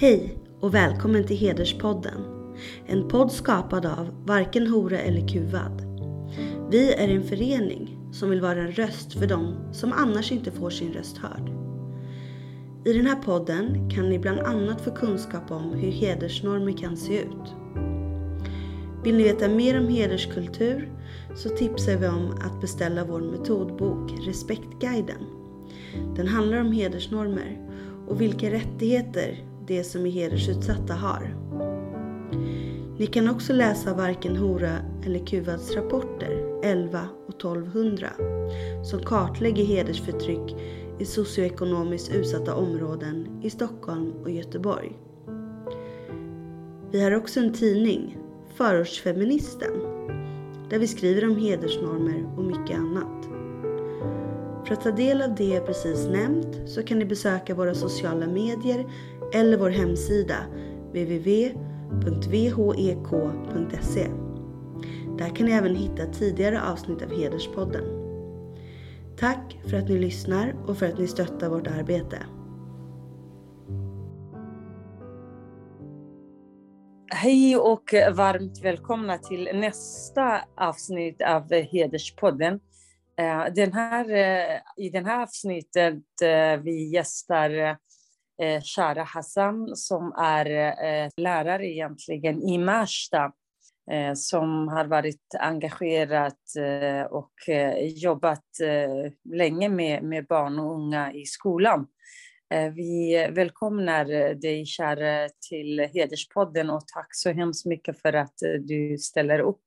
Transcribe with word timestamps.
Hej 0.00 0.38
och 0.60 0.74
välkommen 0.74 1.26
till 1.26 1.36
Hederspodden. 1.36 2.24
En 2.86 3.08
podd 3.08 3.32
skapad 3.32 3.86
av 3.86 4.24
Varken 4.26 4.66
Hora 4.66 4.98
eller 4.98 5.28
Kuvad. 5.28 5.82
Vi 6.70 6.94
är 6.94 7.08
en 7.08 7.24
förening 7.24 7.98
som 8.12 8.30
vill 8.30 8.40
vara 8.40 8.62
en 8.62 8.72
röst 8.72 9.12
för 9.12 9.26
dem 9.26 9.54
som 9.72 9.92
annars 9.92 10.32
inte 10.32 10.50
får 10.50 10.70
sin 10.70 10.92
röst 10.92 11.18
hörd. 11.18 11.50
I 12.84 12.92
den 12.92 13.06
här 13.06 13.22
podden 13.22 13.90
kan 13.90 14.08
ni 14.08 14.18
bland 14.18 14.38
annat 14.38 14.80
få 14.80 14.90
kunskap 14.90 15.50
om 15.50 15.72
hur 15.72 15.90
hedersnormer 15.90 16.72
kan 16.72 16.96
se 16.96 17.20
ut. 17.22 17.54
Vill 19.04 19.16
ni 19.16 19.22
veta 19.22 19.48
mer 19.48 19.80
om 19.80 19.88
hederskultur 19.88 20.92
så 21.36 21.48
tipsar 21.48 21.96
vi 21.96 22.08
om 22.08 22.30
att 22.30 22.60
beställa 22.60 23.04
vår 23.04 23.20
metodbok 23.20 24.12
Respektguiden. 24.26 25.24
Den 26.16 26.26
handlar 26.26 26.60
om 26.60 26.72
hedersnormer 26.72 27.58
och 28.08 28.20
vilka 28.20 28.50
rättigheter 28.50 29.47
de 29.68 29.84
som 29.84 30.06
är 30.06 30.10
hedersutsatta 30.10 30.94
har. 30.94 31.34
Ni 32.98 33.06
kan 33.06 33.28
också 33.28 33.52
läsa 33.52 33.94
Varken 33.94 34.36
Hora 34.36 34.72
eller 35.06 35.26
Kuvads 35.26 35.74
rapporter 35.76 36.60
11 36.62 37.08
och 37.26 37.34
1200 37.34 38.08
som 38.84 39.02
kartlägger 39.02 39.64
hedersförtryck 39.64 40.56
i 40.98 41.04
socioekonomiskt 41.04 42.14
utsatta 42.14 42.54
områden 42.54 43.40
i 43.42 43.50
Stockholm 43.50 44.12
och 44.22 44.30
Göteborg. 44.30 44.98
Vi 46.90 47.02
har 47.02 47.16
också 47.16 47.40
en 47.40 47.52
tidning, 47.52 48.18
Förortsfeministen, 48.54 49.72
där 50.70 50.78
vi 50.78 50.88
skriver 50.88 51.24
om 51.24 51.36
hedersnormer 51.36 52.36
och 52.36 52.44
mycket 52.44 52.78
annat. 52.78 53.28
För 54.66 54.72
att 54.72 54.82
ta 54.82 54.90
del 54.90 55.22
av 55.22 55.34
det 55.34 55.48
jag 55.48 55.66
precis 55.66 56.06
nämnt 56.06 56.70
så 56.70 56.82
kan 56.82 56.98
ni 56.98 57.04
besöka 57.04 57.54
våra 57.54 57.74
sociala 57.74 58.26
medier 58.26 58.86
eller 59.34 59.58
vår 59.58 59.70
hemsida 59.70 60.36
www.vhek.se. 60.88 61.60
E. 64.00 64.10
Där 65.18 65.36
kan 65.36 65.46
ni 65.46 65.52
även 65.52 65.76
hitta 65.76 66.06
tidigare 66.06 66.62
avsnitt 66.62 67.02
av 67.02 67.20
Hederspodden. 67.20 67.84
Tack 69.18 69.58
för 69.70 69.76
att 69.76 69.88
ni 69.88 69.98
lyssnar 69.98 70.54
och 70.66 70.78
för 70.78 70.86
att 70.86 70.98
ni 70.98 71.06
stöttar 71.06 71.48
vårt 71.48 71.66
arbete. 71.66 72.18
Hej 77.10 77.56
och 77.56 77.94
varmt 78.12 78.64
välkomna 78.64 79.18
till 79.18 79.48
nästa 79.54 80.40
avsnitt 80.56 81.22
av 81.22 81.52
Hederspodden. 81.52 82.60
Eh, 83.18 83.44
den 83.54 83.72
här, 83.72 84.10
eh, 84.10 84.60
I 84.76 84.90
det 84.90 85.06
här 85.06 85.22
avsnittet 85.22 86.22
eh, 86.22 86.56
vi 86.62 86.88
gästar 86.88 87.78
Eh, 88.42 88.62
Shara 88.62 89.02
Hassan 89.02 89.76
som 89.76 90.12
är 90.12 90.46
eh, 90.84 91.10
lärare 91.16 91.66
egentligen 91.66 92.42
i 92.42 92.58
Märsta 92.58 93.32
eh, 93.90 94.14
som 94.14 94.68
har 94.68 94.84
varit 94.84 95.34
engagerad 95.38 96.34
och 97.10 97.32
jobbat 97.80 98.44
länge 99.34 99.68
med, 99.68 100.02
med 100.02 100.26
barn 100.26 100.58
och 100.58 100.74
unga 100.74 101.12
i 101.12 101.24
skolan. 101.24 101.86
Vi 102.74 103.28
välkomnar 103.30 104.34
dig 104.34 104.66
kära, 104.66 105.28
till 105.48 105.80
Hederspodden 105.94 106.70
och 106.70 106.86
tack 106.94 107.08
så 107.10 107.30
hemskt 107.30 107.66
mycket 107.66 108.02
för 108.02 108.12
att 108.12 108.34
du 108.60 108.98
ställer 108.98 109.38
upp 109.38 109.66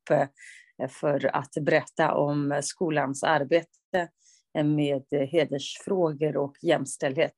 för 0.89 1.36
att 1.36 1.53
berätta 1.61 2.14
om 2.14 2.59
skolans 2.64 3.23
arbete 3.23 4.08
med 4.64 5.03
hedersfrågor 5.31 6.38
och 6.38 6.55
jämställdhet. 6.61 7.33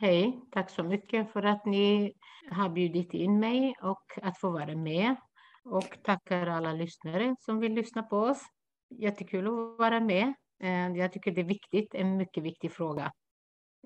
Hej, 0.00 0.40
tack 0.50 0.70
så 0.70 0.82
mycket 0.82 1.32
för 1.32 1.42
att 1.42 1.66
ni 1.66 2.12
har 2.50 2.68
bjudit 2.68 3.14
in 3.14 3.40
mig 3.40 3.74
och 3.82 4.18
att 4.22 4.38
få 4.38 4.50
vara 4.50 4.76
med. 4.76 5.16
Och 5.64 5.98
tackar 6.04 6.46
alla 6.46 6.72
lyssnare 6.72 7.36
som 7.40 7.58
vill 7.58 7.72
lyssna 7.72 8.02
på 8.02 8.16
oss. 8.16 8.42
Jättekul 8.90 9.46
att 9.46 9.78
vara 9.78 10.00
med. 10.00 10.34
Eh, 10.62 10.96
jag 10.96 11.12
tycker 11.12 11.32
det 11.32 11.40
är 11.40 11.44
viktigt, 11.44 11.94
en 11.94 12.16
mycket 12.16 12.42
viktig 12.42 12.72
fråga. 12.72 13.12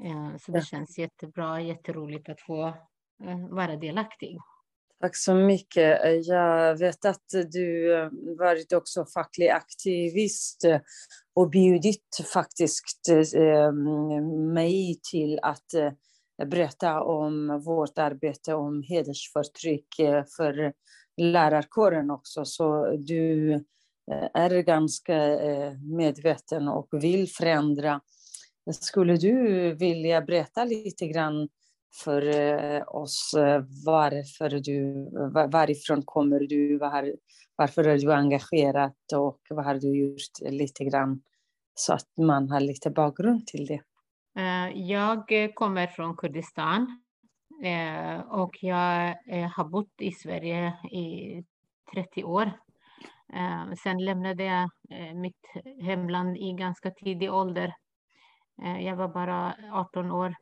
Eh, 0.05 0.37
så 0.39 0.53
det 0.53 0.67
känns 0.67 0.99
jättebra, 0.99 1.61
jätteroligt 1.61 2.29
att 2.29 2.41
få 2.41 2.67
eh, 3.25 3.49
vara 3.51 3.77
delaktig. 3.77 4.39
Tack 5.03 5.17
så 5.17 5.35
mycket. 5.35 6.01
Jag 6.27 6.79
vet 6.79 7.05
att 7.05 7.25
du 7.53 7.95
eh, 7.95 8.09
varit 8.39 8.73
också 8.73 9.05
facklig 9.15 9.49
aktivist 9.49 10.65
eh, 10.65 10.81
och 11.35 11.51
bjudit 11.51 12.21
faktiskt 12.33 13.09
eh, 13.35 13.73
mig 14.53 15.01
till 15.11 15.39
att 15.43 15.67
berätta 16.47 17.03
om 17.03 17.63
vårt 17.65 17.99
arbete 17.99 18.55
om 18.55 18.83
hedersförtryck 18.83 19.87
för 20.37 20.73
lärarkåren 21.17 22.11
också. 22.11 22.45
Så 22.45 22.97
du 22.97 23.53
är 24.35 24.63
ganska 24.63 25.17
medveten 25.97 26.69
och 26.69 26.89
vill 26.93 27.29
förändra. 27.29 28.01
Skulle 28.81 29.17
du 29.17 29.75
vilja 29.75 30.23
berätta 30.23 30.65
lite 30.65 31.07
grann 31.07 31.49
för 31.95 32.27
eh, 32.27 32.83
oss 32.87 33.35
eh, 33.35 33.63
varför 33.87 34.49
du, 34.49 35.11
varifrån 35.51 36.03
kommer 36.05 36.41
du, 36.41 36.79
var, 36.79 37.13
varför 37.57 37.85
är 37.85 37.99
du 37.99 38.13
engagerad 38.13 38.93
och 39.17 39.41
vad 39.51 39.65
har 39.65 39.75
du 39.75 39.99
gjort 39.99 40.51
lite 40.53 40.85
grann 40.85 41.23
så 41.75 41.93
att 41.95 42.17
man 42.19 42.51
har 42.51 42.61
lite 42.61 42.91
bakgrund 42.91 43.47
till 43.47 43.67
det. 43.67 43.81
Eh, 44.41 44.79
jag 44.81 45.25
kommer 45.55 45.87
från 45.87 46.17
Kurdistan 46.17 46.99
och 48.29 48.57
jag 48.61 49.15
har 49.57 49.65
bott 49.65 49.93
i 50.01 50.13
Sverige 50.13 50.69
i 50.93 51.45
30 51.95 52.25
år. 52.25 52.53
Sen 53.83 54.05
lämnade 54.05 54.45
jag 54.45 54.71
mitt 55.17 55.47
hemland 55.83 56.37
i 56.37 56.53
ganska 56.53 56.91
tidig 56.91 57.33
ålder. 57.33 57.75
Jag 58.81 58.97
var 58.97 59.09
bara 59.09 59.55
18 59.73 60.13
år 60.13 60.35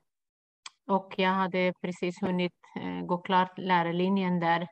och 0.91 1.15
jag 1.17 1.31
hade 1.31 1.73
precis 1.83 2.23
hunnit 2.23 2.53
eh, 2.81 3.07
gå 3.07 3.19
klart 3.19 3.59
lärarlinjen 3.59 4.41
där. 4.41 4.69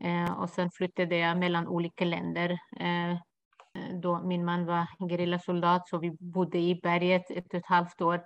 Eh, 0.00 0.32
och 0.32 0.50
sen 0.50 0.70
flyttade 0.70 1.16
jag 1.16 1.38
mellan 1.38 1.68
olika 1.68 2.04
länder. 2.04 2.50
Eh, 2.80 3.16
då 4.02 4.22
min 4.22 4.44
man 4.44 4.66
var 4.66 4.86
gerillasoldat 5.08 5.88
så 5.88 5.98
vi 5.98 6.10
bodde 6.20 6.58
i 6.58 6.80
berget 6.82 7.30
ett 7.30 7.46
och 7.46 7.54
ett 7.54 7.66
halvt 7.66 8.00
år. 8.00 8.20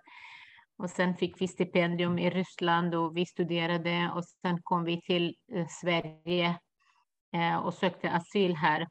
Och 0.79 0.91
sen 0.91 1.17
fick 1.17 1.41
vi 1.41 1.49
stipendium 1.49 2.19
i 2.19 2.31
Ryssland 2.31 2.95
och 2.95 3.17
vi 3.17 3.27
studerade 3.27 4.11
och 4.15 4.25
sen 4.25 4.59
kom 4.63 4.85
vi 4.85 5.01
till 5.01 5.35
Sverige 5.69 6.59
och 7.63 7.75
sökte 7.75 8.11
asyl 8.11 8.57
här. 8.57 8.87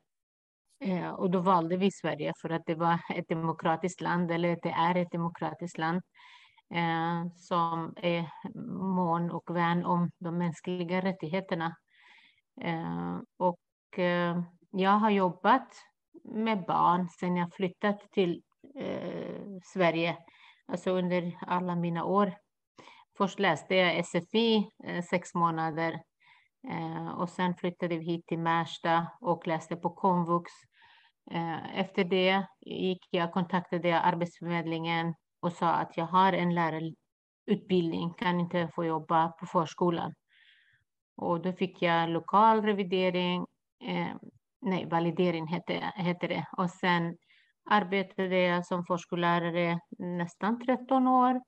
Och 1.17 1.31
då 1.31 1.39
valde 1.39 1.77
vi 1.77 1.91
Sverige 1.91 2.33
för 2.41 2.49
att 2.49 2.61
det 2.65 2.75
var 2.75 2.99
ett 3.15 3.27
demokratiskt 3.29 4.01
land, 4.01 4.31
eller 4.31 4.57
det 4.63 4.69
är 4.69 4.95
ett 4.95 5.11
demokratiskt 5.11 5.77
land 5.77 6.01
eh, 6.73 7.33
som 7.35 7.93
är 7.97 8.31
mån 8.95 9.31
och 9.31 9.55
vän 9.55 9.85
om 9.85 10.11
de 10.19 10.37
mänskliga 10.37 11.01
rättigheterna. 11.01 11.75
Eh, 12.61 13.19
och 13.37 13.99
eh, 13.99 14.41
jag 14.71 14.91
har 14.91 15.09
jobbat 15.09 15.67
med 16.23 16.65
barn 16.65 17.09
sedan 17.09 17.37
jag 17.37 17.53
flyttat 17.53 18.11
till 18.11 18.43
eh, 18.75 19.41
Sverige, 19.63 20.17
alltså 20.67 20.91
under 20.91 21.37
alla 21.41 21.75
mina 21.75 22.05
år. 22.05 22.33
Först 23.17 23.39
läste 23.39 23.75
jag 23.75 24.05
SFI 24.05 24.69
eh, 24.83 25.03
sex 25.03 25.33
månader 25.33 26.01
eh, 26.69 27.07
och 27.07 27.29
sen 27.29 27.55
flyttade 27.55 27.97
vi 27.97 28.05
hit 28.05 28.27
till 28.27 28.39
Märsta 28.39 29.07
och 29.21 29.47
läste 29.47 29.75
på 29.75 29.89
komvux. 29.89 30.51
Eh, 31.31 31.79
efter 31.79 32.03
det 32.03 32.45
gick 32.61 33.07
jag, 33.09 33.33
kontaktade 33.33 33.89
jag 33.89 34.01
Arbetsförmedlingen 34.03 35.13
och 35.41 35.53
sa 35.53 35.69
att 35.69 35.97
jag 35.97 36.05
har 36.05 36.33
en 36.33 36.55
lärarutbildning, 36.55 38.13
kan 38.13 38.39
inte 38.39 38.69
få 38.75 38.85
jobba 38.85 39.27
på 39.27 39.45
förskolan. 39.45 40.13
Och 41.15 41.41
då 41.41 41.53
fick 41.53 41.81
jag 41.81 42.09
lokal 42.09 42.61
revidering, 42.61 43.45
eh, 43.83 44.15
nej, 44.61 44.85
validering 44.85 45.47
heter, 45.47 45.91
heter 45.95 46.27
det. 46.27 46.45
Och 46.57 46.69
sen 46.69 47.17
arbetade 47.69 48.37
jag 48.37 48.65
som 48.65 48.85
förskollärare 48.85 49.79
nästan 49.97 50.59
13 50.65 51.07
år. 51.07 51.41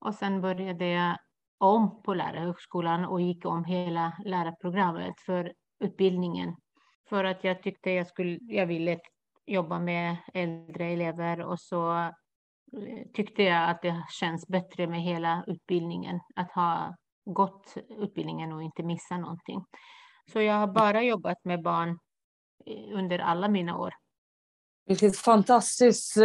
Och 0.00 0.14
sen 0.14 0.40
började 0.40 0.86
jag 0.86 1.16
om 1.58 2.02
på 2.02 2.14
lärarhögskolan 2.14 3.04
och 3.04 3.20
gick 3.20 3.46
om 3.46 3.64
hela 3.64 4.12
lärarprogrammet 4.24 5.20
för 5.26 5.52
utbildningen. 5.80 6.56
För 7.08 7.24
att 7.24 7.44
jag 7.44 7.62
tyckte 7.62 7.90
jag, 7.90 8.06
skulle, 8.06 8.38
jag 8.40 8.66
ville 8.66 8.98
jobba 9.46 9.78
med 9.78 10.16
äldre 10.34 10.84
elever 10.84 11.40
och 11.40 11.60
så 11.60 12.12
tyckte 13.14 13.42
jag 13.42 13.70
att 13.70 13.82
det 13.82 14.04
känns 14.20 14.48
bättre 14.48 14.86
med 14.86 15.02
hela 15.02 15.44
utbildningen, 15.46 16.20
att 16.36 16.52
ha 16.52 16.96
gått 17.24 17.74
utbildningen 17.88 18.52
och 18.52 18.62
inte 18.62 18.82
missa 18.82 19.16
någonting. 19.16 19.64
Så 20.32 20.40
jag 20.40 20.54
har 20.54 20.66
bara 20.66 21.02
jobbat 21.02 21.44
med 21.44 21.62
barn 21.62 21.98
eh, 22.66 22.98
under 22.98 23.18
alla 23.18 23.48
mina 23.48 23.78
år. 23.78 23.94
Vilket 24.86 25.16
fantastiskt 25.16 26.16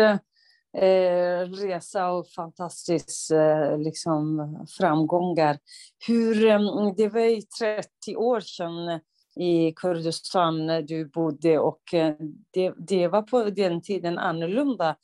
eh, 0.78 1.40
resa 1.42 2.10
och 2.12 2.28
fantastiska 2.30 3.36
eh, 3.36 3.78
liksom, 3.80 4.66
framgångar. 4.78 5.60
Hur, 6.08 6.46
eh, 6.46 6.60
det 6.98 7.10
var 7.10 7.20
ju 7.20 7.42
30 7.42 8.16
år 8.16 8.40
sedan 8.40 9.00
i 9.36 9.74
Kurdistan 9.76 10.68
du 10.68 11.06
bodde 11.06 11.60
och 11.60 11.94
eh, 11.94 12.16
det, 12.52 12.74
det 12.78 13.08
var 13.08 13.22
på 13.22 13.44
den 13.44 13.82
tiden 13.82 14.18
annorlunda. 14.18 14.96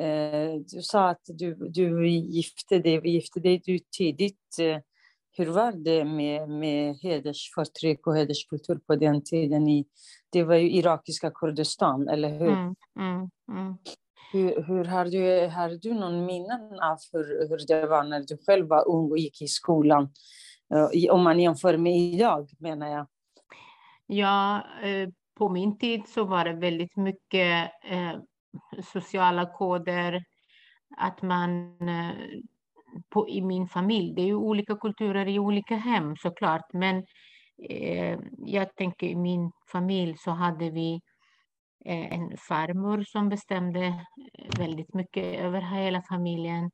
Eh, 0.00 0.54
du 0.72 0.82
sa 0.82 1.08
att 1.08 1.22
du, 1.26 1.54
du 1.54 2.08
gifte 2.08 2.78
dig, 2.78 3.08
gifte 3.08 3.40
dig 3.40 3.62
du 3.64 3.78
tidigt. 3.98 4.58
Eh, 4.60 4.78
hur 5.36 5.46
var 5.46 5.72
det 5.72 6.04
med, 6.04 6.48
med 6.48 6.96
hedersförtryck 6.96 8.06
och 8.06 8.16
hederskultur 8.16 8.80
på 8.86 8.96
den 8.96 9.24
tiden? 9.24 9.68
I, 9.68 9.86
det 10.32 10.44
var 10.44 10.54
ju 10.54 10.70
irakiska 10.70 11.30
Kurdistan, 11.30 12.08
eller 12.08 12.38
hur? 12.38 12.52
Mm, 12.52 12.74
mm, 12.98 13.30
mm. 13.52 13.76
Hur, 14.32 14.62
hur, 14.62 14.84
har, 14.84 15.04
du, 15.04 15.46
har 15.46 15.68
du 15.82 15.94
någon 15.94 16.26
minnen 16.26 16.80
av 16.80 16.98
hur, 17.12 17.48
hur 17.48 17.66
det 17.66 17.86
var 17.86 18.04
när 18.04 18.20
du 18.20 18.38
själv 18.46 18.68
var 18.68 18.88
ung 18.88 19.10
och 19.10 19.18
gick 19.18 19.42
i 19.42 19.48
skolan? 19.48 20.08
Om 21.10 21.22
man 21.22 21.40
jämför 21.40 21.76
med 21.76 21.96
idag, 21.96 22.50
menar 22.58 22.88
jag. 22.88 23.06
Ja, 24.06 24.62
eh, 24.82 25.08
på 25.34 25.48
min 25.48 25.78
tid 25.78 26.02
så 26.08 26.24
var 26.24 26.44
det 26.44 26.52
väldigt 26.52 26.96
mycket 26.96 27.70
eh, 27.90 28.20
sociala 28.82 29.46
koder, 29.46 30.24
att 30.96 31.22
man 31.22 31.76
eh, 31.88 32.40
på, 33.08 33.28
i 33.28 33.42
min 33.42 33.68
familj, 33.68 34.14
det 34.14 34.22
är 34.22 34.26
ju 34.26 34.34
olika 34.34 34.76
kulturer 34.76 35.28
i 35.28 35.38
olika 35.38 35.76
hem 35.76 36.16
såklart, 36.16 36.72
men 36.72 37.04
eh, 37.70 38.18
jag 38.38 38.76
tänker 38.76 39.06
i 39.06 39.16
min 39.16 39.52
familj 39.72 40.16
så 40.18 40.30
hade 40.30 40.70
vi 40.70 41.00
eh, 41.84 42.12
en 42.12 42.36
farmor 42.36 43.02
som 43.02 43.28
bestämde 43.28 44.06
väldigt 44.58 44.94
mycket 44.94 45.40
över 45.40 45.60
hela 45.60 46.02
familjen. 46.02 46.70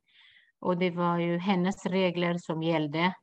Och 0.59 0.77
det 0.77 0.91
var 0.91 1.17
ju 1.17 1.37
hennes 1.37 1.85
regler 1.85 2.37
som 2.37 2.63
gällde. 2.63 3.13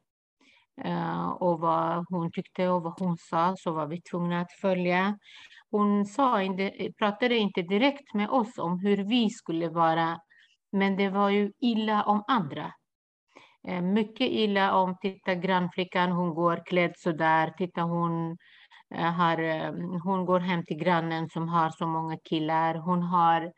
Eh, 0.85 1.29
och 1.29 1.61
vad 1.61 2.05
hon 2.09 2.31
tyckte 2.33 2.69
och 2.69 2.83
vad 2.83 3.01
hon 3.01 3.17
sa 3.17 3.55
så 3.59 3.73
var 3.73 3.87
vi 3.87 4.01
tvungna 4.01 4.41
att 4.41 4.53
följa. 4.61 5.19
Hon 5.71 6.05
sa 6.05 6.41
pratade 6.99 7.37
inte 7.37 7.63
direkt 7.63 8.15
med 8.15 8.31
oss 8.31 8.59
om 8.59 8.81
hur 8.81 8.97
vi 8.97 9.31
skulle 9.31 9.69
vara, 9.69 10.19
men 10.73 10.97
det 10.97 11.09
var 11.09 11.31
ju 11.31 11.53
illa 11.61 12.03
om 12.03 12.25
andra. 12.27 12.73
Eh, 13.69 13.83
mycket 13.83 14.31
illa 14.31 14.75
om, 14.75 14.97
titta 15.01 15.35
grannflickan, 15.35 16.13
hon 16.13 16.35
går 16.35 16.63
klädd 16.67 16.93
så 16.97 17.13
där, 17.13 17.51
titta 17.51 17.83
hon 17.83 18.37
eh, 18.95 19.13
har, 19.13 19.37
hon 20.05 20.27
går 20.27 20.41
hem 20.41 20.65
till 20.65 20.79
grannen 20.79 21.29
som 21.29 21.49
har 21.49 21.71
så 21.71 21.87
många 21.87 22.17
killar, 22.25 22.75
hon 22.75 23.03
har 23.03 23.53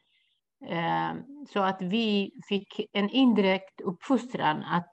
så 1.52 1.60
att 1.60 1.82
vi 1.82 2.30
fick 2.48 2.80
en 2.92 3.10
indirekt 3.10 3.80
uppfostran 3.80 4.64
att 4.64 4.92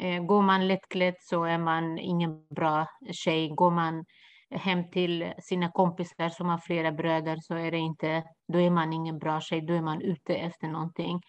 Eh, 0.00 0.22
går 0.22 0.42
man 0.42 0.68
lättklädd 0.68 1.14
så 1.20 1.44
är 1.44 1.58
man 1.58 1.98
ingen 1.98 2.46
bra 2.48 2.86
tjej. 3.12 3.48
Går 3.48 3.70
man 3.70 4.04
hem 4.50 4.90
till 4.90 5.32
sina 5.38 5.70
kompisar 5.70 6.28
som 6.28 6.48
har 6.48 6.58
flera 6.58 6.92
bröder 6.92 7.36
så 7.40 7.54
är 7.54 7.70
det 7.70 7.78
inte, 7.78 8.24
då 8.52 8.60
är 8.60 8.70
man 8.70 8.92
ingen 8.92 9.18
bra 9.18 9.40
tjej, 9.40 9.60
då 9.60 9.74
är 9.74 9.82
man 9.82 10.02
ute 10.02 10.34
efter 10.34 10.68
någonting. 10.68 11.20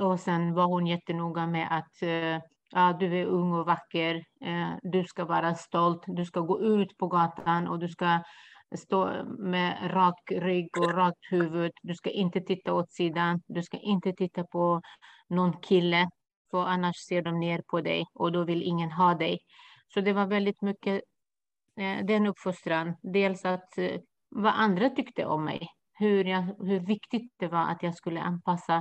Och 0.00 0.20
sen 0.20 0.54
var 0.54 0.64
hon 0.64 0.86
jättenoga 0.86 1.46
med 1.46 1.68
att 1.70 2.02
eh, 2.02 2.42
ja, 2.70 2.96
du 3.00 3.20
är 3.20 3.24
ung 3.24 3.52
och 3.52 3.66
vacker, 3.66 4.14
eh, 4.44 4.70
du 4.82 5.04
ska 5.04 5.24
vara 5.24 5.54
stolt, 5.54 6.04
du 6.06 6.24
ska 6.24 6.40
gå 6.40 6.60
ut 6.60 6.96
på 6.98 7.06
gatan 7.06 7.68
och 7.68 7.78
du 7.78 7.88
ska 7.88 8.22
stå 8.76 9.24
med 9.38 9.94
rak 9.94 10.20
rygg 10.30 10.68
och 10.78 10.94
rakt 10.94 11.24
huvud. 11.30 11.72
Du 11.82 11.94
ska 11.94 12.10
inte 12.10 12.40
titta 12.40 12.74
åt 12.74 12.92
sidan, 12.92 13.42
du 13.46 13.62
ska 13.62 13.78
inte 13.78 14.12
titta 14.12 14.44
på 14.44 14.80
någon 15.28 15.60
kille 15.60 16.08
för 16.50 16.64
annars 16.64 16.96
ser 16.96 17.22
de 17.22 17.40
ner 17.40 17.62
på 17.66 17.80
dig 17.80 18.06
och 18.14 18.32
då 18.32 18.44
vill 18.44 18.62
ingen 18.62 18.90
ha 18.92 19.14
dig. 19.14 19.38
Så 19.94 20.00
det 20.00 20.12
var 20.12 20.26
väldigt 20.26 20.62
mycket 20.62 21.02
eh, 21.76 22.04
den 22.04 22.26
uppfostran. 22.26 22.94
Dels 23.02 23.44
att 23.44 23.78
eh, 23.78 24.00
vad 24.28 24.52
andra 24.54 24.90
tyckte 24.90 25.26
om 25.26 25.44
mig, 25.44 25.68
hur, 25.92 26.24
jag, 26.24 26.42
hur 26.42 26.80
viktigt 26.80 27.32
det 27.36 27.48
var 27.48 27.70
att 27.70 27.82
jag 27.82 27.94
skulle 27.94 28.20
anpassa 28.20 28.76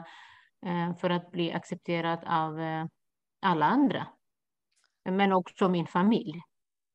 eh, 0.65 0.97
för 0.97 1.09
att 1.09 1.31
bli 1.31 1.51
accepterad 1.51 2.23
av 2.27 2.59
eh, 2.59 2.85
alla 3.41 3.65
andra. 3.65 4.07
Men 5.09 5.33
också 5.33 5.69
min 5.69 5.87
familj. 5.87 6.41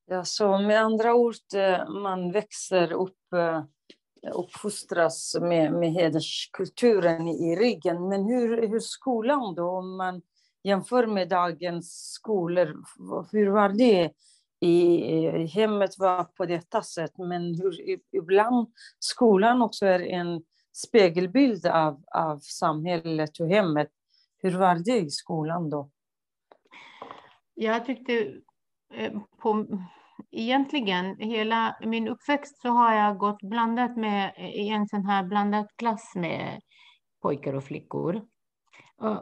Ja, 0.07 0.25
så 0.25 0.59
med 0.59 0.81
andra 0.81 1.15
ord, 1.15 1.35
eh, 1.55 1.89
man 1.89 2.33
växer 2.33 2.93
upp 2.93 3.33
eh, 3.33 3.65
uppfostras 4.31 5.37
med, 5.41 5.73
med 5.73 5.93
hederskulturen 5.93 7.29
i 7.29 7.57
ryggen. 7.57 8.09
Men 8.09 8.25
hur, 8.25 8.69
hur 8.69 8.81
skolan 8.81 9.55
då? 9.55 9.71
Om 9.71 9.97
man 9.97 10.23
jämför 10.63 11.07
med 11.07 11.29
dagens 11.29 12.13
skolor, 12.13 12.85
hur 13.33 13.51
var 13.51 13.69
det? 13.69 14.13
I 14.61 15.47
hemmet 15.47 15.91
var 15.99 16.25
på 16.25 16.47
detta 16.47 16.83
sätt, 16.83 17.19
men 17.19 17.55
hur 17.55 17.99
ibland 18.13 18.73
skolan 18.99 19.63
också 19.63 19.87
är 19.87 20.01
en 20.01 20.43
spegelbild 20.73 21.67
av, 21.67 22.03
av 22.15 22.39
samhället 22.39 23.41
och 23.41 23.49
hemmet. 23.49 23.89
Hur 24.39 24.59
var 24.59 24.75
det 24.85 24.99
i 24.99 25.11
skolan 25.11 25.71
då? 25.71 25.91
Jag 27.55 27.87
tyckte 27.87 28.35
eh, 28.95 29.13
på, 29.43 29.67
egentligen 30.31 31.17
hela 31.17 31.77
min 31.85 32.09
uppväxt 32.09 32.61
så 32.61 32.69
har 32.69 32.95
jag 32.95 33.19
gått 33.19 33.43
blandat 33.43 33.97
med 33.97 34.33
eh, 34.37 34.51
i 34.51 34.69
en 34.69 34.89
sån 34.89 35.07
här 35.07 35.25
blandad 35.25 35.67
klass 35.77 36.13
med 36.15 36.61
pojkar 37.23 37.55
och 37.55 37.65
flickor. 37.65 38.27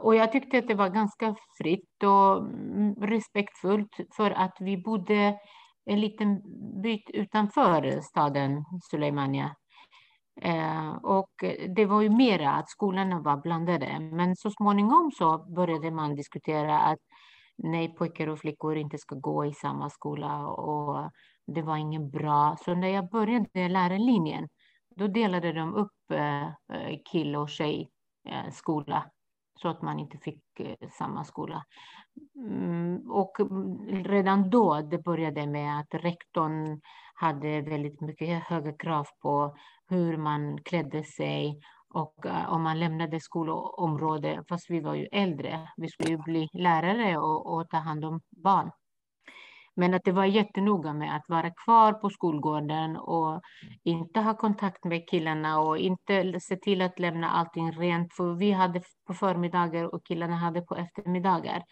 Och 0.01 0.15
jag 0.15 0.31
tyckte 0.31 0.57
att 0.57 0.67
det 0.67 0.75
var 0.75 0.89
ganska 0.89 1.35
fritt 1.57 2.03
och 2.03 2.37
mm, 2.37 2.95
respektfullt 2.95 3.95
för 4.15 4.31
att 4.31 4.57
vi 4.59 4.77
bodde 4.77 5.39
en 5.85 6.01
liten 6.01 6.41
bit 6.81 7.09
utanför 7.13 8.01
staden 8.01 8.65
Suleimania. 8.91 9.55
Eh, 10.41 10.89
och 10.91 11.31
det 11.75 11.85
var 11.85 12.01
ju 12.01 12.09
mera 12.09 12.51
att 12.51 12.69
skolorna 12.69 13.19
var 13.19 13.37
blandade. 13.37 13.99
Men 13.99 14.35
så 14.35 14.49
småningom 14.49 15.11
så 15.11 15.37
började 15.37 15.91
man 15.91 16.15
diskutera 16.15 16.79
att 16.79 16.99
nej, 17.57 17.95
pojkar 17.95 18.27
och 18.27 18.39
flickor 18.39 18.77
inte 18.77 18.97
ska 18.97 19.15
gå 19.15 19.45
i 19.45 19.53
samma 19.53 19.89
skola 19.89 20.47
och 20.47 21.11
det 21.47 21.61
var 21.61 21.77
ingen 21.77 22.09
bra. 22.09 22.57
Så 22.65 22.75
när 22.75 22.87
jag 22.87 23.09
började 23.09 23.69
lärarlinjen, 23.69 24.49
då 24.95 25.07
delade 25.07 25.53
de 25.53 25.75
upp 25.75 26.11
eh, 26.11 26.47
eh 26.47 27.39
och 27.39 27.49
tjej 27.49 27.89
eh, 28.29 28.51
skola 28.51 29.11
så 29.61 29.67
att 29.67 29.81
man 29.81 29.99
inte 29.99 30.17
fick 30.17 30.59
eh, 30.59 30.89
samma 30.97 31.23
skola. 31.23 31.63
Mm, 32.35 33.11
och 33.11 33.39
mm, 33.39 34.03
redan 34.03 34.49
då 34.49 34.81
det 34.81 34.97
började 34.97 35.47
med 35.47 35.79
att 35.79 35.93
rektorn 35.93 36.81
hade 37.13 37.61
väldigt 37.61 38.01
mycket 38.01 38.43
höga 38.43 38.73
krav 38.73 39.05
på 39.21 39.55
hur 39.87 40.17
man 40.17 40.57
klädde 40.63 41.03
sig 41.03 41.59
och 41.93 42.25
eh, 42.25 42.53
om 42.53 42.61
man 42.61 42.79
lämnade 42.79 43.19
skolområdet, 43.19 44.47
fast 44.49 44.69
vi 44.69 44.79
var 44.79 44.95
ju 44.95 45.05
äldre, 45.11 45.69
vi 45.77 45.89
skulle 45.89 46.09
ju 46.09 46.17
bli 46.17 46.49
lärare 46.53 47.17
och, 47.17 47.53
och 47.53 47.69
ta 47.69 47.77
hand 47.77 48.05
om 48.05 48.21
barn. 48.29 48.71
Men 49.75 49.93
att 49.93 50.03
det 50.03 50.11
var 50.11 50.25
jättenoga 50.25 50.93
med 50.93 51.15
att 51.15 51.25
vara 51.27 51.51
kvar 51.65 51.93
på 51.93 52.09
skolgården 52.09 52.97
och 52.97 53.41
inte 53.83 54.19
ha 54.19 54.37
kontakt 54.37 54.83
med 54.83 55.09
killarna 55.09 55.59
och 55.59 55.77
inte 55.77 56.39
se 56.39 56.55
till 56.55 56.81
att 56.81 56.99
lämna 56.99 57.29
allting 57.29 57.71
rent. 57.71 58.13
För 58.13 58.33
vi 58.33 58.51
hade 58.51 58.81
på 59.07 59.13
förmiddagar 59.13 59.95
och 59.95 60.05
killarna 60.05 60.35
hade 60.35 60.61
på 60.61 60.75
eftermiddagar. 60.75 61.63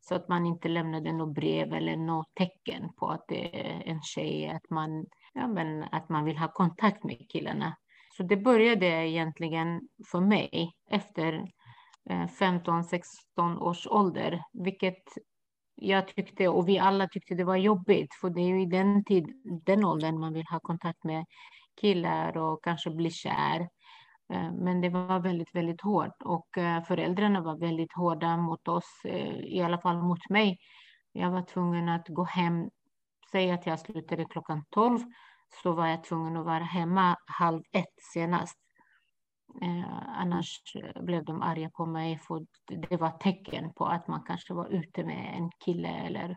Så 0.00 0.14
att 0.14 0.28
man 0.28 0.46
inte 0.46 0.68
lämnade 0.68 1.12
något 1.12 1.34
brev 1.34 1.72
eller 1.74 1.96
något 1.96 2.34
tecken 2.34 2.92
på 2.96 3.08
att 3.08 3.24
det 3.28 3.60
är 3.60 3.82
en 3.86 4.02
tjej, 4.02 4.48
att 4.48 4.70
man, 4.70 5.06
ja, 5.34 5.48
men 5.48 5.82
att 5.82 6.08
man 6.08 6.24
vill 6.24 6.38
ha 6.38 6.48
kontakt 6.52 7.04
med 7.04 7.30
killarna. 7.32 7.76
Så 8.16 8.22
det 8.22 8.36
började 8.36 8.86
egentligen 8.86 9.80
för 10.10 10.20
mig 10.20 10.72
efter 10.90 11.32
eh, 12.10 12.26
15-16 12.26 13.58
års 13.58 13.86
ålder, 13.86 14.42
vilket 14.52 15.02
jag 15.76 16.08
tyckte 16.08 16.48
och 16.48 16.68
vi 16.68 16.78
alla 16.78 17.08
tyckte 17.08 17.34
det 17.34 17.44
var 17.44 17.56
jobbigt, 17.56 18.14
för 18.14 18.30
det 18.30 18.40
är 18.40 18.48
ju 18.48 18.62
i 18.62 18.66
den, 18.66 19.04
tid, 19.04 19.26
den 19.66 19.84
åldern 19.84 20.20
man 20.20 20.32
vill 20.32 20.46
ha 20.50 20.60
kontakt 20.60 21.04
med 21.04 21.24
killar 21.80 22.36
och 22.36 22.64
kanske 22.64 22.90
bli 22.90 23.10
kär. 23.10 23.60
Eh, 24.32 24.52
men 24.52 24.80
det 24.80 24.88
var 24.88 25.20
väldigt, 25.20 25.54
väldigt 25.54 25.80
hårt 25.80 26.22
och 26.24 26.58
eh, 26.58 26.84
föräldrarna 26.84 27.40
var 27.40 27.58
väldigt 27.58 27.92
hårda 27.92 28.36
mot 28.36 28.68
oss, 28.68 29.00
eh, 29.04 29.38
i 29.38 29.62
alla 29.62 29.78
fall 29.78 30.02
mot 30.02 30.30
mig. 30.30 30.58
Jag 31.12 31.30
var 31.30 31.42
tvungen 31.42 31.88
att 31.88 32.08
gå 32.08 32.24
hem, 32.24 32.70
Säg 33.32 33.50
att 33.50 33.66
jag 33.66 33.80
slutade 33.80 34.24
klockan 34.24 34.64
12, 34.70 34.98
så 35.62 35.72
var 35.72 35.86
jag 35.86 36.04
tvungen 36.04 36.36
att 36.36 36.44
vara 36.44 36.64
hemma 36.64 37.16
halv 37.26 37.62
ett 37.72 37.94
senast. 38.12 38.65
Eh, 39.62 40.18
annars 40.20 40.62
eh, 40.74 41.02
blev 41.02 41.24
de 41.24 41.42
arga 41.42 41.70
på 41.70 41.86
mig 41.86 42.18
för 42.18 42.46
det 42.88 42.96
var 42.96 43.10
tecken 43.10 43.72
på 43.72 43.86
att 43.86 44.08
man 44.08 44.22
kanske 44.26 44.54
var 44.54 44.68
ute 44.68 45.04
med 45.04 45.34
en 45.36 45.50
kille 45.64 45.88
eller 45.88 46.36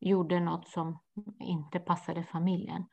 gjorde 0.00 0.40
något 0.40 0.68
som 0.68 0.98
inte 1.40 1.78
passade 1.80 2.24
familjen. 2.24 2.86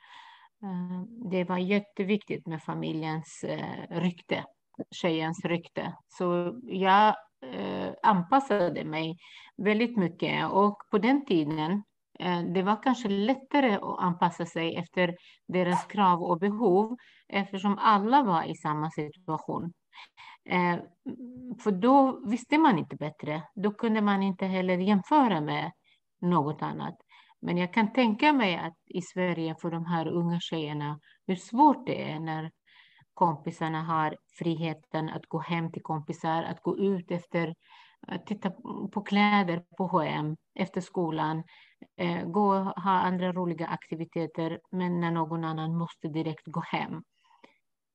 Eh, 0.63 1.01
det 1.31 1.43
var 1.43 1.57
jätteviktigt 1.57 2.47
med 2.47 2.63
familjens 2.63 3.43
eh, 3.43 3.99
rykte 4.01 4.45
tjejens 4.91 5.45
rykte. 5.45 5.93
Så 6.07 6.59
jag 6.63 7.15
eh, 7.41 7.93
anpassade 8.03 8.85
mig 8.85 9.17
väldigt 9.57 9.97
mycket 9.97 10.51
och 10.51 10.77
på 10.91 10.97
den 10.97 11.25
tiden 11.25 11.83
Eh, 12.19 12.43
det 12.43 12.63
var 12.63 12.83
kanske 12.83 13.09
lättare 13.09 13.75
att 13.75 13.99
anpassa 13.99 14.45
sig 14.45 14.75
efter 14.75 15.15
deras 15.47 15.85
krav 15.85 16.23
och 16.23 16.39
behov 16.39 16.97
eftersom 17.27 17.77
alla 17.77 18.23
var 18.23 18.43
i 18.43 18.55
samma 18.55 18.91
situation. 18.91 19.73
Eh, 20.49 20.79
för 21.63 21.71
då 21.71 22.21
visste 22.29 22.57
man 22.57 22.77
inte 22.79 22.95
bättre. 22.95 23.43
Då 23.55 23.71
kunde 23.71 24.01
man 24.01 24.23
inte 24.23 24.45
heller 24.45 24.77
jämföra 24.77 25.41
med 25.41 25.71
något 26.21 26.61
annat. 26.61 26.95
Men 27.41 27.57
jag 27.57 27.73
kan 27.73 27.93
tänka 27.93 28.33
mig 28.33 28.57
att 28.57 28.77
i 28.85 29.01
Sverige 29.01 29.55
för 29.61 29.71
de 29.71 29.85
här 29.85 30.07
unga 30.07 30.39
tjejerna 30.39 30.99
hur 31.27 31.35
svårt 31.35 31.85
det 31.85 32.11
är 32.11 32.19
när 32.19 32.51
kompisarna 33.13 33.83
har 33.83 34.15
friheten 34.39 35.09
att 35.09 35.25
gå 35.25 35.39
hem 35.39 35.71
till 35.71 35.81
kompisar, 35.83 36.43
att 36.43 36.61
gå 36.61 36.77
ut 36.77 37.11
efter, 37.11 37.55
titta 38.25 38.51
på 38.91 39.01
kläder 39.01 39.63
på 39.77 39.87
H&M 39.87 40.37
efter 40.59 40.81
skolan, 40.81 41.43
eh, 41.97 42.25
gå 42.25 42.55
och 42.55 42.65
ha 42.65 42.91
andra 42.91 43.33
roliga 43.33 43.67
aktiviteter, 43.67 44.59
men 44.71 44.99
när 44.99 45.11
någon 45.11 45.43
annan 45.43 45.77
måste 45.77 46.07
direkt 46.07 46.45
gå 46.45 46.59
hem. 46.59 47.03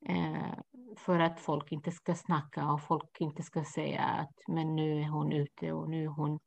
Eh, 0.08 0.54
för 0.98 1.18
att 1.18 1.40
folk 1.40 1.72
inte 1.72 1.90
ska 1.90 2.14
snacka 2.14 2.66
och 2.66 2.82
folk 2.82 3.20
inte 3.20 3.42
ska 3.42 3.64
säga 3.64 4.02
att 4.02 4.34
men 4.48 4.76
nu 4.76 5.00
är 5.00 5.08
hon 5.08 5.32
ute 5.32 5.72
och 5.72 5.90
nu 5.90 6.04
är 6.04 6.08
hon 6.08 6.40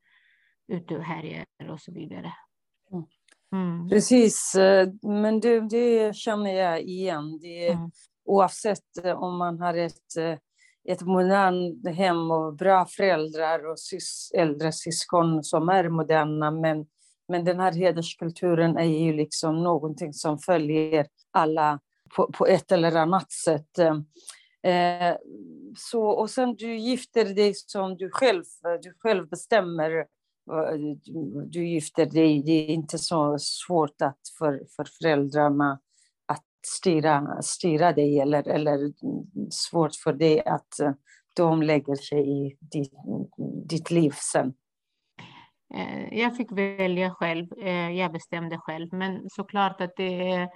ute 0.68 0.98
och 0.98 1.04
härjar 1.04 1.46
och 1.70 1.82
så 1.82 1.92
vidare. 1.92 2.34
Mm. 2.92 3.06
mm. 3.52 3.90
Precis, 3.90 4.56
eh, 4.56 4.90
men 5.02 5.40
det, 5.40 5.60
det, 5.70 6.16
känner 6.16 6.54
jag 6.54 6.82
igen. 6.82 7.40
Det, 7.42 7.68
mm. 7.68 7.92
Oavsett 8.26 9.06
om 9.16 9.38
man 9.38 9.60
har 9.60 9.74
ett, 9.74 10.40
ett 10.88 11.02
modernt 11.02 11.88
hem 11.88 12.32
och 12.32 12.56
bra 12.56 12.86
föräldrar 12.86 13.72
och 13.72 13.80
sys, 13.80 14.32
äldre 14.34 14.72
syskon 14.72 15.44
som 15.44 15.70
är 15.70 15.90
moderna. 15.90 16.52
Men, 16.52 16.86
men 17.28 17.46
den 17.46 17.60
här 17.60 17.72
hederskulturen 17.72 18.78
är 18.78 19.06
ju 19.06 19.14
liksom 19.14 19.64
någonting 19.64 20.14
som 20.14 20.40
följer 20.40 21.08
alla 21.32 21.80
på, 22.16 22.32
på 22.32 22.48
ett 22.48 22.72
eller 22.72 22.96
annat 22.96 23.32
sätt. 23.32 23.80
Eh, 23.80 23.98
eh 24.74 25.16
så, 25.78 26.08
och 26.08 26.30
sen 26.30 26.56
du 26.56 26.78
gifter 26.78 27.26
dig 27.26 27.54
som 27.56 27.98
du 27.98 28.10
själv, 28.12 28.44
du 28.84 28.94
själv 29.00 29.30
bestämmer 29.30 29.98
eh, 29.98 30.80
du 31.46 31.68
gifter 31.68 32.06
dig, 32.06 32.44
det 32.44 32.52
är 32.52 32.68
inte 32.68 32.98
så 32.98 33.38
svårt 33.40 34.02
att 34.02 34.20
för, 34.40 34.62
för 34.76 34.86
föräldrarna 35.00 35.80
styra, 36.66 37.42
styra 37.42 37.92
dig 37.92 38.20
eller, 38.20 38.48
eller 38.48 38.94
svårt 39.52 39.96
för 39.96 40.14
dig 40.14 40.46
att 40.46 40.80
eh, 40.80 40.92
de 41.34 41.62
lägger 41.62 41.96
sig 41.96 42.30
i 42.30 42.58
ditt, 42.60 42.94
ditt 43.70 43.92
liv 43.92 44.14
sen. 44.34 44.54
Eh, 45.74 46.20
jag 46.20 46.38
fick 46.38 46.52
välja 46.52 47.12
själv, 47.12 47.48
eh, 47.58 47.92
jag 47.92 48.12
bestämde 48.12 48.58
själv, 48.58 48.94
men 48.94 49.30
såklart 49.30 49.82
att 49.82 49.94
det 49.98 50.32
är 50.32 50.50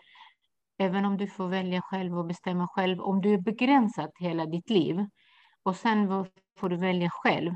även 0.79 1.05
om 1.05 1.17
du 1.17 1.27
får 1.27 1.47
välja 1.47 1.81
själv 1.81 2.17
och 2.17 2.25
bestämma 2.25 2.67
själv, 2.67 3.01
om 3.01 3.21
du 3.21 3.33
är 3.33 3.37
begränsad 3.37 4.11
hela 4.19 4.45
ditt 4.45 4.69
liv 4.69 5.05
och 5.63 5.75
sen 5.75 6.25
får 6.59 6.69
du 6.69 6.75
välja 6.75 7.09
själv, 7.09 7.51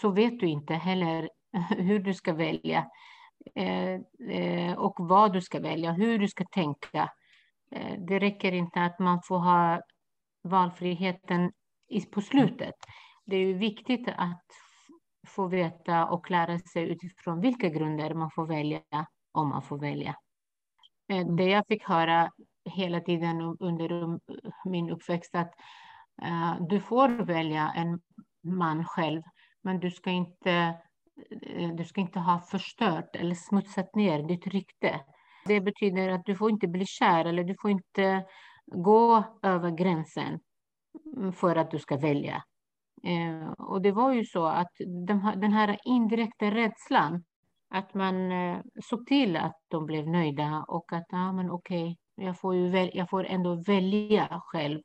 så 0.00 0.10
vet 0.10 0.40
du 0.40 0.46
inte 0.46 0.74
heller 0.74 1.28
hur 1.76 1.98
du 1.98 2.14
ska 2.14 2.32
välja 2.32 2.86
eh, 3.54 3.94
eh, 4.30 4.72
och 4.72 4.96
vad 4.98 5.32
du 5.32 5.40
ska 5.40 5.60
välja, 5.60 5.92
hur 5.92 6.18
du 6.18 6.28
ska 6.28 6.44
tänka. 6.44 7.10
Eh, 7.70 7.98
det 7.98 8.18
räcker 8.18 8.52
inte 8.52 8.80
att 8.82 8.98
man 8.98 9.22
får 9.22 9.38
ha 9.38 9.82
valfriheten 10.42 11.52
på 12.10 12.20
slutet. 12.20 12.74
Det 13.24 13.36
är 13.36 13.54
viktigt 13.54 14.08
att 14.16 14.44
få 15.26 15.46
veta 15.46 16.06
och 16.06 16.30
lära 16.30 16.58
sig 16.58 16.82
utifrån 16.82 17.40
vilka 17.40 17.68
grunder 17.68 18.14
man 18.14 18.30
får 18.30 18.46
välja, 18.46 18.82
om 19.32 19.48
man 19.48 19.62
får 19.62 19.78
välja. 19.78 20.16
Eh, 21.08 21.26
det 21.26 21.44
jag 21.44 21.66
fick 21.66 21.84
höra 21.84 22.30
hela 22.64 23.00
tiden 23.00 23.40
under 23.60 24.18
min 24.64 24.90
uppväxt 24.90 25.34
att 25.34 25.54
eh, 26.22 26.56
du 26.68 26.80
får 26.80 27.08
välja 27.08 27.72
en 27.76 28.00
man 28.42 28.84
själv, 28.84 29.22
men 29.62 29.80
du 29.80 29.90
ska 29.90 30.10
inte 30.10 30.74
du 31.74 31.84
ska 31.84 32.00
inte 32.00 32.18
ha 32.18 32.38
förstört 32.38 33.16
eller 33.16 33.34
smutsat 33.34 33.94
ner 33.94 34.22
ditt 34.22 34.46
rykte. 34.46 35.00
Det 35.46 35.60
betyder 35.60 36.08
att 36.08 36.24
du 36.24 36.36
får 36.36 36.50
inte 36.50 36.68
bli 36.68 36.86
kär 36.86 37.24
eller 37.24 37.44
du 37.44 37.54
får 37.62 37.70
inte 37.70 38.24
gå 38.66 39.24
över 39.42 39.70
gränsen 39.70 40.40
för 41.34 41.56
att 41.56 41.70
du 41.70 41.78
ska 41.78 41.96
välja. 41.96 42.42
Eh, 43.02 43.50
och 43.50 43.82
det 43.82 43.92
var 43.92 44.12
ju 44.12 44.24
så 44.24 44.46
att 44.46 44.72
den 45.36 45.52
här 45.52 45.78
indirekta 45.84 46.50
rädslan, 46.50 47.24
att 47.68 47.94
man 47.94 48.32
eh, 48.32 48.58
såg 48.84 49.06
till 49.06 49.36
att 49.36 49.56
de 49.68 49.86
blev 49.86 50.08
nöjda 50.08 50.64
och 50.68 50.92
att, 50.92 51.06
ja 51.08 51.32
men 51.32 51.50
okej, 51.50 51.98
jag 52.14 52.40
får 52.40 52.54
ju 52.54 52.90
jag 52.92 53.10
får 53.10 53.26
ändå 53.26 53.54
välja 53.54 54.40
själv. 54.44 54.80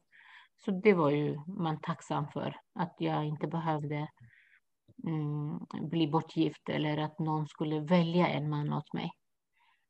Så 0.66 0.72
det 0.72 0.94
var 0.94 1.10
ju 1.10 1.38
man 1.48 1.80
tacksam 1.82 2.28
för, 2.28 2.56
att 2.74 2.96
jag 2.98 3.26
inte 3.26 3.48
behövde 3.48 4.08
mm, 5.08 5.60
bli 5.90 6.08
bortgift 6.08 6.70
eller 6.70 6.98
att 6.98 7.20
någon 7.20 7.48
skulle 7.48 7.80
välja 7.80 8.28
en 8.28 8.50
man 8.50 8.74
åt 8.74 8.94
mig. 8.94 9.12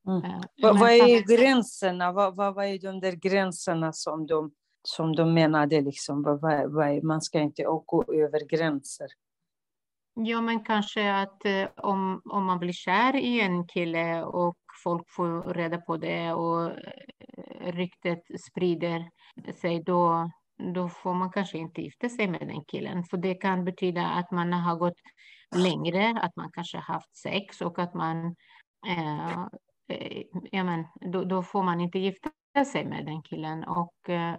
Mm. 0.08 0.24
Uh, 0.24 0.42
vad, 0.62 0.80
vad 0.80 0.90
är 0.90 1.38
gränserna? 1.38 2.12
Vad, 2.12 2.36
vad, 2.36 2.56
vad 2.56 2.66
är 2.66 2.80
de 2.80 3.00
där 3.00 3.12
gränserna 3.12 3.94
som 3.94 4.28
de, 4.28 4.52
som 4.84 5.16
de 5.16 5.34
menade? 5.34 5.82
Liksom? 5.82 6.24
Vad, 6.24 6.42
vad, 6.42 6.74
vad 6.74 7.04
man 7.04 7.22
ska 7.22 7.40
inte 7.40 7.64
gå 7.64 8.06
över 8.14 8.48
gränser. 8.50 9.08
Ja, 10.14 10.42
men 10.42 10.64
kanske 10.64 11.16
att 11.16 11.46
eh, 11.46 11.68
om, 11.76 12.22
om 12.26 12.46
man 12.46 12.60
blir 12.60 12.74
kär 12.74 13.16
i 13.16 13.42
en 13.42 13.68
kille 13.68 14.24
och 14.24 14.58
folk 14.84 15.10
får 15.10 15.54
reda 15.54 15.78
på 15.78 15.98
det 15.98 16.34
och 16.34 16.72
eh, 16.72 17.72
ryktet 17.72 18.24
sprider 18.42 19.10
sig, 19.56 19.84
då, 19.84 20.32
då 20.74 20.90
får 20.90 21.14
man 21.14 21.32
kanske 21.32 21.58
inte 21.58 21.82
gifta 21.82 22.10
sig 22.10 22.28
med 22.28 22.48
den 22.48 22.64
killen. 22.66 23.04
För 23.04 23.18
det 23.18 23.34
kan 23.34 23.66
betyda 23.66 24.08
att 24.08 24.32
man 24.32 24.54
har 24.54 24.76
gått 24.76 25.00
längre, 25.56 26.20
att 26.22 26.36
man 26.36 26.52
kanske 26.52 26.78
haft 26.78 27.16
sex 27.16 27.62
och 27.62 27.80
att 27.80 27.94
man, 27.94 28.26
eh, 28.88 29.48
eh, 29.92 30.24
ja 30.52 30.64
men, 30.64 30.88
då, 31.12 31.24
då, 31.24 31.44
får 31.44 31.64
man 31.64 31.82
inte 31.82 32.00
gifta 32.00 32.32
sig 32.66 32.86
med 32.86 33.06
den 33.06 33.22
killen. 33.22 33.64
Och, 33.64 34.10
eh, 34.10 34.36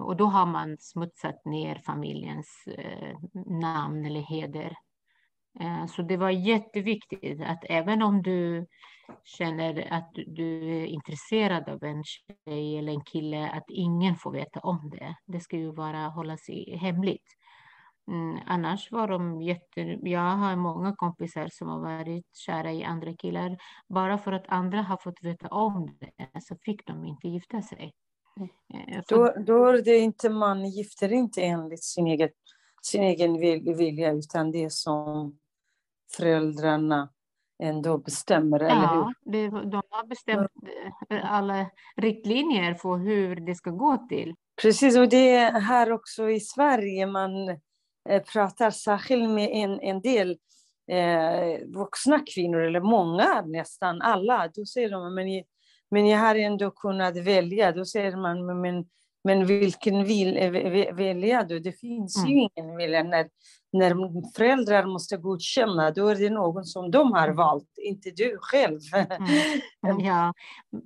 och 0.00 0.16
då 0.16 0.24
har 0.24 0.46
man 0.46 0.76
smutsat 0.78 1.44
ner 1.44 1.74
familjens 1.86 2.64
eh, 2.78 3.16
namn 3.46 4.04
eller 4.06 4.20
heder. 4.20 4.76
Eh, 5.60 5.86
så 5.86 6.02
det 6.02 6.16
var 6.16 6.30
jätteviktigt 6.30 7.42
att 7.42 7.64
även 7.68 8.02
om 8.02 8.22
du 8.22 8.66
känner 9.24 9.92
att 9.92 10.10
du 10.26 10.76
är 10.82 10.86
intresserad 10.86 11.68
av 11.68 11.84
en 11.84 12.04
tjej 12.04 12.78
eller 12.78 12.92
en 12.92 13.04
kille, 13.04 13.50
att 13.50 13.64
ingen 13.68 14.16
får 14.16 14.32
veta 14.32 14.60
om 14.60 14.90
det. 14.90 15.16
Det 15.26 15.40
ska 15.40 15.56
ju 15.56 15.72
bara 15.72 16.08
hållas 16.08 16.46
hemligt. 16.80 17.36
Mm, 18.08 18.40
annars 18.46 18.92
var 18.92 19.08
de 19.08 19.42
jätte... 19.42 19.80
Jag 20.02 20.36
har 20.36 20.56
många 20.56 20.96
kompisar 20.96 21.48
som 21.52 21.68
har 21.68 21.80
varit 21.80 22.36
kära 22.36 22.72
i 22.72 22.84
andra 22.84 23.16
killar. 23.16 23.58
Bara 23.88 24.18
för 24.18 24.32
att 24.32 24.44
andra 24.48 24.82
har 24.82 24.96
fått 24.96 25.22
veta 25.22 25.48
om 25.48 25.98
det 26.00 26.40
så 26.40 26.56
fick 26.56 26.86
de 26.86 27.04
inte 27.04 27.28
gifta 27.28 27.62
sig. 27.62 27.92
Eh, 28.74 29.02
då, 29.08 29.34
då 29.46 29.66
är 29.66 29.82
det 29.82 29.98
inte 29.98 30.30
man 30.30 30.64
gifter 30.64 31.12
inte 31.12 31.42
enligt 31.42 31.84
sin 31.84 32.06
egen, 32.06 32.28
sin 32.82 33.02
egen 33.02 33.38
vilja 33.76 34.12
utan 34.12 34.50
det 34.50 34.72
som 34.72 35.38
föräldrarna 36.16 37.08
ändå 37.62 37.98
bestämmer, 37.98 38.60
ja, 38.60 38.66
eller 38.66 38.94
hur? 38.94 39.14
Det, 39.32 39.70
de 39.70 39.82
har 39.90 40.06
bestämt 40.06 40.50
eh, 41.10 41.32
alla 41.32 41.66
riktlinjer 41.96 42.74
för 42.74 42.96
hur 42.96 43.36
det 43.36 43.54
ska 43.54 43.70
gå 43.70 44.06
till. 44.08 44.34
Precis, 44.62 44.96
och 44.96 45.08
det 45.08 45.34
är 45.34 45.60
här 45.60 45.92
också 45.92 46.30
i 46.30 46.40
Sverige 46.40 47.06
man 47.06 47.60
pratar 48.32 48.70
särskilt 48.70 49.30
med 49.30 49.50
en, 49.52 49.80
en 49.80 50.00
del 50.00 50.30
eh, 50.90 51.66
vuxna 51.66 52.20
kvinnor, 52.34 52.60
eller 52.60 52.80
många, 52.80 53.42
nästan 53.46 54.02
alla. 54.02 54.48
Då 54.54 54.66
säger 54.66 54.90
de, 54.90 55.14
men, 55.14 55.26
men 55.90 56.06
jag 56.06 56.18
har 56.18 56.34
ändå 56.34 56.70
kunnat 56.70 57.16
välja. 57.16 57.72
Då 57.72 57.84
säger 57.84 58.16
man, 58.16 58.60
men 58.60 58.84
men 59.24 59.46
vilken 59.46 60.04
vill, 60.04 60.36
eh, 60.36 60.94
välja 60.94 61.42
du? 61.42 61.60
Det 61.60 61.72
finns 61.72 62.16
mm. 62.16 62.30
ju 62.30 62.48
ingen 62.56 62.76
vilja. 62.76 63.02
När, 63.02 63.28
när 63.72 63.94
föräldrar 64.36 64.86
måste 64.86 65.16
godkänna, 65.16 65.90
då 65.90 66.08
är 66.08 66.14
det 66.14 66.30
någon 66.30 66.64
som 66.64 66.90
de 66.90 67.12
har 67.12 67.24
mm. 67.24 67.36
valt, 67.36 67.78
inte 67.82 68.10
du 68.10 68.38
själv. 68.40 68.80
Mm. 68.94 70.00
Ja. 70.04 70.32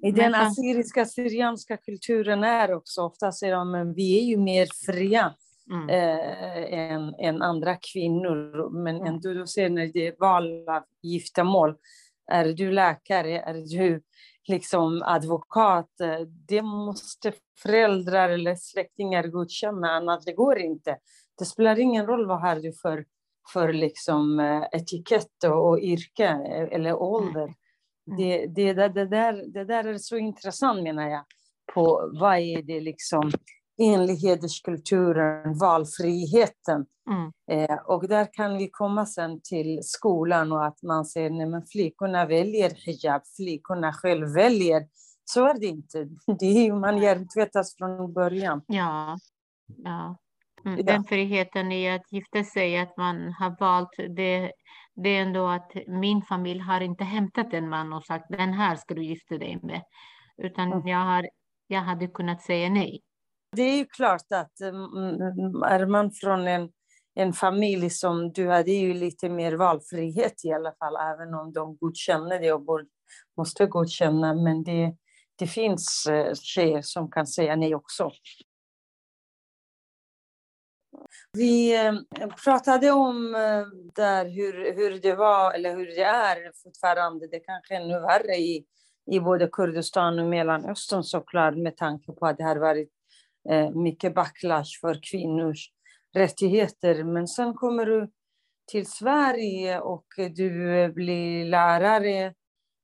I 0.03 0.13
den 0.13 0.35
assyriska, 0.35 1.05
syrianska 1.05 1.77
kulturen 1.77 2.45
är 2.45 2.75
också 2.75 3.03
ofta 3.03 3.33
säger 3.33 3.55
de, 3.55 3.71
men 3.71 3.95
vi 3.95 4.19
är 4.19 4.25
ju 4.25 4.37
mer 4.37 4.69
fria. 4.87 5.35
Mm. 5.71 5.89
Eh, 5.89 6.93
än, 6.93 7.15
än 7.19 7.43
andra 7.43 7.77
kvinnor. 7.93 8.71
Men 8.71 8.97
mm. 8.97 9.07
ändå, 9.07 9.35
då 9.35 9.47
ser 9.47 9.71
när 9.71 9.87
det 9.87 10.07
är 10.07 10.17
val 10.19 10.69
av 10.69 10.83
giftermål, 11.03 11.77
är 12.33 12.45
du 12.45 12.73
läkare, 12.73 13.41
är 13.41 13.55
du 13.55 14.03
liksom 14.49 15.03
advokat, 15.03 15.91
det 16.49 16.63
måste 16.63 17.33
föräldrar 17.63 18.29
eller 18.29 18.55
släktingar 18.55 19.27
godkänna, 19.27 19.91
annars 19.91 20.25
det 20.25 20.33
går 20.33 20.59
inte. 20.59 20.99
Det 21.39 21.45
spelar 21.45 21.79
ingen 21.79 22.07
roll 22.07 22.27
vad 22.27 22.41
har 22.41 22.57
du 22.57 22.73
för, 22.73 23.05
för 23.53 23.73
liksom, 23.73 24.41
etikett 24.73 25.45
och, 25.45 25.69
och 25.69 25.79
yrke 25.81 26.29
eller 26.73 26.95
ålder. 26.95 27.55
Mm. 28.07 28.17
Det, 28.17 28.47
det, 28.47 28.89
det, 28.89 29.07
där, 29.07 29.45
det 29.53 29.65
där 29.65 29.85
är 29.85 29.99
så 29.99 30.17
intressant 30.17 30.83
menar 30.83 31.09
jag, 31.09 31.25
på 31.75 32.11
vad 32.21 32.39
är 32.39 32.63
det 32.63 32.81
liksom 32.81 33.31
enligt 33.79 34.23
hederskulturen, 34.23 35.59
valfriheten. 35.59 36.87
Mm. 37.11 37.33
Eh, 37.51 37.77
och 37.77 38.09
där 38.09 38.29
kan 38.33 38.59
vi 38.59 38.71
komma 38.71 39.07
sen 39.07 39.41
till 39.41 39.79
skolan 39.83 40.53
och 40.53 40.67
att 40.67 40.83
man 40.83 41.05
säger 41.05 41.57
att 41.57 41.71
flickorna 41.71 42.27
väljer 42.27 42.71
hijab, 42.71 43.23
flickorna 43.37 43.93
själv 43.93 44.35
väljer. 44.35 44.87
Så 45.25 45.47
är 45.47 45.61
det 45.61 45.67
inte. 45.67 46.09
Det 46.39 46.47
är 46.47 46.73
man 46.73 46.99
hjärntvättas 46.99 47.77
från 47.77 48.13
början. 48.13 48.63
Ja. 48.67 49.19
ja. 49.67 50.17
Mm. 50.65 50.85
Den 50.85 51.05
friheten 51.05 51.73
i 51.73 51.91
att 51.91 52.13
gifta 52.13 52.45
sig, 52.45 52.79
att 52.79 52.97
man 52.97 53.33
har 53.33 53.57
valt 53.61 54.17
det, 54.17 54.53
det 54.95 55.09
är 55.09 55.23
ändå 55.23 55.47
att 55.49 55.73
min 55.87 56.23
familj 56.23 56.61
har 56.61 56.81
inte 56.81 57.05
hämtat 57.05 57.53
en 57.53 57.69
man 57.69 57.93
och 57.93 58.05
sagt 58.05 58.25
den 58.29 58.53
här 58.53 58.77
ska 58.77 58.95
du 58.95 59.05
gifta 59.05 59.39
dig 59.39 59.59
med. 59.63 59.83
Utan 60.37 60.73
mm. 60.73 60.87
jag, 60.87 60.99
har, 60.99 61.29
jag 61.67 61.81
hade 61.81 62.07
kunnat 62.07 62.43
säga 62.43 62.69
nej. 62.69 63.03
Det 63.53 63.63
är 63.63 63.77
ju 63.77 63.87
klart 63.87 64.33
att 64.33 64.61
mm, 64.61 64.95
mm, 64.95 65.63
är 65.63 65.87
man 65.87 66.11
från 66.11 66.49
en, 66.49 66.69
en 67.15 67.33
familj 67.33 67.91
som 67.91 68.33
du 68.33 68.49
hade 68.49 68.73
ju 68.73 68.95
lite 68.95 69.29
mer 69.29 69.53
valfrihet 69.53 70.45
i 70.45 70.53
alla 70.53 70.73
fall, 70.73 70.97
även 70.97 71.35
om 71.35 71.53
de 71.53 71.77
godkänner 71.77 72.41
det 72.41 72.53
och 72.53 72.81
måste 73.37 73.67
godkänna. 73.67 74.35
Men 74.35 74.65
det, 74.65 74.97
det 75.37 75.47
finns 75.47 76.07
eh, 76.07 76.35
tjejer 76.35 76.83
som 76.83 77.11
kan 77.11 77.27
säga 77.27 77.57
nej 77.57 77.75
också. 77.75 78.11
Vi 81.33 81.87
eh, 81.87 81.95
pratade 82.45 82.91
om 82.91 83.35
eh, 83.35 83.67
där 83.95 84.29
hur, 84.29 84.75
hur 84.75 85.01
det 85.01 85.15
var, 85.15 85.53
eller 85.53 85.77
hur 85.77 85.87
det 85.87 86.03
är 86.03 86.53
fortfarande. 86.63 87.27
Det 87.27 87.41
kanske 87.41 87.75
är 87.75 87.81
ännu 87.81 88.01
värre 88.01 88.35
i, 88.35 88.67
i 89.11 89.21
både 89.21 89.49
Kurdistan 89.53 90.19
och 90.19 90.27
Mellanöstern 90.27 91.03
såklart 91.03 91.57
med 91.57 91.77
tanke 91.77 92.13
på 92.13 92.27
att 92.27 92.39
det 92.39 92.45
har 92.45 92.57
varit 92.57 92.96
Eh, 93.51 93.71
mycket 93.71 94.15
backlash 94.15 94.81
för 94.81 94.99
kvinnors 95.11 95.71
rättigheter. 96.15 97.05
Men 97.05 97.29
sen 97.29 97.55
kommer 97.55 97.87
du 97.87 98.11
till 98.67 98.87
Sverige 98.87 99.81
och 99.81 100.07
du 100.17 100.93
blir 100.93 101.45
lärare. 101.45 102.35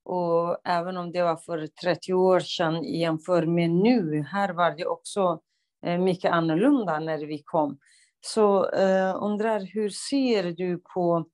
Och 0.05 0.61
även 0.65 0.97
om 0.97 1.13
det 1.13 1.23
var 1.23 1.37
för 1.37 1.67
30 1.67 2.13
år 2.13 2.41
sedan 2.41 2.85
jämfört 2.85 3.49
med 3.49 3.71
nu, 3.71 4.23
här 4.23 4.53
var 4.53 4.71
det 4.71 4.87
också 4.87 5.41
eh, 5.87 5.99
mycket 5.99 6.33
annorlunda 6.33 7.01
när 7.01 7.19
vi 7.19 7.43
kom. 7.45 7.79
Så 8.21 8.71
eh, 8.71 9.17
undrar, 9.23 9.61
hur 9.61 9.89
ser 9.89 10.43
du 10.43 10.83
på 10.95 11.27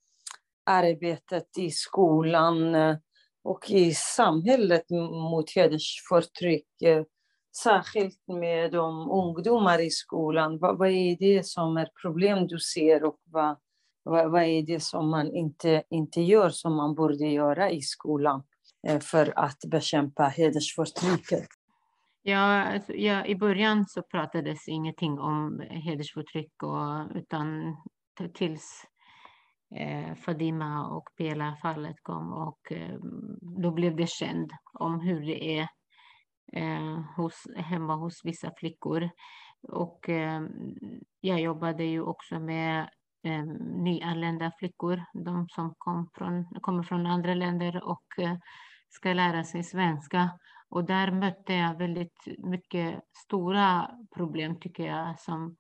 arbetet 0.67 1.59
i 1.59 1.71
skolan 1.71 2.75
eh, 2.75 2.97
och 3.45 3.71
i 3.71 3.95
samhället 3.95 4.91
mot 5.31 5.51
hedersförtryck? 5.55 6.67
Särskilt 7.63 8.29
med 8.29 8.73
de 8.73 9.11
ungdomar 9.11 9.81
i 9.81 9.91
skolan. 9.91 10.59
Vad, 10.59 10.79
vad, 10.79 10.89
är 10.89 11.17
det 11.17 11.47
som 11.47 11.77
är 11.77 11.89
problem 12.03 12.47
du 12.47 12.59
ser 12.59 13.05
och 13.05 13.19
vad, 13.25 13.57
vad, 14.03 14.31
vad, 14.31 14.43
är 14.43 14.63
det 14.63 14.81
som 14.81 15.11
man 15.11 15.35
inte, 15.35 15.83
inte 15.91 16.21
gör 16.21 16.51
som 16.51 16.77
man 16.77 16.95
borde 16.95 17.27
göra 17.27 17.71
i 17.71 17.81
skolan 17.81 18.43
eh, 18.89 19.01
för 19.01 19.39
att 19.39 19.59
bekämpa 19.71 20.25
hedersförtrycket? 20.25 21.49
Ja, 22.23 22.65
alltså, 22.65 22.93
ja, 22.93 23.27
I 23.27 23.35
början 23.37 23.87
så 23.89 24.03
pratades 24.03 24.69
ingenting 24.69 25.19
om 25.19 25.63
hedersförtryck 25.69 26.63
och, 26.63 27.17
utan 27.17 27.77
tills 28.35 28.85
eh, 29.77 30.15
Fadima 30.15 30.89
och 30.89 31.09
Pela-fallet 31.17 31.97
kom 32.03 32.33
och 32.33 32.73
eh, 32.73 32.99
då 33.63 33.71
blev 33.71 33.97
det 33.97 34.09
känt 34.09 34.51
om 34.73 35.01
hur 35.01 35.27
det 35.27 35.59
är 35.59 35.69
eh, 36.53 37.01
hos, 37.17 37.47
hemma 37.57 37.95
hos 37.95 38.21
vissa 38.25 38.53
flickor. 38.57 39.11
Och 39.63 40.09
eh, 40.09 40.43
jag 41.21 41.41
jobbade 41.41 41.85
ju 41.85 42.03
också 42.03 42.41
med 42.41 42.89
eh, 43.25 43.45
nyanlända 43.85 44.53
flickor, 44.59 45.05
de 45.13 45.49
som 45.49 45.75
kom 45.79 46.11
från, 46.15 46.45
kommer 46.61 46.83
från 46.83 47.07
andra 47.07 47.35
länder 47.35 47.85
och 47.85 48.19
eh, 48.19 48.37
ska 48.89 49.13
lära 49.13 49.45
sig 49.45 49.65
svenska. 49.65 50.31
Och 50.69 50.85
där 50.85 51.11
mötte 51.11 51.55
jag 51.55 51.79
väldigt 51.79 52.25
mycket 52.39 53.01
stora 53.27 53.91
problem 54.15 54.61
tycker 54.61 54.87
jag 54.87 55.21
som 55.21 55.57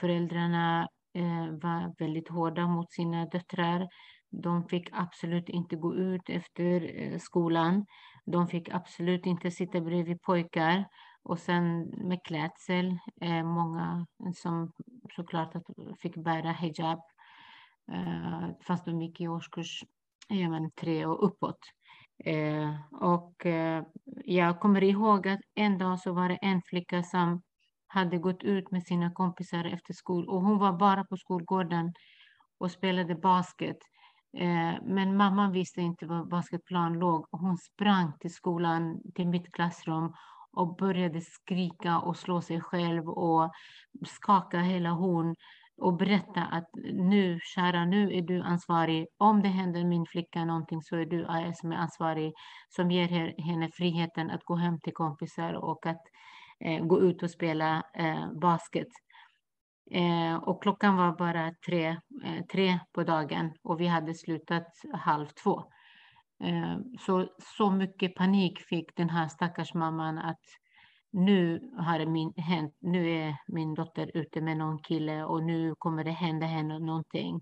föräldrarna 0.00 0.88
eh, 1.14 1.46
var 1.62 1.94
väldigt 1.98 2.28
hårda 2.28 2.66
mot 2.66 2.92
sina 2.92 3.26
döttrar. 3.26 3.88
De 4.30 4.68
fick 4.68 4.88
absolut 4.92 5.48
inte 5.48 5.76
gå 5.76 5.94
ut 5.94 6.28
efter 6.28 7.00
eh, 7.00 7.18
skolan. 7.18 7.86
De 8.24 8.48
fick 8.48 8.68
absolut 8.68 9.26
inte 9.26 9.50
sitta 9.50 9.80
bredvid 9.80 10.22
pojkar. 10.22 10.84
Och 11.22 11.38
sen 11.38 11.80
med 11.80 12.22
klädsel, 12.24 12.98
eh, 13.20 13.44
många 13.44 14.06
som 14.34 14.72
såklart 15.16 15.52
fick 16.02 16.16
bära 16.16 16.52
hijab. 16.52 17.00
Eh, 17.92 18.48
fast 18.66 18.84
de 18.84 19.02
gick 19.02 19.20
i 19.20 19.28
årskurs 19.28 19.84
ja, 20.28 20.70
tre 20.80 21.06
och 21.06 21.26
uppåt. 21.26 21.58
Eh, 22.24 22.74
och 22.92 23.46
eh, 23.46 23.84
jag 24.24 24.60
kommer 24.60 24.84
ihåg 24.84 25.28
att 25.28 25.40
en 25.54 25.78
dag 25.78 26.00
så 26.00 26.12
var 26.12 26.28
det 26.28 26.38
en 26.42 26.62
flicka 26.62 27.02
som 27.02 27.42
hade 27.86 28.18
gått 28.18 28.42
ut 28.42 28.70
med 28.70 28.82
sina 28.82 29.10
kompisar 29.10 29.64
efter 29.64 29.94
skol 29.94 30.28
och 30.28 30.42
hon 30.42 30.58
var 30.58 30.72
bara 30.72 31.04
på 31.04 31.16
skolgården 31.16 31.92
och 32.58 32.70
spelade 32.70 33.14
basket. 33.14 33.78
Eh, 34.38 34.74
men 34.82 35.16
mamman 35.16 35.52
visste 35.52 35.80
inte 35.80 36.06
var 36.06 36.24
basketplanen 36.24 36.98
låg 36.98 37.26
och 37.30 37.38
hon 37.38 37.56
sprang 37.56 38.12
till 38.20 38.34
skolan, 38.34 39.00
till 39.14 39.28
mitt 39.28 39.52
klassrum 39.52 40.14
och 40.52 40.76
började 40.76 41.20
skrika 41.20 41.98
och 41.98 42.16
slå 42.16 42.40
sig 42.40 42.60
själv 42.60 43.08
och 43.08 43.52
skaka 44.06 44.58
hela 44.58 44.90
hon 44.90 45.36
och 45.80 45.96
berätta 45.96 46.42
att 46.42 46.68
nu, 46.92 47.38
kära, 47.42 47.84
nu 47.84 48.16
är 48.16 48.22
du 48.22 48.42
ansvarig. 48.42 49.06
Om 49.18 49.42
det 49.42 49.48
händer 49.48 49.84
min 49.84 50.06
flicka 50.06 50.44
någonting 50.44 50.82
så 50.82 50.96
är 50.96 51.06
du 51.06 51.26
som 51.54 51.72
är 51.72 51.76
ansvarig, 51.76 52.32
som 52.68 52.90
ger 52.90 53.42
henne 53.42 53.70
friheten 53.72 54.30
att 54.30 54.44
gå 54.44 54.56
hem 54.56 54.80
till 54.80 54.92
kompisar 54.92 55.52
och 55.52 55.86
att 55.86 56.02
eh, 56.64 56.84
gå 56.84 57.00
ut 57.00 57.22
och 57.22 57.30
spela 57.30 57.82
eh, 57.94 58.32
basket. 58.32 58.88
Eh, 59.90 60.34
och 60.34 60.62
klockan 60.62 60.96
var 60.96 61.12
bara 61.12 61.54
tre, 61.66 61.86
eh, 62.24 62.44
tre 62.52 62.78
på 62.92 63.02
dagen 63.02 63.52
och 63.62 63.80
vi 63.80 63.86
hade 63.86 64.14
slutat 64.14 64.68
halv 64.92 65.26
två. 65.26 65.62
Eh, 66.44 66.78
så, 67.00 67.26
så 67.56 67.70
mycket 67.70 68.14
panik 68.14 68.60
fick 68.60 68.96
den 68.96 69.10
här 69.10 69.28
stackars 69.28 69.74
mamman 69.74 70.18
att 70.18 70.40
nu 71.12 71.70
har 71.78 71.98
det 71.98 72.06
min, 72.06 72.32
hänt, 72.36 72.76
nu 72.80 73.10
är 73.10 73.36
min 73.46 73.74
dotter 73.74 74.10
ute 74.14 74.40
med 74.40 74.56
någon 74.56 74.78
kille 74.78 75.24
och 75.24 75.42
nu 75.42 75.74
kommer 75.78 76.04
det 76.04 76.10
hända 76.10 76.46
henne 76.46 76.78
någonting. 76.78 77.40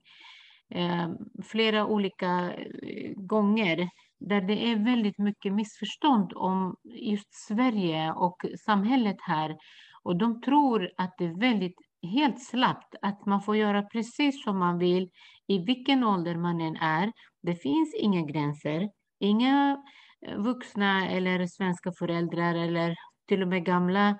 Eh, 0.74 1.08
flera 1.44 1.86
olika 1.86 2.52
eh, 2.52 3.12
gånger 3.16 3.90
där 4.20 4.40
det 4.40 4.66
är 4.72 4.84
väldigt 4.84 5.18
mycket 5.18 5.52
missförstånd 5.52 6.32
om 6.34 6.76
just 6.84 7.34
Sverige 7.48 8.12
och 8.12 8.36
samhället 8.64 9.16
här. 9.20 9.56
Och 10.02 10.16
de 10.16 10.40
tror 10.40 10.90
att 10.96 11.14
det 11.18 11.24
är 11.24 11.40
väldigt 11.40 11.87
helt 12.02 12.42
slappt, 12.42 12.94
att 13.02 13.26
man 13.26 13.42
får 13.42 13.56
göra 13.56 13.82
precis 13.82 14.44
som 14.44 14.58
man 14.58 14.78
vill 14.78 15.10
i 15.46 15.58
vilken 15.58 16.04
ålder 16.04 16.36
man 16.36 16.60
än 16.60 16.76
är. 16.76 17.12
Det 17.42 17.54
finns 17.54 17.94
inga 17.94 18.22
gränser. 18.22 18.90
Inga 19.20 19.82
eh, 20.26 20.38
vuxna 20.38 21.08
eller 21.08 21.46
svenska 21.46 21.92
föräldrar 21.92 22.54
eller 22.54 22.96
till 23.28 23.42
och 23.42 23.48
med 23.48 23.64
gamla 23.64 24.18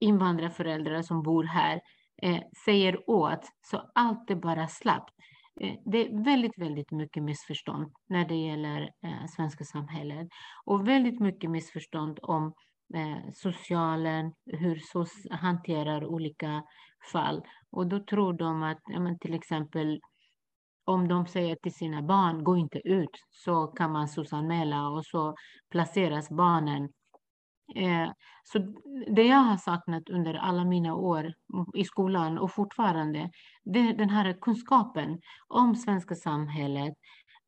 invandrarföräldrar 0.00 1.02
som 1.02 1.22
bor 1.22 1.44
här 1.44 1.80
eh, 2.22 2.40
säger 2.64 3.10
åt, 3.10 3.48
så 3.62 3.90
allt 3.94 4.30
är 4.30 4.34
bara 4.34 4.68
slappt. 4.68 5.14
Eh, 5.60 5.74
det 5.84 5.98
är 5.98 6.24
väldigt, 6.24 6.58
väldigt 6.58 6.90
mycket 6.90 7.22
missförstånd 7.22 7.92
när 8.08 8.24
det 8.24 8.34
gäller 8.34 8.82
eh, 8.82 9.26
svenska 9.36 9.64
samhället 9.64 10.28
och 10.64 10.88
väldigt 10.88 11.20
mycket 11.20 11.50
missförstånd 11.50 12.18
om 12.22 12.54
eh, 12.94 13.32
socialen, 13.34 14.32
hur 14.46 14.78
SOS 14.78 15.12
hanterar 15.30 16.06
olika 16.06 16.62
fall. 17.12 17.42
Och 17.70 17.86
då 17.86 18.00
tror 18.00 18.32
de 18.32 18.62
att 18.62 18.80
ja, 18.86 19.00
men 19.00 19.18
till 19.18 19.34
exempel 19.34 20.00
om 20.84 21.08
de 21.08 21.26
säger 21.26 21.56
till 21.56 21.74
sina 21.74 22.02
barn, 22.02 22.44
gå 22.44 22.56
inte 22.56 22.78
ut, 22.88 23.10
så 23.30 23.66
kan 23.66 23.92
man 23.92 24.08
SOS-anmäla 24.08 24.88
och 24.88 25.06
så 25.06 25.34
placeras 25.70 26.30
barnen. 26.30 26.88
Eh, 27.74 28.10
så 28.44 28.58
det 29.14 29.22
jag 29.22 29.36
har 29.36 29.56
saknat 29.56 30.08
under 30.10 30.34
alla 30.34 30.64
mina 30.64 30.94
år 30.94 31.32
i 31.74 31.84
skolan 31.84 32.38
och 32.38 32.52
fortfarande, 32.52 33.30
det 33.64 33.78
är 33.78 33.94
den 33.94 34.10
här 34.10 34.36
kunskapen 34.40 35.20
om 35.48 35.76
svenska 35.76 36.14
samhället 36.14 36.94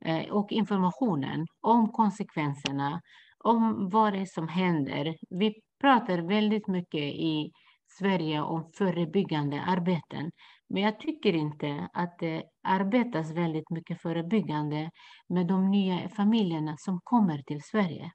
eh, 0.04 0.30
och 0.30 0.52
informationen 0.52 1.46
om 1.60 1.92
konsekvenserna 1.92 3.00
om 3.38 3.88
vad 3.88 4.12
det 4.12 4.18
är 4.18 4.26
som 4.26 4.48
händer. 4.48 5.16
Vi 5.30 5.54
pratar 5.80 6.18
väldigt 6.18 6.68
mycket 6.68 7.02
i 7.02 7.52
Sverige 7.98 8.40
om 8.40 8.70
förebyggande 8.78 9.62
arbeten. 9.62 10.30
Men 10.68 10.82
jag 10.82 11.00
tycker 11.00 11.32
inte 11.32 11.88
att 11.92 12.18
det 12.18 12.44
arbetas 12.62 13.30
väldigt 13.30 13.70
mycket 13.70 14.02
förebyggande 14.02 14.90
med 15.28 15.46
de 15.46 15.70
nya 15.70 16.08
familjerna 16.08 16.76
som 16.78 17.00
kommer 17.04 17.42
till 17.42 17.62
Sverige. 17.62 18.12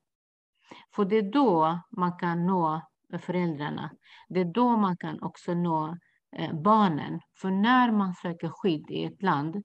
För 0.96 1.06
det 1.06 1.18
är 1.18 1.32
då 1.32 1.80
man 1.98 2.18
kan 2.18 2.46
nå 2.46 2.82
föräldrarna. 3.22 3.92
Det 4.30 4.40
är 4.40 4.54
då 4.54 4.78
man 4.78 4.98
kan 4.98 5.22
också 5.22 5.54
nå 5.54 5.98
eh, 6.38 6.54
barnen. 6.54 7.20
För 7.42 7.52
när 7.52 7.92
man 7.92 8.14
söker 8.14 8.50
skydd 8.50 8.92
i 8.92 9.04
ett 9.04 9.22
land, 9.22 9.64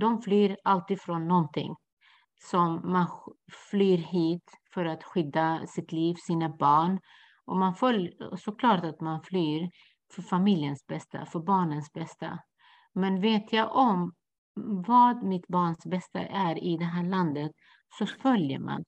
de 0.00 0.22
flyr 0.22 0.56
alltid 0.64 1.00
från 1.00 1.28
någonting. 1.28 1.74
Som 2.50 2.92
man 2.92 3.06
flyr 3.70 3.96
hit 3.96 4.44
för 4.74 4.84
att 4.84 5.04
skydda 5.04 5.66
sitt 5.66 5.92
liv, 5.92 6.14
sina 6.14 6.48
barn. 6.48 7.00
Och 7.48 7.56
man 7.56 7.74
får 7.74 8.36
såklart 8.36 8.84
att 8.84 9.00
man 9.00 9.22
flyr 9.22 9.70
för 10.14 10.22
familjens 10.22 10.86
bästa, 10.86 11.26
för 11.26 11.40
barnens 11.40 11.92
bästa. 11.92 12.38
Men 12.94 13.20
vet 13.20 13.52
jag 13.52 13.76
om 13.76 14.12
vad 14.86 15.22
mitt 15.22 15.48
barns 15.48 15.86
bästa 15.86 16.20
är 16.20 16.64
i 16.64 16.76
det 16.76 16.84
här 16.84 17.04
landet 17.04 17.50
så 17.98 18.06
följer 18.06 18.58
man. 18.58 18.84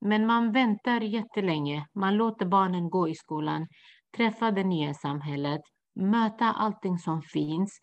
Men 0.00 0.26
man 0.26 0.52
väntar 0.52 1.00
jättelänge. 1.00 1.86
Man 1.94 2.16
låter 2.16 2.46
barnen 2.46 2.90
gå 2.90 3.08
i 3.08 3.14
skolan, 3.14 3.66
träffa 4.16 4.50
det 4.50 4.64
nya 4.64 4.94
samhället, 4.94 5.60
möta 5.94 6.52
allting 6.52 6.98
som 6.98 7.22
finns 7.22 7.78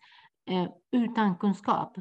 eh, 0.50 0.68
utan 0.92 1.36
kunskap. 1.36 1.96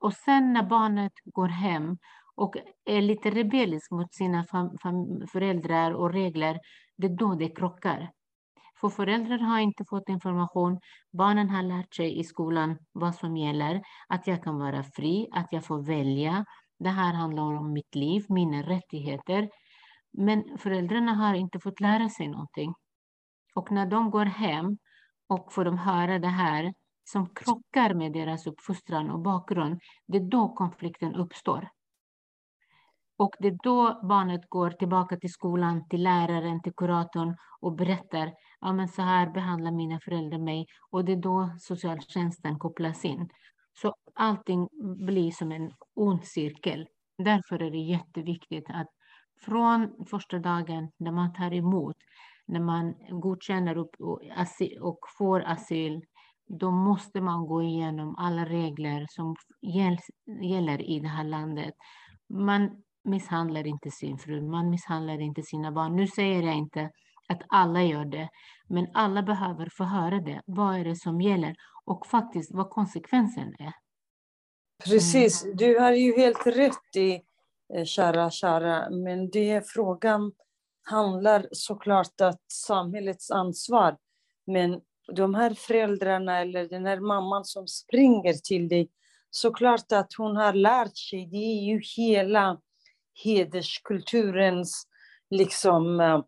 Och 0.00 0.12
sen 0.12 0.52
när 0.52 0.62
barnet 0.62 1.12
går 1.24 1.48
hem 1.48 1.98
och 2.34 2.56
är 2.84 3.02
lite 3.02 3.30
rebellisk 3.30 3.90
mot 3.90 4.14
sina 4.14 4.44
föräldrar 5.32 5.92
och 5.92 6.12
regler, 6.12 6.60
det 6.96 7.06
är 7.06 7.16
då 7.16 7.34
det 7.34 7.48
krockar. 7.48 8.10
För 8.80 8.88
föräldrar 8.88 9.38
har 9.38 9.58
inte 9.58 9.84
fått 9.84 10.08
information. 10.08 10.80
Barnen 11.12 11.50
har 11.50 11.62
lärt 11.62 11.94
sig 11.94 12.18
i 12.18 12.24
skolan 12.24 12.78
vad 12.92 13.14
som 13.14 13.36
gäller. 13.36 13.82
Att 14.08 14.26
jag 14.26 14.42
kan 14.42 14.58
vara 14.58 14.82
fri, 14.82 15.28
att 15.32 15.48
jag 15.50 15.64
får 15.64 15.82
välja. 15.82 16.44
Det 16.78 16.88
här 16.88 17.14
handlar 17.14 17.42
om 17.42 17.72
mitt 17.72 17.94
liv, 17.94 18.24
mina 18.28 18.62
rättigheter. 18.62 19.48
Men 20.12 20.58
föräldrarna 20.58 21.14
har 21.14 21.34
inte 21.34 21.60
fått 21.60 21.80
lära 21.80 22.08
sig 22.08 22.28
någonting. 22.28 22.74
Och 23.54 23.72
när 23.72 23.86
de 23.86 24.10
går 24.10 24.24
hem 24.24 24.78
och 25.28 25.52
får 25.52 25.64
de 25.64 25.78
höra 25.78 26.18
det 26.18 26.28
här 26.28 26.74
som 27.04 27.34
krockar 27.34 27.94
med 27.94 28.12
deras 28.12 28.46
uppfostran 28.46 29.10
och 29.10 29.20
bakgrund, 29.20 29.80
det 30.06 30.18
är 30.18 30.30
då 30.30 30.54
konflikten 30.54 31.14
uppstår. 31.14 31.68
Och 33.18 33.34
det 33.38 33.48
är 33.48 33.58
då 33.62 34.00
barnet 34.08 34.48
går 34.48 34.70
tillbaka 34.70 35.16
till 35.16 35.32
skolan, 35.32 35.88
till 35.88 36.02
läraren, 36.02 36.62
till 36.62 36.72
kuratorn 36.76 37.36
och 37.60 37.76
berättar 37.76 38.32
ja, 38.60 38.72
men 38.72 38.88
så 38.88 39.02
här 39.02 39.30
behandlar 39.30 39.72
mina 39.72 40.00
föräldrar 40.00 40.38
mig. 40.38 40.66
Och 40.90 41.04
det 41.04 41.12
är 41.12 41.16
då 41.16 41.50
socialtjänsten 41.58 42.58
kopplas 42.58 43.04
in. 43.04 43.28
Så 43.80 43.94
allting 44.14 44.68
blir 45.06 45.30
som 45.30 45.52
en 45.52 45.70
ond 45.94 46.24
cirkel. 46.24 46.86
Därför 47.18 47.62
är 47.62 47.70
det 47.70 47.78
jätteviktigt 47.78 48.66
att 48.68 48.88
från 49.44 50.06
första 50.10 50.38
dagen 50.38 50.90
när 50.96 51.12
man 51.12 51.32
tar 51.32 51.54
emot, 51.54 51.96
när 52.46 52.60
man 52.60 52.94
godkänner 53.20 53.78
och, 53.78 53.90
och 54.80 54.98
får 55.18 55.40
asyl, 55.40 56.02
då 56.48 56.70
måste 56.70 57.20
man 57.20 57.46
gå 57.46 57.62
igenom 57.62 58.16
alla 58.18 58.44
regler 58.44 59.06
som 59.08 59.34
gäller 60.42 60.90
i 60.90 61.00
det 61.00 61.08
här 61.08 61.24
landet. 61.24 61.74
Man 62.28 62.82
misshandlar 63.06 63.66
inte 63.66 63.90
sin 63.90 64.18
fru, 64.18 64.42
man 64.42 64.70
misshandlar 64.70 65.20
inte 65.20 65.42
sina 65.42 65.72
barn. 65.72 65.96
Nu 65.96 66.06
säger 66.06 66.42
jag 66.42 66.54
inte 66.54 66.90
att 67.28 67.42
alla 67.48 67.82
gör 67.82 68.04
det, 68.04 68.28
men 68.68 68.86
alla 68.94 69.22
behöver 69.22 69.68
få 69.72 69.84
höra 69.84 70.20
det. 70.20 70.42
Vad 70.46 70.76
är 70.76 70.84
det 70.84 70.96
som 70.96 71.20
gäller? 71.20 71.56
Och 71.84 72.06
faktiskt 72.06 72.54
vad 72.54 72.70
konsekvensen 72.70 73.54
är. 73.58 73.72
Precis, 74.84 75.44
mm. 75.44 75.56
du 75.56 75.78
har 75.78 75.92
ju 75.92 76.16
helt 76.16 76.46
rätt 76.46 76.96
i, 76.96 77.22
eh, 77.74 77.84
kära, 77.84 78.30
kära, 78.30 78.90
men 78.90 79.30
det 79.30 79.68
frågan 79.68 80.32
handlar 80.82 81.48
såklart 81.52 82.20
om 82.20 82.32
samhällets 82.52 83.30
ansvar. 83.30 83.96
Men 84.46 84.80
de 85.12 85.34
här 85.34 85.54
föräldrarna 85.54 86.40
eller 86.40 86.68
den 86.68 86.86
här 86.86 87.00
mamman 87.00 87.44
som 87.44 87.66
springer 87.66 88.32
till 88.32 88.68
dig, 88.68 88.90
såklart 89.30 89.92
att 89.92 90.14
hon 90.18 90.36
har 90.36 90.52
lärt 90.52 90.96
sig, 90.96 91.26
det 91.26 91.36
är 91.36 91.64
ju 91.64 91.80
hela 91.96 92.60
hederskulturens 93.24 94.86
liksom, 95.30 96.00
eh, 96.00 96.20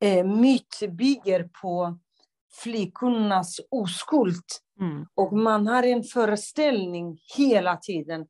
eh, 0.00 0.26
myt 0.26 0.82
bygger 0.88 1.48
på 1.62 1.98
flickornas 2.62 3.60
oskuld. 3.70 4.44
Mm. 4.80 5.06
Och 5.14 5.32
man 5.32 5.66
har 5.66 5.82
en 5.82 6.02
föreställning 6.02 7.18
hela 7.36 7.76
tiden. 7.76 8.26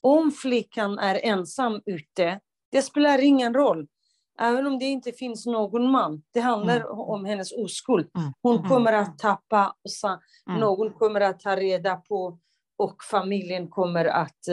Om 0.00 0.32
flickan 0.32 0.98
är 0.98 1.20
ensam 1.22 1.82
ute, 1.86 2.40
det 2.72 2.82
spelar 2.82 3.24
ingen 3.24 3.54
roll. 3.54 3.86
Även 4.38 4.66
om 4.66 4.78
det 4.78 4.84
inte 4.84 5.12
finns 5.12 5.46
någon 5.46 5.90
man. 5.90 6.22
Det 6.34 6.40
handlar 6.40 6.76
mm. 6.76 6.90
om 6.90 7.24
hennes 7.24 7.52
oskuld. 7.52 8.10
Mm. 8.16 8.32
Hon 8.42 8.56
mm. 8.56 8.68
kommer 8.68 8.92
att 8.92 9.18
tappa, 9.18 9.74
mm. 10.48 10.60
någon 10.60 10.92
kommer 10.92 11.20
att 11.20 11.40
ta 11.40 11.56
reda 11.56 11.96
på 11.96 12.38
och 12.78 13.04
familjen 13.10 13.68
kommer 13.68 14.04
att 14.04 14.48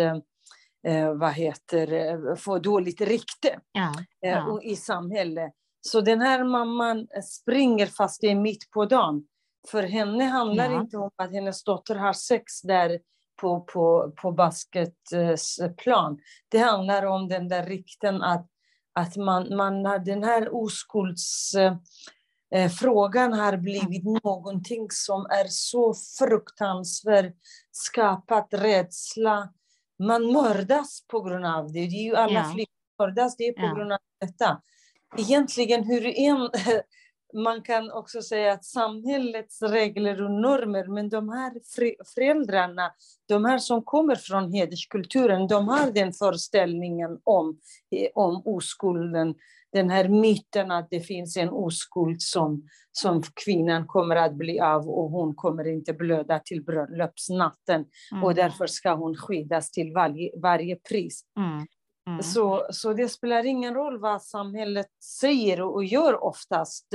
eh, 0.88 0.96
eh, 0.96 1.14
vad 1.14 1.34
heter, 1.34 1.94
eh, 1.94 2.36
få 2.36 2.60
dåligt 2.60 3.02
rykte 3.02 3.60
ja, 3.72 3.94
eh, 4.26 4.32
ja. 4.32 4.62
i 4.62 4.76
samhället. 4.76 5.54
Så 5.82 6.02
den 6.02 6.22
här 6.22 6.44
mamman 6.44 7.08
springer 7.24 7.86
fast 7.86 8.22
det 8.22 8.28
är 8.28 8.36
mitt 8.36 8.72
på 8.72 8.86
dagen. 8.86 9.28
För 9.68 9.84
henne 9.84 10.24
handlar 10.24 10.72
ja. 10.72 10.82
inte 10.82 10.98
om 10.98 11.12
att 11.16 11.32
hennes 11.32 11.64
dotter 11.64 11.96
har 11.96 12.14
sex 12.14 12.62
där 12.62 13.00
på, 13.42 13.62
på, 13.62 14.14
på 14.16 14.32
basketplan. 14.32 16.20
Det 16.50 16.58
handlar 16.58 17.06
om 17.06 17.28
den 17.28 17.48
där 17.48 17.66
rykten 17.66 18.22
att, 18.22 18.48
att 18.94 19.16
man, 19.16 19.56
man 19.56 19.86
har 19.86 20.00
den 20.00 20.24
här 20.24 20.56
oskuldsfrågan 20.56 23.34
har 23.34 23.58
blivit 23.58 24.24
någonting 24.24 24.88
som 24.90 25.26
är 25.26 25.48
så 25.48 25.94
fruktansvärt, 26.20 27.36
skapat 27.72 28.48
rädsla, 28.52 29.50
man 30.08 30.32
mördas 30.32 31.06
på 31.08 31.22
grund 31.22 31.46
av 31.46 31.74
det. 31.74 31.80
Det 31.80 31.96
är 31.96 32.04
ju 32.04 32.16
alla 32.16 32.34
ja. 32.34 32.52
flickor 32.54 32.74
mördas, 33.00 33.38
det 33.38 33.48
är 33.48 33.54
på 33.54 33.62
ja. 33.62 33.74
grund 33.74 33.92
av 33.92 34.00
detta. 34.22 34.62
Egentligen 35.18 35.84
hur 35.84 36.06
en, 36.06 36.50
man 37.44 37.62
kan 37.62 37.92
också 37.92 38.22
säga 38.22 38.54
att 38.54 38.66
samhällets 38.66 39.62
regler 39.62 40.22
och 40.24 40.32
normer, 40.32 40.88
men 40.88 41.10
de 41.10 41.30
här 41.30 41.52
föräldrarna, 42.16 42.92
de 43.28 43.46
här 43.46 43.58
som 43.58 43.84
kommer 43.84 44.16
från 44.16 44.54
hederskulturen, 44.54 45.48
de 45.48 45.68
har 45.68 45.92
den 45.92 46.14
föreställningen 46.14 47.20
om, 47.24 47.60
om 48.14 48.42
oskulden 48.46 49.36
den 49.74 49.90
här 49.90 50.08
myten 50.08 50.72
att 50.72 50.88
det 50.90 51.00
finns 51.00 51.38
en 51.38 51.50
oskuld 51.50 52.22
som, 52.22 52.68
som 52.92 53.24
kvinnan 53.46 53.88
kommer 53.88 54.16
att 54.16 54.34
bli 54.34 54.60
av 54.60 54.90
och 54.90 55.10
hon 55.12 55.36
kommer 55.36 55.68
inte 55.68 55.94
blöda 55.94 56.40
till 56.40 56.64
bröllopsnatten 56.64 57.86
mm. 58.12 58.24
och 58.24 58.36
därför 58.36 58.68
ska 58.68 58.94
hon 58.94 59.16
skyddas 59.16 59.72
till 59.72 59.94
varje, 59.94 60.40
varje 60.40 60.76
pris. 60.76 61.24
Mm. 61.38 61.68
Mm. 62.08 62.24
Så, 62.24 62.68
så 62.70 62.94
det 62.94 63.10
spelar 63.10 63.46
ingen 63.46 63.74
roll 63.74 64.00
vad 64.00 64.22
samhället 64.22 64.88
säger 65.22 65.62
och 65.62 65.86
gör 65.86 66.24
oftast 66.24 66.88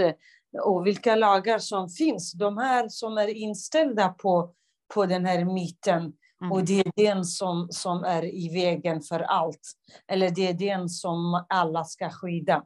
och 0.62 0.86
vilka 0.86 1.16
lagar 1.16 1.58
som 1.58 1.88
finns. 1.88 2.32
De 2.32 2.58
här 2.58 2.88
som 2.88 3.18
är 3.18 3.28
inställda 3.28 4.08
på, 4.08 4.54
på 4.94 5.06
den 5.06 5.26
här 5.26 5.44
myten 5.44 6.12
Mm. 6.42 6.52
Och 6.52 6.64
det 6.64 6.80
är 6.80 6.92
den 6.96 7.24
som, 7.24 7.68
som 7.70 8.04
är 8.04 8.24
i 8.24 8.48
vägen 8.48 9.00
för 9.00 9.20
allt. 9.20 9.72
Eller 10.08 10.30
det 10.30 10.48
är 10.48 10.54
den 10.54 10.88
som 10.88 11.44
alla 11.48 11.84
ska 11.84 12.10
skydda. 12.10 12.64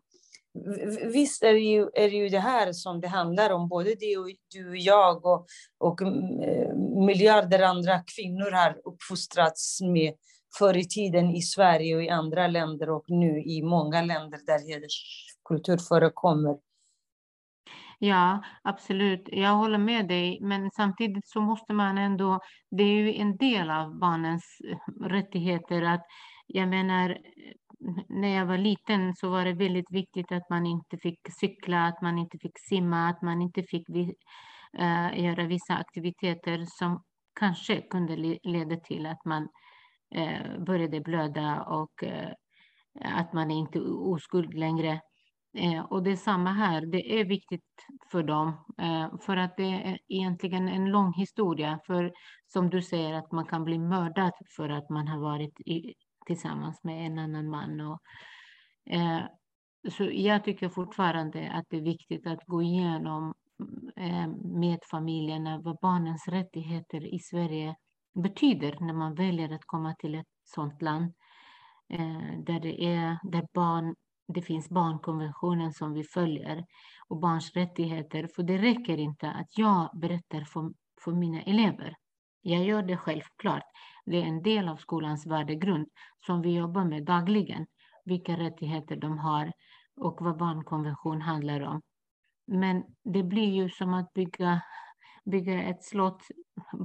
Visst 1.13 1.43
är 1.43 1.53
det, 1.53 1.59
ju, 1.59 1.83
är 1.83 2.11
det 2.11 2.17
ju 2.17 2.29
det 2.29 2.39
här 2.39 2.73
som 2.73 3.01
det 3.01 3.09
handlar 3.09 3.51
om. 3.51 3.69
Både 3.69 3.95
du 3.95 4.17
och, 4.17 4.29
du 4.55 4.71
och 4.71 4.77
jag 4.77 5.27
och, 5.27 5.47
och 5.79 6.03
eh, 6.03 6.75
miljarder 7.07 7.63
andra 7.63 8.03
kvinnor 8.17 8.51
har 8.51 8.81
uppfostrats 8.85 9.81
med 9.81 10.15
förr 10.59 10.77
i 10.77 10.85
tiden 10.85 11.31
i 11.31 11.43
Sverige 11.43 11.97
och 11.97 12.03
i 12.03 12.09
andra 12.09 12.47
länder 12.47 12.91
och 12.91 13.05
nu 13.09 13.43
i 13.43 13.63
många 13.63 14.03
länder 14.03 14.41
där 14.47 14.69
hederskultur 14.69 15.79
förekommer. 15.89 16.57
Ja, 18.05 18.43
absolut. 18.63 19.29
Jag 19.33 19.55
håller 19.55 19.79
med 19.79 20.09
dig, 20.09 20.39
men 20.41 20.71
samtidigt 20.71 21.29
så 21.29 21.41
måste 21.41 21.73
man 21.73 21.99
ändå, 21.99 22.41
det 22.71 22.83
är 22.83 22.97
ju 22.97 23.15
en 23.15 23.37
del 23.37 23.71
av 23.71 23.99
barnens 23.99 24.61
eh, 24.65 25.05
rättigheter 25.05 25.83
att, 25.83 26.07
jag 26.47 26.69
menar, 26.69 27.11
eh, 27.11 27.17
när 28.09 28.29
jag 28.37 28.47
var 28.47 28.59
liten 28.59 29.15
så 29.15 29.31
var 29.31 29.45
det 29.45 29.53
väldigt 29.53 29.91
viktigt 29.91 30.33
att 30.33 30.51
man 30.51 30.67
inte 30.67 30.97
fick 30.99 31.19
cykla, 31.41 31.87
att 31.87 32.03
man 32.03 32.19
inte 32.19 32.39
fick 32.39 32.59
simma, 32.59 33.09
att 33.09 33.23
man 33.23 33.43
inte 33.43 33.63
fick 33.63 33.89
äh, 34.79 35.25
göra 35.25 35.47
vissa 35.47 35.75
aktiviteter 35.75 36.65
som 36.69 37.03
kanske 37.41 37.81
kunde 37.81 38.17
leda 38.43 38.77
till 38.77 39.07
att 39.07 39.25
man 39.25 39.49
äh, 40.15 40.59
började 40.67 41.01
blöda 41.01 41.63
och 41.63 42.05
äh, 42.05 42.31
att 43.01 43.33
man 43.33 43.51
är 43.51 43.59
inte 43.59 43.81
oskuld 43.81 44.55
längre. 44.55 45.01
Eh, 45.55 45.81
och 45.81 46.03
det 46.03 46.11
är 46.11 46.17
samma 46.17 46.53
här, 46.53 46.87
det 46.87 47.21
är 47.21 47.25
viktigt 47.25 47.65
för 48.11 48.23
dem 48.23 48.49
eh, 48.79 49.19
för 49.19 49.37
att 49.37 49.57
det 49.57 49.73
är 49.73 49.99
egentligen 50.09 50.69
en 50.69 50.91
lång 50.91 51.13
historia. 51.13 51.81
För 51.87 52.13
som 52.47 52.71
du 52.71 52.83
säger 52.83 53.15
att 53.15 53.33
man 53.33 53.47
kan 53.47 53.65
bli 53.65 53.79
mördad 53.79 54.33
för 54.57 54.69
att 54.69 54.91
man 54.91 55.09
har 55.09 55.19
varit 55.19 55.61
i, 55.61 55.95
tillsammans 56.27 56.85
med 56.85 57.07
en 57.07 57.19
annan 57.19 57.51
man. 57.51 57.81
Och, 57.81 57.99
eh, 58.95 59.21
så 59.91 60.09
jag 60.13 60.45
tycker 60.45 60.69
fortfarande 60.69 61.51
att 61.53 61.65
det 61.69 61.77
är 61.77 61.83
viktigt 61.83 62.27
att 62.27 62.45
gå 62.47 62.63
igenom 62.63 63.35
eh, 63.97 64.29
med 64.45 64.79
familjerna 64.91 65.61
vad 65.65 65.79
barnens 65.83 66.29
rättigheter 66.29 67.15
i 67.15 67.19
Sverige 67.19 67.77
betyder 68.15 68.77
när 68.81 68.95
man 68.95 69.15
väljer 69.15 69.55
att 69.55 69.67
komma 69.67 69.95
till 69.95 70.15
ett 70.15 70.27
sådant 70.45 70.83
land 70.83 71.13
eh, 71.89 72.39
där 72.47 72.61
det 72.61 72.85
är 72.85 73.19
där 73.23 73.47
barn 73.55 73.95
det 74.33 74.43
finns 74.43 74.69
barnkonventionen 74.69 75.73
som 75.73 75.93
vi 75.93 76.05
följer 76.05 76.65
och 77.09 77.21
barns 77.21 77.53
rättigheter. 77.53 78.29
För 78.37 78.43
det 78.43 78.59
räcker 78.59 78.99
inte 78.99 79.31
att 79.31 79.59
jag 79.59 79.91
berättar 79.95 80.41
för, 80.41 80.73
för 81.05 81.13
mina 81.13 81.43
elever. 81.43 81.97
Jag 82.43 82.65
gör 82.65 82.83
det 82.83 82.97
självklart. 82.97 83.63
Det 84.05 84.17
är 84.17 84.27
en 84.27 84.43
del 84.43 84.69
av 84.69 84.77
skolans 84.77 85.27
värdegrund 85.27 85.89
som 86.27 86.43
vi 86.43 86.55
jobbar 86.55 86.85
med 86.85 87.05
dagligen. 87.05 87.67
Vilka 88.05 88.37
rättigheter 88.37 88.97
de 88.97 89.19
har 89.19 89.53
och 89.97 90.19
vad 90.21 90.37
barnkonvention 90.37 91.21
handlar 91.21 91.61
om. 91.61 91.83
Men 92.47 92.85
det 93.05 93.23
blir 93.23 93.55
ju 93.55 93.69
som 93.69 93.95
att 93.95 94.13
bygga, 94.13 94.61
bygga 95.25 95.63
ett 95.63 95.85
slott 95.85 96.23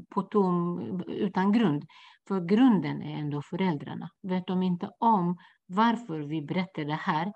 på 0.10 0.22
tom, 0.22 0.80
utan 1.08 1.52
grund. 1.52 1.84
För 2.28 2.42
grunden 2.42 3.02
är 3.02 3.20
ändå 3.20 3.42
föräldrarna. 3.42 4.10
Vet 4.22 4.48
de 4.48 4.64
inte 4.64 4.90
om 5.00 5.38
varför 5.68 6.20
vi 6.20 6.42
berättar 6.42 6.86
det 6.86 6.94
här? 6.94 7.32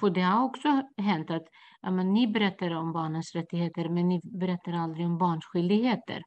För 0.00 0.10
det 0.10 0.20
har 0.20 0.44
också 0.44 0.82
hänt 0.96 1.30
att 1.30 1.44
ja, 1.80 1.90
men 1.90 2.12
ni 2.12 2.26
berättar 2.26 2.70
om 2.70 2.92
barnens 2.92 3.34
rättigheter, 3.34 3.88
men 3.88 4.08
ni 4.08 4.20
berättar 4.22 4.72
aldrig 4.72 5.06
om 5.06 5.18
barns 5.18 5.44
skyldigheter. 5.44 6.22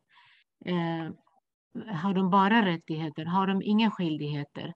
Eh, 0.65 1.11
har 1.95 2.13
de 2.13 2.29
bara 2.29 2.65
rättigheter? 2.65 3.25
Har 3.25 3.47
de 3.47 3.61
inga 3.61 3.91
skyldigheter? 3.91 4.73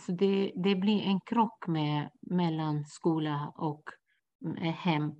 Så 0.00 0.12
det, 0.12 0.52
det 0.54 0.76
blir 0.76 1.02
en 1.02 1.20
krock 1.20 1.66
med, 1.66 2.10
mellan 2.30 2.84
skola 2.84 3.52
och 3.56 3.82
eh, 4.58 4.74
hem 4.74 5.12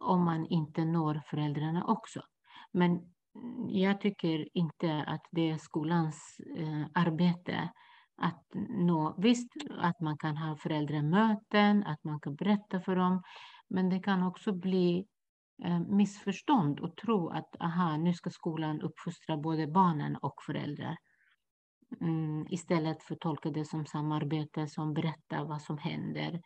om 0.00 0.24
man 0.24 0.46
inte 0.46 0.84
når 0.84 1.22
föräldrarna 1.30 1.84
också. 1.84 2.20
Men 2.72 2.90
mm, 2.90 3.68
jag 3.68 4.00
tycker 4.00 4.48
inte 4.58 5.04
att 5.06 5.26
det 5.30 5.50
är 5.50 5.58
skolans 5.58 6.40
eh, 6.56 6.86
arbete 6.94 7.70
att 8.22 8.44
nå. 8.68 9.14
Visst, 9.18 9.52
att 9.78 10.00
man 10.00 10.18
kan 10.18 10.36
ha 10.36 10.56
föräldramöten, 10.56 11.84
att 11.84 12.04
man 12.04 12.20
kan 12.20 12.34
berätta 12.34 12.80
för 12.80 12.96
dem, 12.96 13.22
men 13.68 13.88
det 13.88 14.00
kan 14.00 14.22
också 14.22 14.52
bli 14.52 15.06
eh, 15.64 15.80
missförstånd 15.80 16.80
och 16.80 16.96
tro 16.96 17.28
att 17.28 17.56
aha, 17.60 17.96
nu 17.96 18.14
ska 18.14 18.30
skolan 18.30 18.80
uppfostra 18.80 19.36
både 19.36 19.66
barnen 19.66 20.16
och 20.16 20.42
föräldrar. 20.46 20.96
Mm, 22.00 22.46
istället 22.50 23.02
för 23.02 23.14
att 23.14 23.20
tolka 23.20 23.50
det 23.50 23.64
som 23.64 23.86
samarbete 23.86 24.66
som 24.66 24.94
berättar 24.94 25.44
vad 25.44 25.62
som 25.62 25.78
händer. 25.78 26.40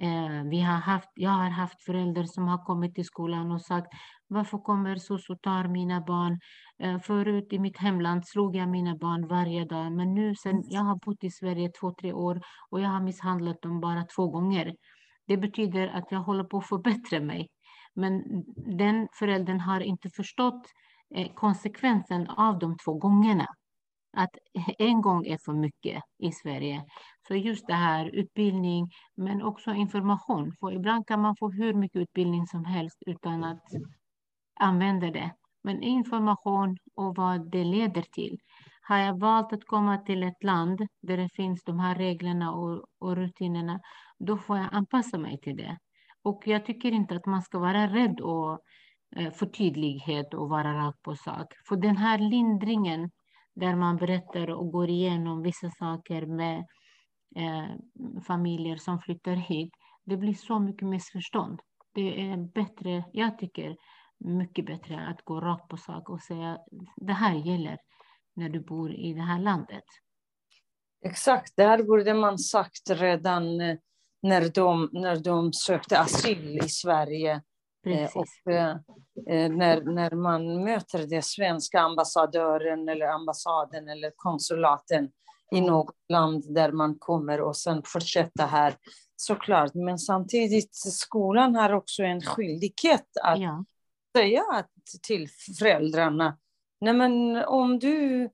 Eh, 0.00 0.42
vi 0.50 0.60
har 0.60 0.76
haft, 0.76 1.10
jag 1.14 1.30
har 1.30 1.50
haft 1.50 1.82
föräldrar 1.82 2.24
som 2.24 2.48
har 2.48 2.64
kommit 2.64 2.94
till 2.94 3.04
skolan 3.04 3.52
och 3.52 3.62
sagt 3.62 3.88
varför 4.28 4.58
kommer 4.58 4.96
SOS 4.96 5.30
och 5.30 5.42
tar 5.42 5.68
mina 5.68 6.00
barn? 6.00 6.40
Eh, 6.78 6.98
förut 7.00 7.52
i 7.52 7.58
mitt 7.58 7.78
hemland 7.78 8.26
slog 8.26 8.56
jag 8.56 8.68
mina 8.68 8.96
barn 8.96 9.26
varje 9.28 9.64
dag, 9.64 9.92
men 9.92 10.14
nu 10.14 10.34
sen 10.34 10.62
jag 10.66 10.80
har 10.80 10.98
bott 11.06 11.24
i 11.24 11.30
Sverige 11.30 11.70
två, 11.80 11.94
tre 12.00 12.12
år 12.12 12.40
och 12.70 12.80
jag 12.80 12.88
har 12.88 13.00
misshandlat 13.00 13.62
dem 13.62 13.80
bara 13.80 14.04
två 14.16 14.28
gånger. 14.30 14.74
Det 15.26 15.36
betyder 15.36 15.88
att 15.88 16.04
jag 16.10 16.20
håller 16.20 16.44
på 16.44 16.58
att 16.58 16.68
förbättra 16.68 17.20
mig. 17.20 17.48
Men 17.94 18.22
den 18.78 19.08
föräldern 19.18 19.60
har 19.60 19.80
inte 19.80 20.10
förstått 20.10 20.62
eh, 21.14 21.28
konsekvensen 21.34 22.26
av 22.26 22.58
de 22.58 22.76
två 22.84 22.94
gångerna 22.94 23.46
att 24.16 24.30
en 24.78 25.00
gång 25.00 25.26
är 25.26 25.38
för 25.44 25.52
mycket 25.52 26.02
i 26.18 26.32
Sverige. 26.32 26.84
Så 27.28 27.34
just 27.34 27.66
det 27.66 27.74
här 27.74 28.06
utbildning, 28.06 28.90
men 29.16 29.42
också 29.42 29.72
information. 29.74 30.52
För 30.60 30.72
ibland 30.72 31.06
kan 31.06 31.20
man 31.20 31.36
få 31.36 31.50
hur 31.50 31.74
mycket 31.74 32.00
utbildning 32.00 32.46
som 32.46 32.64
helst 32.64 32.98
utan 33.06 33.44
att 33.44 33.64
använda 34.60 35.10
det. 35.10 35.34
Men 35.62 35.82
information 35.82 36.76
och 36.94 37.16
vad 37.16 37.50
det 37.50 37.64
leder 37.64 38.02
till. 38.02 38.38
Har 38.82 38.98
jag 38.98 39.20
valt 39.20 39.52
att 39.52 39.64
komma 39.64 39.98
till 39.98 40.22
ett 40.22 40.42
land 40.42 40.86
där 41.02 41.16
det 41.16 41.28
finns 41.34 41.64
de 41.64 41.78
här 41.78 41.94
reglerna 41.94 42.52
och, 42.52 42.84
och 42.98 43.16
rutinerna, 43.16 43.80
då 44.18 44.38
får 44.38 44.56
jag 44.56 44.68
anpassa 44.72 45.18
mig 45.18 45.38
till 45.40 45.56
det. 45.56 45.78
Och 46.22 46.42
jag 46.46 46.66
tycker 46.66 46.92
inte 46.92 47.16
att 47.16 47.26
man 47.26 47.42
ska 47.42 47.58
vara 47.58 47.86
rädd 47.86 48.20
och, 48.20 48.60
eh, 49.16 49.32
för 49.32 49.46
tydlighet 49.46 50.34
och 50.34 50.48
vara 50.48 50.74
rakt 50.74 51.02
på 51.02 51.16
sak. 51.16 51.46
För 51.68 51.76
den 51.76 51.96
här 51.96 52.18
lindringen 52.18 53.10
där 53.56 53.74
man 53.74 53.96
berättar 53.96 54.50
och 54.50 54.72
går 54.72 54.90
igenom 54.90 55.42
vissa 55.42 55.70
saker 55.70 56.26
med 56.26 56.58
eh, 57.36 58.20
familjer 58.26 58.76
som 58.76 59.00
flyttar 59.00 59.36
hit. 59.36 59.72
Det 60.04 60.16
blir 60.16 60.34
så 60.34 60.58
mycket 60.58 60.88
missförstånd. 60.88 61.60
Det 61.94 62.30
är 62.30 62.36
bättre, 62.36 63.04
jag 63.12 63.38
tycker, 63.38 63.76
mycket 64.18 64.66
bättre 64.66 65.06
att 65.06 65.22
gå 65.22 65.40
rakt 65.40 65.68
på 65.68 65.76
sak 65.76 66.08
och 66.08 66.20
säga 66.20 66.58
det 66.96 67.12
här 67.12 67.34
gäller 67.34 67.78
när 68.34 68.48
du 68.48 68.60
bor 68.60 68.94
i 68.94 69.14
det 69.14 69.22
här 69.22 69.40
landet. 69.40 69.84
Exakt, 71.04 71.52
det 71.56 71.64
här 71.64 71.82
borde 71.82 72.14
man 72.14 72.38
sagt 72.38 72.90
redan 72.90 73.60
eh, 73.60 73.76
när 74.22 74.48
de, 74.54 74.88
när 74.92 75.16
de 75.16 75.52
sökte 75.52 75.98
asyl 75.98 76.58
i 76.64 76.68
Sverige. 76.68 77.42
Precis. 77.86 78.16
Och 78.16 78.52
eh, 78.52 78.76
eh, 79.28 79.50
när, 79.52 79.80
när 79.80 80.10
man 80.10 80.64
möter 80.64 81.06
den 81.06 81.22
svenska 81.22 81.80
ambassadören 81.80 82.88
eller 82.88 83.06
ambassaden 83.06 83.88
eller 83.88 84.12
konsulaten 84.16 85.10
i 85.52 85.58
mm. 85.58 85.70
något 85.70 85.96
land 86.08 86.54
där 86.54 86.72
man 86.72 86.98
kommer 86.98 87.40
och 87.40 87.56
sen 87.56 87.82
fortsätta 87.84 88.46
här, 88.46 88.74
såklart. 89.16 89.74
Men 89.74 89.98
samtidigt, 89.98 90.74
skolan 90.74 91.54
har 91.54 91.72
också 91.72 92.02
en 92.02 92.20
skyldighet 92.20 93.06
att 93.22 93.40
ja. 93.40 93.64
säga 94.16 94.42
till 95.02 95.28
föräldrarna, 95.58 96.38
nej 96.80 96.94
men 96.94 97.36
om 97.44 97.78
du 97.78 98.28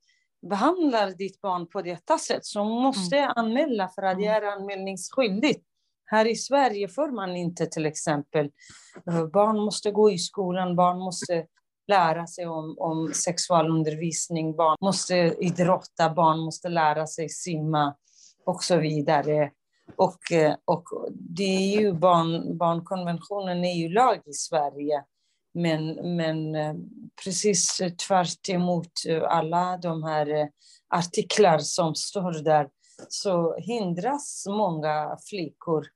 behandlar 0.51 1.11
ditt 1.11 1.41
barn 1.41 1.69
på 1.69 1.83
detta 1.83 2.19
sätt 2.19 2.45
så 2.45 2.65
måste 2.65 3.17
mm. 3.17 3.29
jag 3.29 3.39
anmäla 3.39 3.89
för 3.89 4.03
att 4.03 4.23
jag 4.23 4.37
mm. 4.37 4.49
är 4.49 4.53
anmälningsskyldig. 4.53 5.65
Här 6.05 6.27
i 6.27 6.37
Sverige 6.37 6.89
får 6.89 7.11
man 7.11 7.37
inte 7.37 7.67
till 7.67 7.87
exempel, 7.87 8.51
eh, 9.11 9.27
barn 9.27 9.59
måste 9.59 9.91
gå 9.91 10.11
i 10.11 10.19
skolan, 10.19 10.77
barn 10.77 10.99
måste 10.99 11.47
lära 11.89 12.27
sig 12.27 12.47
om, 12.47 12.79
om 12.79 13.13
sexualundervisning, 13.15 14.57
barn 14.57 14.77
måste 14.81 15.15
idrotta, 15.41 16.11
barn 16.11 16.39
måste 16.39 16.69
lära 16.69 17.07
sig 17.07 17.29
simma 17.29 17.95
och 18.47 18.65
så 18.65 18.77
vidare. 18.77 19.51
Och, 19.97 20.33
eh, 20.33 20.55
och 20.65 20.85
det 21.13 21.75
är 21.75 21.81
ju 21.81 21.93
barn, 21.93 22.59
barnkonventionen 22.59 23.65
är 23.65 23.75
ju 23.75 23.89
lag 23.89 24.17
i 24.17 24.33
Sverige. 24.33 25.05
Men, 25.55 26.17
men 26.17 26.55
eh, 26.55 26.75
precis 27.25 27.81
tvärt 28.09 28.49
emot 28.49 28.93
alla 29.29 29.77
de 29.77 30.03
här 30.03 30.49
artiklar 30.89 31.59
som 31.59 31.95
står 31.95 32.45
där 32.45 32.69
så 33.09 33.57
hindras 33.59 34.45
många 34.49 35.17
flickor 35.31 35.87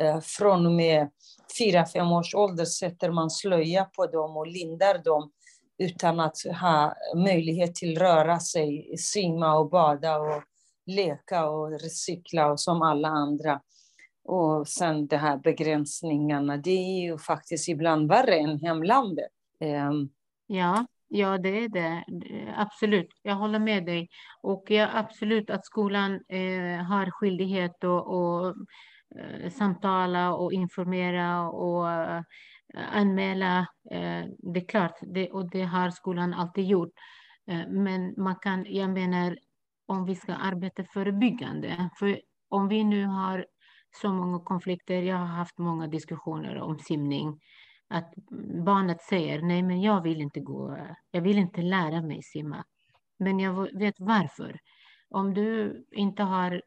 eh, 0.00 0.20
från 0.20 0.66
och 0.66 0.72
med 0.72 1.10
fyra 1.58 1.86
fem 1.86 2.12
års 2.12 2.34
ålder 2.34 2.64
sätter 2.64 3.10
man 3.10 3.30
slöja 3.30 3.84
på 3.84 4.06
dem 4.06 4.36
och 4.36 4.46
lindar 4.46 4.98
dem 4.98 5.30
utan 5.78 6.20
att 6.20 6.36
ha 6.60 6.94
möjlighet 7.16 7.74
till 7.74 7.98
röra 7.98 8.40
sig, 8.40 8.96
simma 8.98 9.58
och 9.58 9.70
bada 9.70 10.16
och 10.16 10.42
leka 10.86 11.48
och 11.48 11.80
cykla 11.80 12.52
och 12.52 12.60
som 12.60 12.82
alla 12.82 13.08
andra. 13.08 13.60
Och 14.24 14.68
sen 14.68 15.06
de 15.06 15.16
här 15.16 15.36
begränsningarna, 15.36 16.56
det 16.56 16.70
är 16.70 17.02
ju 17.02 17.18
faktiskt 17.18 17.68
ibland 17.68 18.08
värre 18.08 18.34
än 18.34 18.60
hemlandet. 18.60 19.30
Ehm, 19.60 20.08
ja, 20.46 20.86
ja, 21.14 21.38
det 21.38 21.64
är 21.64 21.68
det. 21.68 22.04
Absolut, 22.56 23.08
jag 23.22 23.34
håller 23.34 23.58
med 23.58 23.86
dig. 23.86 24.08
Och 24.42 24.64
ja, 24.68 24.88
absolut 24.94 25.50
att 25.50 25.66
skolan 25.66 26.12
eh, 26.28 26.84
har 26.84 27.10
skyldighet 27.10 27.84
att 27.84 28.06
och 28.06 28.54
Eh, 29.18 29.50
samtala 29.50 30.34
och 30.34 30.52
informera 30.52 31.48
och 31.48 31.90
eh, 31.90 32.22
anmäla. 32.74 33.58
Eh, 33.90 34.24
det 34.38 34.60
är 34.60 34.68
klart, 34.68 34.98
det, 35.02 35.30
och 35.30 35.50
det 35.50 35.62
har 35.62 35.90
skolan 35.90 36.34
alltid 36.34 36.64
gjort. 36.64 36.92
Eh, 37.46 37.68
men 37.68 38.14
man 38.16 38.36
kan, 38.36 38.64
jag 38.68 38.90
menar, 38.90 39.38
om 39.86 40.04
vi 40.04 40.14
ska 40.14 40.34
arbeta 40.34 40.84
förebyggande. 40.84 41.90
För 41.98 42.20
om 42.48 42.68
vi 42.68 42.84
nu 42.84 43.04
har 43.04 43.46
så 44.02 44.12
många 44.12 44.40
konflikter, 44.40 45.02
jag 45.02 45.16
har 45.16 45.26
haft 45.26 45.58
många 45.58 45.86
diskussioner 45.86 46.60
om 46.60 46.78
simning, 46.78 47.40
att 47.94 48.14
barnet 48.64 49.02
säger 49.02 49.42
nej, 49.42 49.62
men 49.62 49.82
jag 49.82 50.02
vill 50.02 50.20
inte 50.20 50.40
gå, 50.40 50.76
jag 51.10 51.20
vill 51.20 51.38
inte 51.38 51.62
lära 51.62 52.02
mig 52.02 52.22
simma. 52.22 52.64
Men 53.18 53.38
jag 53.40 53.78
vet 53.78 53.94
varför. 53.98 54.58
Om 55.10 55.34
du 55.34 55.84
inte 55.90 56.22
har 56.22 56.62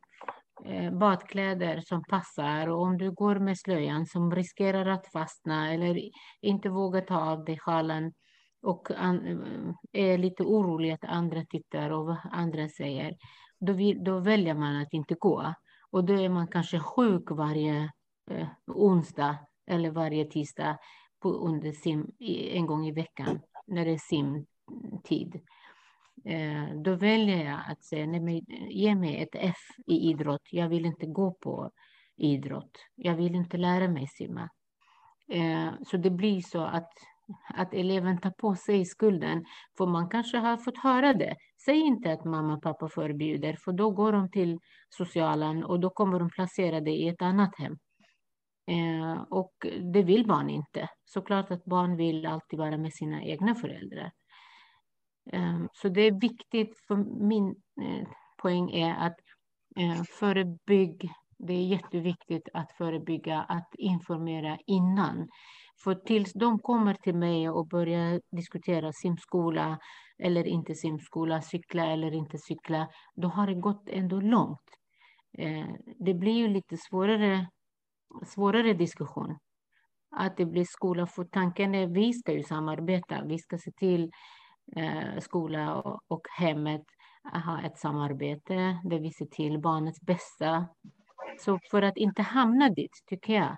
eh, 0.66 0.92
badkläder 0.92 1.82
som 1.82 2.04
passar 2.04 2.68
och 2.68 2.82
om 2.82 2.98
du 2.98 3.12
går 3.12 3.40
med 3.40 3.60
slöjan 3.60 4.06
som 4.06 4.36
riskerar 4.36 4.86
att 4.86 5.12
fastna 5.12 5.74
eller 5.74 6.02
inte 6.42 6.70
vågar 6.70 7.02
ta 7.02 7.20
av 7.20 7.46
dig 7.46 7.60
sjalen 7.60 8.14
och 8.62 8.92
är 9.92 10.18
lite 10.18 10.44
orolig 10.44 10.92
att 10.92 11.06
andra 11.06 11.46
tittar 11.46 11.90
och 11.90 12.06
vad 12.06 12.18
andra 12.32 12.68
säger, 12.70 13.16
då, 13.60 13.74
vill, 13.74 14.04
då 14.04 14.20
väljer 14.20 14.54
man 14.54 14.82
att 14.82 14.94
inte 14.94 15.16
gå. 15.20 15.54
Och 15.92 16.04
då 16.04 16.14
är 16.14 16.30
man 16.30 16.48
kanske 16.48 16.80
sjuk 16.80 17.32
varje 17.32 17.92
eh, 18.32 18.48
onsdag 18.68 19.38
eller 19.68 19.92
varje 19.92 20.26
tisdag 20.26 20.78
på, 21.20 21.30
under 21.30 21.72
sim, 21.72 22.12
en 22.20 22.66
gång 22.66 22.88
i 22.88 22.92
veckan 22.92 23.40
när 23.68 23.86
det 23.86 23.92
är 23.92 23.98
simtid. 23.98 25.42
Eh, 26.26 26.82
då 26.84 26.96
väljer 26.96 27.46
jag 27.46 27.60
att 27.68 27.84
säga, 27.84 28.06
nej, 28.06 28.20
men, 28.20 28.36
ge 28.70 28.96
mig 28.96 29.22
ett 29.22 29.36
F 29.36 29.58
i 29.88 30.10
idrott. 30.10 30.48
Jag 30.52 30.70
vill 30.70 30.86
inte 30.86 31.06
gå 31.06 31.32
på 31.32 31.72
idrott. 32.18 32.72
Jag 32.96 33.16
vill 33.16 33.36
inte 33.36 33.58
lära 33.58 33.88
mig 33.88 34.08
simma. 34.08 34.50
Eh, 35.30 35.70
så 35.86 35.98
det 35.98 36.10
blir 36.10 36.42
så 36.42 36.62
att, 36.62 36.90
att 37.54 37.74
eleven 37.74 38.18
tar 38.18 38.32
på 38.32 38.56
sig 38.56 38.86
skulden. 38.86 39.46
För 39.78 39.86
man 39.86 40.10
kanske 40.10 40.38
har 40.38 40.58
fått 40.58 40.78
höra 40.78 41.14
det. 41.14 41.36
Säg 41.66 41.80
inte 41.80 42.12
att 42.12 42.26
mamma 42.26 42.54
och 42.54 42.64
pappa 42.64 42.90
förbjuder, 42.90 43.58
för 43.64 43.72
då 43.72 43.92
går 43.92 44.12
de 44.12 44.32
till 44.32 44.60
socialen 44.90 45.64
och 45.64 45.80
då 45.80 45.90
kommer 45.90 46.20
de 46.20 46.30
placera 46.30 46.82
dig 46.82 47.02
i 47.02 47.08
ett 47.08 47.22
annat 47.22 47.60
hem. 47.60 47.78
Eh, 48.68 49.22
och 49.30 49.54
det 49.94 50.04
vill 50.04 50.28
barn 50.28 50.50
inte. 50.50 50.90
Såklart 51.06 51.52
att 51.52 51.66
barn 51.66 51.98
vill 51.98 52.26
alltid 52.26 52.60
vara 52.60 52.78
med 52.78 52.94
sina 52.94 53.24
egna 53.24 53.56
föräldrar. 53.56 54.12
Eh, 55.32 55.60
så 55.74 55.90
det 55.90 56.02
är 56.02 56.22
viktigt, 56.22 56.78
för 56.88 56.96
min 57.28 57.56
eh, 57.82 58.08
poäng 58.42 58.72
är 58.72 58.96
att 58.96 59.18
eh, 59.80 60.04
förebygg, 60.20 61.10
det 61.38 61.54
är 61.54 61.64
jätteviktigt 61.64 62.50
att 62.54 62.72
förebygga, 62.72 63.42
att 63.42 63.70
informera 63.78 64.58
innan. 64.66 65.28
För 65.84 65.96
tills 65.96 66.34
de 66.34 66.60
kommer 66.60 66.94
till 66.94 67.16
mig 67.16 67.50
och 67.50 67.68
börjar 67.68 68.22
diskutera 68.32 68.92
simskola 68.94 69.80
eller 70.24 70.48
inte 70.48 70.76
simskola, 70.76 71.42
cykla 71.42 71.86
eller 71.86 72.12
inte 72.14 72.38
cykla, 72.38 72.88
då 73.16 73.28
har 73.28 73.48
det 73.48 73.56
gått 73.56 73.90
ändå 73.90 74.20
långt. 74.20 74.68
Eh, 75.38 75.68
det 76.00 76.14
blir 76.14 76.34
ju 76.34 76.48
lite 76.48 76.78
svårare 76.78 77.48
svårare 78.26 78.74
diskussion. 78.74 79.38
Att 80.16 80.38
det 80.38 80.46
blir 80.46 80.66
skola, 80.66 81.08
för 81.08 81.24
tanken 81.24 81.76
är 81.76 81.88
vi 81.88 82.14
ska 82.14 82.34
ju 82.34 82.44
samarbeta. 82.44 83.24
Vi 83.26 83.40
ska 83.40 83.58
se 83.58 83.72
till 83.72 84.12
eh, 84.76 85.20
skola 85.20 85.76
och, 85.76 86.00
och 86.08 86.22
hemmet 86.38 86.84
ha 87.46 87.62
ett 87.62 87.78
samarbete 87.78 88.80
där 88.84 89.00
vi 89.00 89.12
ser 89.12 89.26
till 89.26 89.60
barnets 89.60 90.02
bästa. 90.02 90.66
Så 91.40 91.60
för 91.72 91.82
att 91.82 91.98
inte 91.98 92.22
hamna 92.22 92.70
dit, 92.70 93.04
tycker 93.08 93.34
jag. 93.34 93.58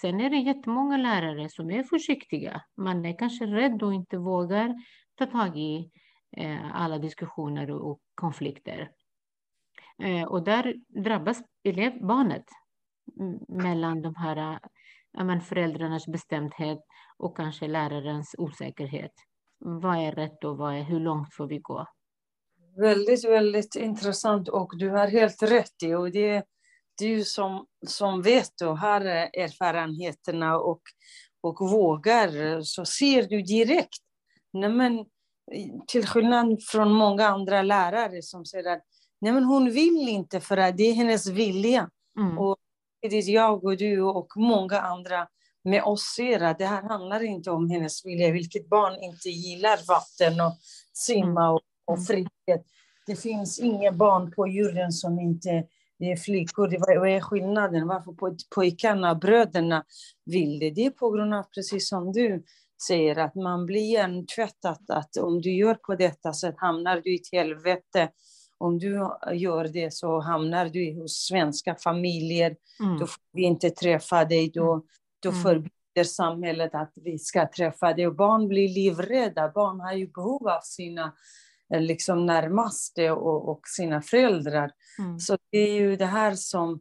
Sen 0.00 0.20
är 0.20 0.30
det 0.30 0.36
jättemånga 0.36 0.96
lärare 0.96 1.48
som 1.48 1.70
är 1.70 1.82
försiktiga. 1.82 2.62
Man 2.76 3.04
är 3.04 3.18
kanske 3.18 3.46
rädd 3.46 3.82
och 3.82 3.94
inte 3.94 4.18
vågar 4.18 4.74
ta 5.14 5.26
tag 5.26 5.58
i 5.58 5.90
eh, 6.36 6.76
alla 6.82 6.98
diskussioner 6.98 7.70
och, 7.70 7.90
och 7.90 8.00
konflikter. 8.14 8.90
Eh, 10.02 10.22
och 10.22 10.42
där 10.42 10.74
drabbas 11.02 11.42
elevbarnet 11.64 12.44
mellan 13.48 14.02
de 14.02 14.14
här 14.14 14.58
men, 15.24 15.40
föräldrarnas 15.40 16.06
bestämdhet 16.06 16.78
och 17.16 17.36
kanske 17.36 17.68
lärarens 17.68 18.34
osäkerhet. 18.38 19.12
Vad 19.58 19.96
är 19.96 20.12
rätt 20.12 20.44
och 20.44 20.56
vad 20.56 20.74
är, 20.74 20.82
hur 20.82 21.00
långt 21.00 21.34
får 21.34 21.46
vi 21.46 21.58
gå? 21.58 21.86
Väldigt, 22.76 23.24
väldigt 23.24 23.74
intressant 23.74 24.48
och 24.48 24.78
du 24.78 24.90
har 24.90 25.06
helt 25.06 25.42
rätt 25.42 25.82
i 25.82 25.94
och 25.94 26.10
det 26.10 26.28
är 26.28 26.44
du 26.98 27.24
som, 27.24 27.66
som 27.86 28.22
vet 28.22 28.60
och 28.60 28.78
har 28.78 29.00
erfarenheterna 29.00 30.58
och, 30.58 30.82
och 31.40 31.70
vågar 31.70 32.60
så 32.62 32.84
ser 32.84 33.22
du 33.22 33.42
direkt. 33.42 34.02
Nej, 34.52 34.70
men, 34.70 35.04
till 35.86 36.06
skillnad 36.06 36.62
från 36.62 36.92
många 36.92 37.26
andra 37.26 37.62
lärare 37.62 38.22
som 38.22 38.44
säger 38.44 38.72
att 38.72 38.82
Nej, 39.20 39.32
men 39.32 39.44
hon 39.44 39.70
vill 39.70 40.08
inte 40.08 40.40
för 40.40 40.56
att 40.56 40.76
det 40.76 40.82
är 40.82 40.94
hennes 40.94 41.26
vilja. 41.26 41.90
Mm. 42.18 42.38
Och 42.38 42.56
samtidigt 43.02 43.28
jag 43.28 43.64
och 43.64 43.76
du 43.76 44.02
och 44.02 44.32
många 44.36 44.80
andra 44.80 45.28
med 45.64 45.82
oss 45.82 46.02
ser 46.16 46.40
att 46.40 46.58
det 46.58 46.66
här 46.66 46.82
handlar 46.82 47.22
inte 47.22 47.50
om 47.50 47.70
hennes 47.70 48.04
vilja. 48.06 48.30
Vilket 48.30 48.68
barn 48.68 49.02
inte 49.02 49.28
gillar 49.28 49.78
vatten 49.88 50.40
och 50.40 50.56
simma 50.92 51.50
och, 51.50 51.60
och 51.84 51.96
mm. 51.96 52.06
frihet. 52.06 52.66
Det 53.06 53.16
finns 53.16 53.58
inga 53.58 53.92
barn 53.92 54.32
på 54.32 54.48
jorden 54.48 54.92
som 54.92 55.18
inte 55.18 55.64
det 55.98 56.12
är 56.12 56.16
flickor. 56.16 56.96
Vad 56.98 57.08
är 57.08 57.20
skillnaden? 57.20 57.86
Varför 57.86 58.14
pojkarna, 58.54 59.14
bröderna 59.14 59.84
vill 60.24 60.58
det? 60.58 60.70
Det 60.70 60.86
är 60.86 60.90
på 60.90 61.10
grund 61.10 61.34
av, 61.34 61.42
precis 61.42 61.88
som 61.88 62.12
du 62.12 62.44
säger, 62.86 63.18
att 63.18 63.34
man 63.34 63.66
blir 63.66 63.92
hjärntvättad. 63.92 64.84
Att 64.88 65.16
om 65.16 65.40
du 65.40 65.50
gör 65.56 65.74
på 65.74 65.94
detta 65.94 66.32
sätt 66.32 66.54
hamnar 66.58 67.00
du 67.00 67.14
i 67.14 67.16
ett 67.16 67.32
helvete 67.32 68.08
om 68.58 68.78
du 68.78 69.10
gör 69.32 69.64
det 69.68 69.94
så 69.94 70.20
hamnar 70.20 70.68
du 70.68 70.94
hos 70.94 71.12
svenska 71.12 71.74
familjer. 71.74 72.56
Mm. 72.80 72.98
Då 72.98 73.06
får 73.06 73.22
vi 73.32 73.42
inte 73.42 73.70
träffa 73.70 74.24
dig. 74.24 74.50
Då, 74.54 74.72
mm. 74.72 74.86
då 75.22 75.28
mm. 75.28 75.42
förbjuder 75.42 76.04
samhället 76.04 76.74
att 76.74 76.92
vi 76.94 77.18
ska 77.18 77.48
träffa 77.56 77.92
dig. 77.92 78.06
Och 78.06 78.16
barn 78.16 78.48
blir 78.48 78.68
livrädda. 78.68 79.48
Barn 79.48 79.80
har 79.80 79.92
ju 79.92 80.06
behov 80.06 80.48
av 80.48 80.60
sina 80.62 81.12
eh, 81.74 81.80
liksom 81.80 82.26
närmaste 82.26 83.10
och, 83.10 83.48
och 83.48 83.60
sina 83.76 84.02
föräldrar. 84.02 84.70
Mm. 84.98 85.18
Så 85.18 85.38
det 85.50 85.58
är 85.58 85.74
ju 85.74 85.96
det 85.96 86.06
här 86.06 86.34
som 86.34 86.80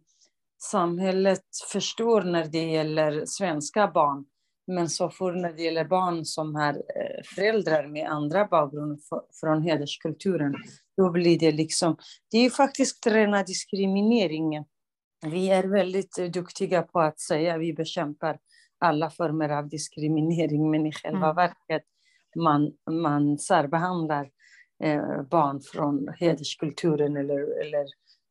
samhället 0.62 1.44
förstår 1.72 2.22
när 2.22 2.46
det 2.46 2.72
gäller 2.72 3.26
svenska 3.26 3.88
barn. 3.88 4.26
Men 4.68 4.90
så 4.90 5.10
får 5.10 5.32
när 5.32 5.54
det 5.54 5.64
gäller 5.64 5.86
barn 5.86 6.26
som 6.26 6.56
har 6.56 6.74
eh, 6.74 7.24
föräldrar 7.36 7.88
med 7.88 8.10
andra 8.10 8.46
bakgrund 8.46 9.00
från 9.40 9.62
hederskulturen, 9.62 10.56
då 10.98 11.12
blir 11.12 11.40
det 11.40 11.52
liksom... 11.52 11.98
Det 12.32 12.38
är 12.38 12.50
faktiskt 12.50 13.08
rena 13.08 13.44
diskrimineringen. 13.44 14.66
Vi 15.26 15.50
är 15.50 15.64
väldigt 15.64 16.34
duktiga 16.34 16.82
på 16.82 17.00
att 17.00 17.20
säga 17.20 17.54
att 17.54 17.62
vi 17.62 17.74
bekämpar 17.74 18.38
alla 18.80 19.10
former 19.10 19.50
av 19.50 19.70
diskriminering, 19.70 20.72
men 20.72 20.86
i 20.86 20.92
själva 20.92 21.26
mm. 21.26 21.36
verket 21.36 21.84
man, 22.36 22.72
man 22.92 23.38
särbehandlar 23.38 24.30
eh, 24.84 25.22
barn 25.22 25.62
från 25.62 26.08
hederskulturen 26.18 27.18
eller, 27.18 27.62
eller 27.62 27.86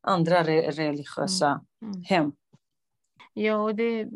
andra 0.07 0.43
re, 0.43 0.71
religiösa 0.71 1.61
mm. 1.83 1.93
Mm. 1.93 2.03
hem. 2.03 2.33
Ja, 3.35 3.57
och 3.57 3.75
det, 3.75 4.09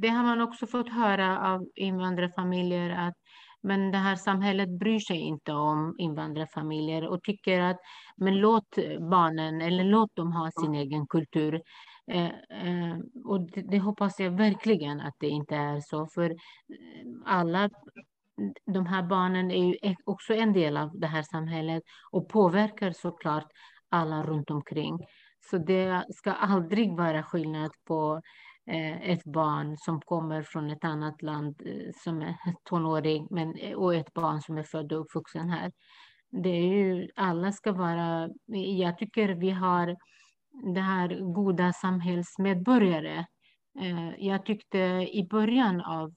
det 0.00 0.08
har 0.08 0.24
man 0.24 0.40
också 0.40 0.66
fått 0.66 0.88
höra 0.88 1.52
av 1.54 1.66
invandrarfamiljer 1.74 2.90
att 2.90 3.14
men 3.62 3.90
det 3.90 3.98
här 3.98 4.16
samhället 4.16 4.68
bryr 4.68 4.98
sig 4.98 5.16
inte 5.16 5.52
om 5.52 5.94
invandrarfamiljer 5.98 7.06
och 7.06 7.22
tycker 7.22 7.60
att 7.60 7.76
men 8.16 8.40
låt 8.40 8.76
barnen 9.10 9.60
eller 9.60 9.84
låt 9.84 10.16
dem 10.16 10.32
ha 10.32 10.50
sin 10.50 10.74
egen 10.74 11.06
kultur. 11.06 11.62
Eh, 12.06 12.24
eh, 12.24 12.98
och 13.24 13.40
det, 13.40 13.62
det, 13.62 13.78
hoppas 13.78 14.20
jag 14.20 14.30
verkligen 14.30 15.00
att 15.00 15.14
det 15.18 15.28
inte 15.28 15.56
är 15.56 15.80
så, 15.80 16.06
för 16.06 16.36
alla 17.24 17.70
de 18.66 18.86
här 18.86 19.02
barnen 19.02 19.50
är 19.50 19.64
ju 19.66 19.74
e-, 19.82 19.96
också 20.04 20.34
en 20.34 20.52
del 20.52 20.76
av 20.76 20.98
det 20.98 21.06
här 21.06 21.22
samhället 21.22 21.82
och 22.10 22.28
påverkar 22.28 22.92
såklart 22.92 23.46
alla 23.88 24.22
runt 24.22 24.50
omkring. 24.50 24.98
Så 25.50 25.58
det 25.58 26.04
ska 26.10 26.32
aldrig 26.32 26.96
vara 26.96 27.22
skillnad 27.22 27.70
på 27.86 28.14
eh, 28.14 28.20
Eh, 28.70 29.10
ett 29.10 29.24
barn 29.24 29.76
som 29.78 30.00
kommer 30.00 30.42
från 30.42 30.70
ett 30.70 30.84
annat 30.84 31.22
land 31.22 31.62
eh, 31.66 31.92
som 32.04 32.22
är 32.22 32.36
tonåring 32.64 33.26
men, 33.30 33.54
eh, 33.54 33.74
och 33.74 33.94
ett 33.94 34.12
barn 34.14 34.42
som 34.42 34.58
är 34.58 34.62
född 34.62 34.92
och 34.92 35.00
uppvuxen 35.00 35.50
här. 35.50 35.72
Det 36.30 36.48
är 36.48 36.66
ju, 36.66 37.08
alla 37.16 37.52
ska 37.52 37.72
vara, 37.72 38.28
jag 38.76 38.98
tycker 38.98 39.28
vi 39.28 39.50
har 39.50 39.96
det 40.74 40.80
här 40.80 41.32
goda 41.34 41.72
samhällsmedborgare. 41.72 43.26
Jag 44.18 44.46
tyckte 44.46 44.78
i 45.12 45.26
början 45.30 45.80
av 45.80 46.14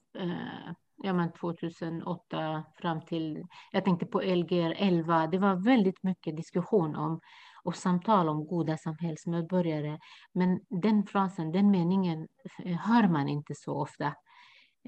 ja, 1.02 1.12
men 1.12 1.32
2008 1.32 2.64
fram 2.76 3.00
till, 3.00 3.46
jag 3.72 3.84
tänkte 3.84 4.06
på 4.06 4.20
Lgr 4.20 4.74
11, 4.76 5.26
det 5.26 5.38
var 5.38 5.64
väldigt 5.64 6.02
mycket 6.02 6.36
diskussion 6.36 6.96
om 6.96 7.20
och 7.64 7.76
samtal 7.76 8.28
om 8.28 8.46
goda 8.46 8.76
samhällsmedborgare. 8.76 9.98
Men 10.32 10.60
den 10.68 11.06
frasen, 11.06 11.52
den 11.52 11.70
meningen 11.70 12.28
eh, 12.64 12.76
hör 12.76 13.08
man 13.08 13.28
inte 13.28 13.54
så 13.54 13.80
ofta. 13.82 14.14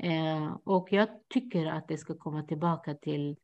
Eh, 0.02 0.56
och 0.64 0.92
jag 0.92 1.08
tycker 1.28 1.66
att 1.66 1.88
det 1.88 1.98
ska 1.98 2.18
komma 2.18 2.42
tillbaka 2.42 2.94
till 2.94 3.36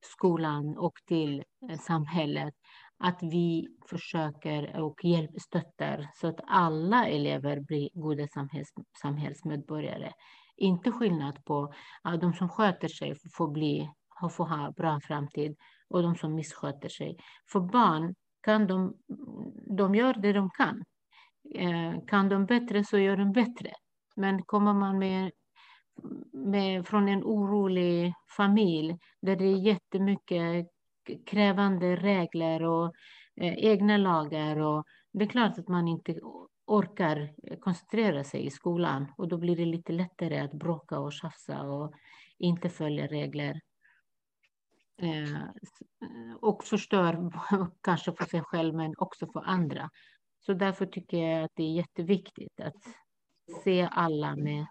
skolan 0.00 0.78
och 0.78 0.94
till 1.06 1.44
eh, 1.70 1.78
samhället. 1.78 2.54
Att 2.98 3.22
vi 3.22 3.68
försöker 3.90 4.80
och 4.80 5.04
hjälp, 5.04 5.40
stöttar 5.40 6.10
så 6.14 6.26
att 6.26 6.40
alla 6.46 7.08
elever 7.08 7.60
blir 7.60 7.88
goda 7.94 8.28
samhälls, 8.28 8.72
samhällsmedborgare. 9.02 10.12
Inte 10.56 10.92
skillnad 10.92 11.44
på 11.44 11.72
att 12.02 12.20
de 12.20 12.32
som 12.34 12.48
sköter 12.48 12.88
sig 12.88 13.14
får, 13.36 13.48
bli, 13.48 13.90
får 14.30 14.46
ha 14.46 14.70
bra 14.70 15.00
framtid 15.00 15.56
och 15.88 16.02
de 16.02 16.16
som 16.16 16.34
missköter 16.34 16.88
sig. 16.88 17.16
För 17.52 17.60
barn 17.60 18.14
kan 18.44 18.66
de, 18.66 18.94
de 19.76 19.94
gör 19.94 20.14
det 20.14 20.32
de 20.32 20.50
kan. 20.50 20.84
Eh, 21.54 22.04
kan 22.06 22.28
de 22.28 22.46
bättre 22.46 22.84
så 22.84 22.98
gör 22.98 23.16
de 23.16 23.32
bättre. 23.32 23.72
Men 24.16 24.42
kommer 24.42 24.72
man 24.72 24.98
med, 24.98 25.32
med, 26.32 26.86
från 26.86 27.08
en 27.08 27.24
orolig 27.24 28.14
familj 28.36 28.98
där 29.22 29.36
det 29.36 29.44
är 29.44 29.56
jättemycket 29.56 30.66
krävande 31.26 31.96
regler 31.96 32.62
och 32.62 32.86
eh, 33.40 33.54
egna 33.54 33.96
lagar 33.96 34.56
och 34.56 34.84
det 35.12 35.24
är 35.24 35.28
klart 35.28 35.58
att 35.58 35.68
man 35.68 35.88
inte 35.88 36.20
orkar 36.66 37.34
koncentrera 37.60 38.24
sig 38.24 38.46
i 38.46 38.50
skolan 38.50 39.12
och 39.16 39.28
då 39.28 39.38
blir 39.38 39.56
det 39.56 39.64
lite 39.64 39.92
lättare 39.92 40.38
att 40.38 40.52
bråka 40.52 40.98
och 40.98 41.12
tjafsa 41.12 41.62
och 41.62 41.92
inte 42.38 42.68
följa 42.68 43.06
regler. 43.06 43.60
Eh, 44.96 45.48
och 46.40 46.64
förstör 46.64 47.32
kanske 47.82 48.12
för 48.12 48.24
sig 48.24 48.42
själv 48.42 48.74
men 48.74 48.94
också 48.98 49.26
för 49.26 49.42
andra. 49.44 49.90
Så 50.46 50.54
därför 50.54 50.86
tycker 50.86 51.18
jag 51.18 51.44
att 51.44 51.50
det 51.54 51.62
är 51.62 51.72
jätteviktigt 51.72 52.60
att 52.60 52.74
se 53.64 53.88
alla 53.90 54.36
med, 54.36 54.66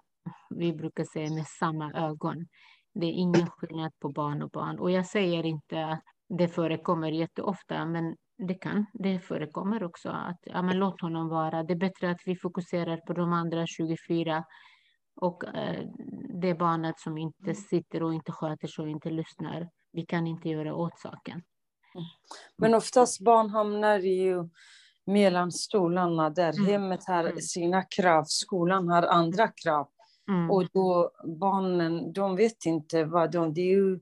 vi 0.50 0.74
brukar 0.74 1.04
säga 1.04 1.30
med 1.30 1.48
samma 1.48 1.94
ögon. 1.94 2.48
Det 2.94 3.06
är 3.06 3.12
ingen 3.12 3.48
skillnad 3.50 3.92
på 4.00 4.10
barn 4.10 4.42
och 4.42 4.50
barn. 4.50 4.80
Och 4.80 4.92
jag 4.92 5.06
säger 5.06 5.46
inte 5.46 5.86
att 5.86 6.04
det 6.30 6.48
förekommer 6.48 7.12
jätteofta, 7.12 7.86
men 7.86 8.16
det 8.38 8.54
kan, 8.54 8.86
det 8.94 9.20
förekommer 9.20 9.84
också 9.84 10.10
att 10.10 10.40
ja, 10.42 10.62
men 10.62 10.80
låt 10.80 11.02
honom 11.02 11.30
vara. 11.30 11.64
Det 11.64 11.74
är 11.74 11.78
bättre 11.78 12.12
att 12.12 12.22
vi 12.26 12.36
fokuserar 12.36 12.98
på 12.98 13.14
de 13.14 13.34
andra 13.34 13.68
24 13.68 14.44
och 15.16 15.56
eh, 15.56 15.88
det 16.42 16.54
barnet 16.54 17.00
som 17.00 17.18
inte 17.18 17.56
sitter 17.56 18.04
och 18.04 18.14
inte 18.14 18.32
sköter 18.32 18.68
sig 18.68 18.84
och 18.84 18.90
inte 18.90 19.10
lyssnar. 19.10 19.70
Vi 19.94 20.06
kan 20.06 20.28
inte 20.28 20.50
göra 20.50 20.76
åt 20.76 21.00
saken. 21.00 21.44
Men 22.58 22.74
oftast 22.74 23.20
barn 23.20 23.50
hamnar 23.50 24.00
ju 24.00 24.50
mellan 25.06 25.52
stolarna 25.52 26.30
där 26.30 26.54
mm. 26.54 26.66
hemmet 26.66 27.06
har 27.08 27.24
mm. 27.24 27.42
sina 27.42 27.82
krav, 27.82 28.24
skolan 28.28 28.88
har 28.88 29.04
andra 29.04 29.48
krav. 29.48 29.88
Mm. 30.30 30.52
Och 30.52 30.68
då 30.74 31.12
barnen, 31.40 32.14
de 32.14 32.36
vet 32.36 32.66
inte 32.66 33.04
vad 33.04 33.32
de... 33.32 33.54
Det 33.54 33.62
är 33.62 33.76
ju 33.76 34.00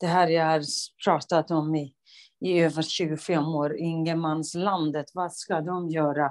det 0.00 0.06
här 0.06 0.28
jag 0.28 0.44
har 0.44 0.62
pratat 1.04 1.50
om 1.50 1.74
i, 1.74 1.94
i 2.40 2.60
över 2.60 2.82
25 2.82 3.44
år, 3.44 3.76
ingenmanslandet. 3.76 5.06
Vad 5.14 5.32
ska 5.32 5.60
de 5.60 5.88
göra? 5.88 6.24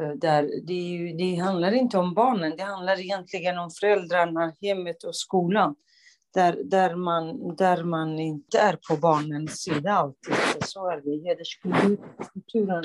Eh, 0.00 0.10
där 0.10 0.50
det, 0.66 0.74
ju, 0.74 1.12
det 1.12 1.34
handlar 1.34 1.72
inte 1.72 1.98
om 1.98 2.14
barnen, 2.14 2.56
det 2.56 2.62
handlar 2.62 3.00
egentligen 3.00 3.58
om 3.58 3.70
föräldrarna, 3.70 4.52
hemmet 4.60 5.04
och 5.04 5.16
skolan. 5.16 5.74
Där, 6.36 6.56
där, 6.64 6.94
man, 6.96 7.56
där 7.56 7.84
man 7.84 8.18
inte 8.18 8.58
är 8.58 8.78
på 8.88 8.96
barnens 8.96 9.62
sida 9.62 9.92
alltid. 9.92 10.34
Så 10.64 10.90
är 10.90 11.00
det 11.00 11.10
i 11.10 11.24
hederskulturen. 11.24 12.84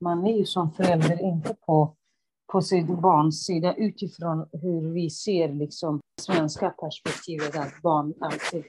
Man 0.00 0.26
är 0.26 0.38
ju 0.38 0.46
som 0.46 0.72
förälder 0.72 1.22
inte 1.22 1.54
på 1.66 1.96
på 2.52 2.62
sitt 2.62 2.86
barns 2.86 3.44
sida 3.44 3.74
utifrån 3.74 4.48
hur 4.52 4.92
vi 4.92 5.10
ser 5.10 5.48
liksom 5.48 6.00
svenska 6.20 6.70
perspektivet 6.70 7.56
att 7.56 7.82
barn 7.82 8.14
alltid 8.20 8.64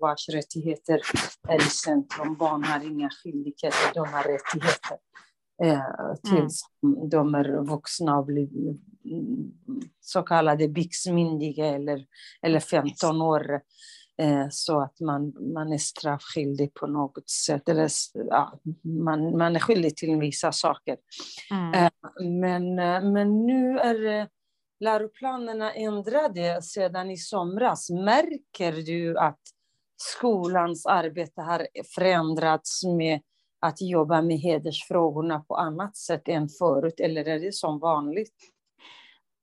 vars 0.00 0.28
rättigheter 0.28 1.00
är 1.48 1.56
i 1.56 1.70
centrum. 1.70 2.36
Barn 2.36 2.64
har 2.64 2.84
inga 2.84 3.10
skyldigheter, 3.10 3.94
de 3.94 4.00
har 4.00 4.22
rättigheter 4.22 4.98
tills 6.22 6.62
mm. 6.82 7.08
de 7.08 7.34
är 7.34 7.64
vuxna 7.64 8.18
och 8.18 8.26
blir 8.26 8.48
så 10.00 10.22
kallade 10.22 10.68
byxmyndiga 10.68 11.66
eller, 11.66 12.06
eller 12.42 12.60
15 12.60 13.22
år. 13.22 13.60
Eh, 14.20 14.46
så 14.50 14.80
att 14.80 15.00
man, 15.00 15.52
man 15.54 15.72
är 15.72 15.78
straffskyldig 15.78 16.74
på 16.74 16.86
något 16.86 17.30
sätt. 17.30 17.68
Eller, 17.68 17.90
ja, 18.14 18.60
man, 19.04 19.38
man 19.38 19.56
är 19.56 19.60
skyldig 19.60 19.96
till 19.96 20.16
vissa 20.16 20.52
saker. 20.52 20.96
Mm. 21.50 21.74
Eh, 21.74 21.90
men, 22.40 22.78
eh, 22.78 23.10
men 23.10 23.46
nu 23.46 23.78
är 23.78 24.28
läroplanerna 24.80 25.72
ändrade 25.72 26.62
sedan 26.62 27.10
i 27.10 27.16
somras. 27.16 27.90
Märker 27.90 28.72
du 28.72 29.18
att 29.18 29.40
skolans 29.96 30.86
arbete 30.86 31.40
har 31.40 31.66
förändrats 31.94 32.84
med 32.84 33.20
att 33.60 33.80
jobba 33.80 34.22
med 34.22 34.38
hedersfrågorna 34.38 35.40
på 35.40 35.56
annat 35.56 35.96
sätt 35.96 36.28
än 36.28 36.48
förut? 36.48 37.00
Eller 37.00 37.28
är 37.28 37.40
det 37.40 37.54
som 37.54 37.78
vanligt? 37.78 38.34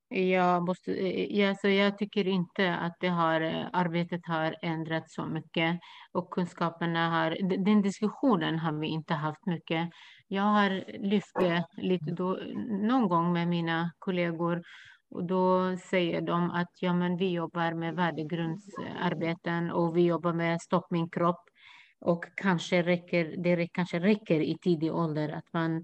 Jag, 0.09 0.65
måste, 0.65 0.91
eh, 0.91 1.39
eh, 1.39 1.49
alltså 1.49 1.67
jag 1.67 1.97
tycker 1.97 2.27
inte 2.27 2.75
att 2.75 2.95
det 2.99 3.07
har, 3.07 3.41
eh, 3.41 3.65
arbetet 3.73 4.21
har 4.27 4.55
ändrats 4.61 5.13
så 5.13 5.25
mycket 5.25 5.79
och 6.11 6.29
kunskaperna 6.29 7.09
har, 7.09 7.37
den 7.65 7.81
diskussionen 7.81 8.59
har 8.59 8.71
vi 8.71 8.87
inte 8.87 9.13
haft 9.13 9.45
mycket. 9.45 9.89
Jag 10.27 10.43
har 10.43 10.69
lyft 11.07 11.35
det 11.39 11.65
lite 11.77 12.11
då, 12.11 12.39
någon 12.69 13.09
gång 13.09 13.33
med 13.33 13.47
mina 13.47 13.91
kollegor 13.99 14.63
och 15.09 15.23
då 15.23 15.77
säger 15.77 16.21
de 16.21 16.51
att 16.51 16.71
ja, 16.79 16.93
men 16.93 17.17
vi 17.17 17.31
jobbar 17.31 17.73
med 17.73 17.95
värdegrundsarbeten 17.95 19.71
och 19.71 19.97
vi 19.97 20.01
jobbar 20.05 20.33
med 20.33 20.61
stopp 20.61 20.91
min 20.91 21.09
kropp 21.09 21.43
och 21.99 22.25
kanske 22.35 22.81
räcker, 22.81 23.35
det 23.37 23.67
kanske 23.67 23.99
räcker 23.99 24.39
i 24.39 24.57
tidig 24.61 24.93
ålder 24.93 25.29
att 25.29 25.53
man 25.53 25.83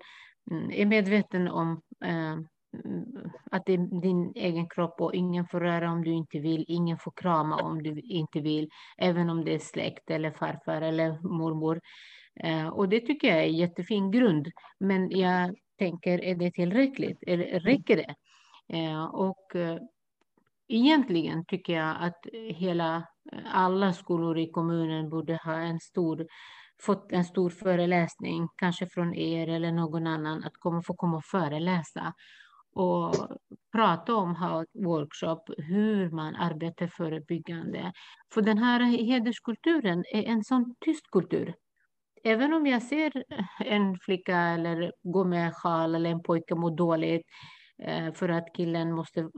mm, 0.52 0.72
är 0.72 0.86
medveten 0.86 1.48
om 1.48 1.82
eh, 2.06 2.32
mm, 2.32 2.46
att 3.52 3.66
det 3.66 3.74
är 3.74 4.02
din 4.02 4.32
egen 4.36 4.70
kropp 4.70 5.02
och 5.02 5.16
ingen 5.16 5.48
får 5.48 5.60
röra 5.60 5.92
om 5.92 6.04
du 6.04 6.12
inte 6.12 6.40
vill, 6.40 6.66
ingen 6.68 6.98
får 6.98 7.14
krama 7.16 7.56
om 7.56 7.84
du 7.84 8.00
inte 8.00 8.40
vill, 8.40 8.70
även 8.98 9.30
om 9.30 9.46
det 9.46 9.54
är 9.54 9.60
släkt 9.60 10.10
eller 10.10 10.32
farfar 10.32 10.82
eller 10.82 11.22
mormor. 11.22 11.82
Eh, 12.40 12.68
och 12.68 12.90
det 12.90 13.00
tycker 13.00 13.28
jag 13.28 13.38
är 13.38 13.48
en 13.48 13.58
jättefin 13.58 14.12
grund. 14.12 14.48
Men 14.80 15.10
jag 15.10 15.56
tänker, 15.80 16.24
är 16.24 16.36
det 16.36 16.52
tillräckligt? 16.52 17.24
Eller 17.28 17.60
räcker 17.60 17.96
det? 17.96 18.16
Eh, 18.78 19.06
och 19.06 19.56
eh, 19.56 19.78
egentligen 20.68 21.46
tycker 21.46 21.74
jag 21.74 21.96
att 22.00 22.26
hela, 22.50 23.08
alla 23.46 23.94
skolor 23.94 24.38
i 24.38 24.52
kommunen 24.52 25.10
borde 25.10 25.40
ha 25.44 25.54
en 25.54 25.80
stor 25.80 26.28
fått 26.82 27.12
en 27.12 27.26
stor 27.26 27.50
föreläsning, 27.50 28.48
kanske 28.56 28.88
från 28.88 29.16
er 29.16 29.48
eller 29.48 29.72
någon 29.72 30.08
annan, 30.08 30.44
att 30.44 30.58
komma, 30.60 30.82
få 30.82 30.94
komma 30.94 31.18
och 31.18 31.26
föreläsa 31.26 32.14
och 32.76 33.16
prata 33.72 34.16
om, 34.16 34.36
ha 34.36 34.66
workshop, 34.74 35.42
hur 35.58 36.10
man 36.10 36.36
arbetar 36.36 36.88
förebyggande. 36.88 37.94
För 38.34 38.42
den 38.42 38.58
här 38.58 38.80
hederskulturen 38.80 40.04
är 40.14 40.24
en 40.24 40.44
sån 40.44 40.76
tyst 40.86 41.12
kultur. 41.12 41.56
Även 42.24 42.54
om 42.54 42.68
jag 42.68 42.84
ser 42.84 43.24
en 43.60 44.00
flicka 44.00 44.38
eller 44.38 44.92
gå 45.04 45.24
med 45.24 45.56
sjal 45.56 45.96
eller 45.96 46.10
en 46.10 46.24
pojke 46.24 46.56
må 46.56 46.70
dåligt 46.70 47.22
eh, 47.22 47.63
Eh, 47.82 48.14
för 48.14 48.30
att 48.30 48.54
killen 48.56 48.92
måste 48.92 49.20
eh, 49.20 49.30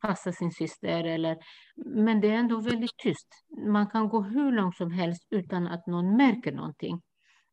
passa 0.00 0.32
sin 0.32 0.52
syster. 0.52 1.04
Eller, 1.04 1.36
men 1.76 2.20
det 2.20 2.30
är 2.30 2.34
ändå 2.34 2.60
väldigt 2.60 2.98
tyst. 2.98 3.28
Man 3.66 3.86
kan 3.86 4.08
gå 4.08 4.22
hur 4.22 4.52
långt 4.52 4.76
som 4.76 4.90
helst 4.90 5.26
utan 5.30 5.66
att 5.66 5.86
någon 5.86 6.16
märker 6.16 6.52
någonting. 6.52 7.00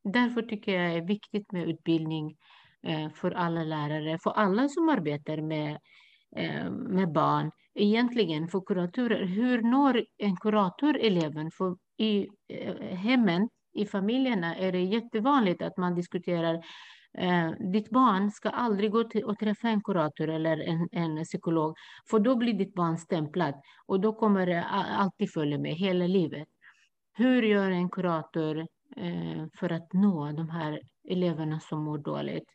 Därför 0.04 0.42
tycker 0.42 0.72
jag 0.72 0.92
det 0.92 0.98
är 0.98 1.08
viktigt 1.08 1.52
med 1.52 1.70
utbildning 1.70 2.36
eh, 2.88 3.10
för 3.10 3.32
alla 3.32 3.64
lärare, 3.64 4.18
för 4.24 4.32
alla 4.32 4.70
som 4.70 4.90
arbetar 4.90 5.42
med, 5.42 5.78
med 6.72 7.12
barn. 7.12 7.52
Egentligen 7.76 8.48
för 8.48 8.62
kuratorer, 8.62 9.26
hur 9.26 9.62
når 9.62 10.06
en 10.18 10.36
kurator 10.36 10.98
eleven? 10.98 11.52
För 11.52 11.78
i 11.98 12.28
hemmen, 12.96 13.50
i 13.74 13.86
familjerna 13.86 14.56
är 14.56 14.72
det 14.72 14.82
jättevanligt 14.82 15.62
att 15.62 15.78
man 15.78 15.96
diskuterar 15.96 16.64
Eh, 17.18 17.52
ditt 17.72 17.90
barn 17.90 18.32
ska 18.32 18.50
aldrig 18.50 18.92
gå 18.92 19.04
till 19.04 19.24
och 19.24 19.40
träffa 19.40 19.70
en 19.70 19.84
kurator 19.84 20.30
eller 20.30 20.58
en, 20.58 20.90
en 20.92 21.24
psykolog, 21.24 21.76
för 22.10 22.20
då 22.20 22.36
blir 22.36 22.54
ditt 22.54 22.74
barn 22.74 22.98
stämplat 22.98 23.56
och 23.86 24.00
då 24.00 24.14
kommer 24.14 24.46
det 24.46 24.64
alltid 24.64 25.32
följa 25.34 25.58
med 25.58 25.76
hela 25.76 26.08
livet. 26.08 26.48
Hur 27.14 27.44
gör 27.44 27.72
en 27.72 27.90
kurator 27.90 28.60
eh, 28.98 29.46
för 29.60 29.72
att 29.72 29.94
nå 29.94 30.32
de 30.32 30.50
här 30.50 30.80
eleverna 31.10 31.60
som 31.60 31.84
mår 31.84 31.98
dåligt? 31.98 32.50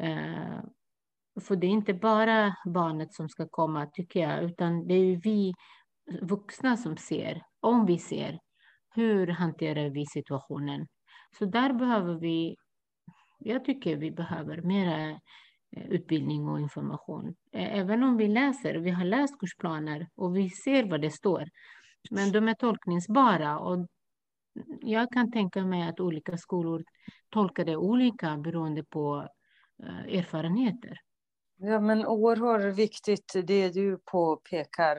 Eh, 0.00 0.60
för 1.40 1.56
det 1.56 1.66
är 1.66 1.70
inte 1.70 1.94
bara 1.94 2.56
barnet 2.66 3.14
som 3.14 3.28
ska 3.28 3.48
komma, 3.48 3.86
tycker 3.86 4.20
jag, 4.20 4.44
utan 4.44 4.86
det 4.86 4.94
är 4.94 5.16
vi 5.16 5.54
vuxna 6.22 6.76
som 6.76 6.96
ser, 6.96 7.42
om 7.60 7.86
vi 7.86 7.98
ser, 7.98 8.38
hur 8.94 9.26
hanterar 9.26 9.90
vi 9.90 10.06
situationen? 10.06 10.86
Så 11.38 11.44
där 11.44 11.72
behöver 11.72 12.14
vi, 12.14 12.56
jag 13.38 13.64
tycker 13.64 13.96
vi 13.96 14.10
behöver 14.10 14.62
mera 14.62 15.10
eh, 15.76 15.86
utbildning 15.88 16.48
och 16.48 16.60
information. 16.60 17.34
Även 17.52 18.02
om 18.02 18.16
vi 18.16 18.28
läser, 18.28 18.74
vi 18.74 18.90
har 18.90 19.04
läst 19.04 19.38
kursplaner 19.38 20.08
och 20.14 20.36
vi 20.36 20.50
ser 20.50 20.84
vad 20.84 21.00
det 21.00 21.10
står, 21.10 21.48
men 22.10 22.32
de 22.32 22.48
är 22.48 22.54
tolkningsbara 22.54 23.58
och 23.58 23.86
jag 24.80 25.10
kan 25.10 25.32
tänka 25.32 25.64
mig 25.64 25.88
att 25.88 26.00
olika 26.00 26.36
skolor 26.36 26.84
tolkar 27.30 27.64
det 27.64 27.76
olika 27.76 28.36
beroende 28.36 28.84
på 28.84 29.28
eh, 29.82 30.18
erfarenheter. 30.18 31.00
Ja, 31.56 31.80
men 31.80 32.06
oerhört 32.06 32.74
viktigt 32.74 33.32
det 33.44 33.68
du 33.68 33.98
påpekar 34.04 34.96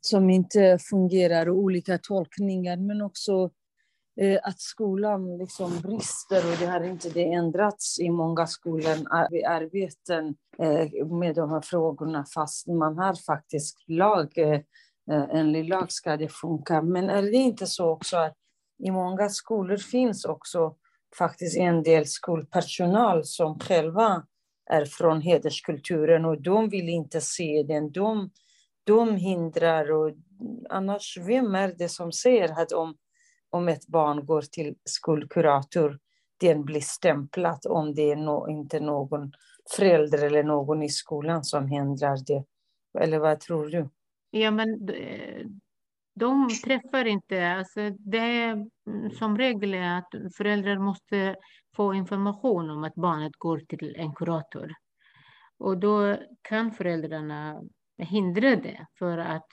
som 0.00 0.30
inte 0.30 0.78
fungerar, 0.90 1.50
olika 1.50 1.98
tolkningar, 1.98 2.76
men 2.76 3.02
också 3.02 3.32
eh, 3.32 3.50
Eh, 4.16 4.38
att 4.42 4.60
skolan 4.60 5.38
liksom 5.38 5.80
brister 5.80 6.52
och 6.52 6.58
det 6.58 6.66
har 6.66 6.84
inte 6.84 7.08
det 7.08 7.32
ändrats 7.32 8.00
i 8.00 8.10
många 8.10 8.46
skolor, 8.46 8.92
eh, 8.92 9.50
arbeten 9.50 10.36
eh, 10.58 11.06
med 11.06 11.34
de 11.34 11.50
här 11.50 11.60
frågorna 11.60 12.24
fast 12.34 12.66
man 12.66 12.98
har 12.98 13.14
faktiskt 13.14 13.88
lag, 13.88 14.32
enligt 15.32 15.68
lag 15.68 15.92
ska 15.92 16.16
det 16.16 16.28
funka. 16.28 16.82
Men 16.82 17.10
är 17.10 17.22
det 17.22 17.36
inte 17.36 17.66
så 17.66 17.90
också 17.90 18.16
att 18.16 18.34
i 18.78 18.90
många 18.90 19.28
skolor 19.28 19.76
finns 19.76 20.24
också 20.24 20.74
faktiskt 21.18 21.56
en 21.56 21.82
del 21.82 22.06
skolpersonal 22.06 23.24
som 23.24 23.58
själva 23.58 24.26
är 24.70 24.84
från 24.84 25.20
hederskulturen 25.20 26.24
och 26.24 26.42
de 26.42 26.68
vill 26.68 26.88
inte 26.88 27.20
se 27.20 27.64
den. 27.68 27.92
De, 27.92 28.30
de 28.84 29.16
hindrar 29.16 29.92
och 29.92 30.10
annars, 30.70 31.18
vem 31.26 31.54
är 31.54 31.74
det 31.78 31.88
som 31.88 32.12
säger 32.12 32.62
att 32.62 32.72
om, 32.72 32.96
om 33.54 33.68
ett 33.68 33.86
barn 33.86 34.26
går 34.26 34.42
till 34.42 34.74
skolkurator, 34.84 35.98
den 36.40 36.64
blir 36.64 36.80
stämplad 36.80 37.66
om 37.68 37.94
det 37.94 38.10
är 38.10 38.16
no, 38.16 38.48
inte 38.48 38.80
någon 38.80 39.32
förälder 39.76 40.24
eller 40.26 40.42
någon 40.42 40.82
i 40.82 40.88
skolan 40.88 41.44
som 41.44 41.68
hindrar 41.68 42.18
det. 42.26 42.44
Eller 42.98 43.18
vad 43.18 43.40
tror 43.40 43.66
du? 43.66 43.88
Ja, 44.30 44.50
men 44.50 44.88
eh, 44.88 45.46
de 46.14 46.48
träffar 46.64 47.04
inte, 47.04 47.48
alltså 47.48 47.90
det 47.90 48.18
är 48.18 48.52
mm, 48.86 49.10
som 49.10 49.38
regel 49.38 49.74
är 49.74 49.98
att 49.98 50.34
föräldrar 50.36 50.78
måste 50.78 51.36
få 51.76 51.94
information 51.94 52.70
om 52.70 52.84
att 52.84 52.94
barnet 52.94 53.36
går 53.38 53.58
till 53.58 53.96
en 53.96 54.14
kurator. 54.14 54.74
Och 55.58 55.78
då 55.78 56.16
kan 56.42 56.72
föräldrarna 56.72 57.62
hindra 57.98 58.56
det 58.56 58.86
för 58.98 59.18
att 59.18 59.48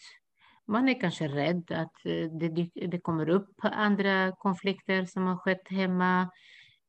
man 0.67 0.89
är 0.89 1.01
kanske 1.01 1.27
rädd 1.27 1.71
att 1.71 2.05
eh, 2.05 2.31
det, 2.39 2.69
det 2.87 2.99
kommer 2.99 3.29
upp 3.29 3.49
andra 3.61 4.31
konflikter 4.31 5.05
som 5.05 5.27
har 5.27 5.37
skett 5.37 5.67
hemma. 5.69 6.29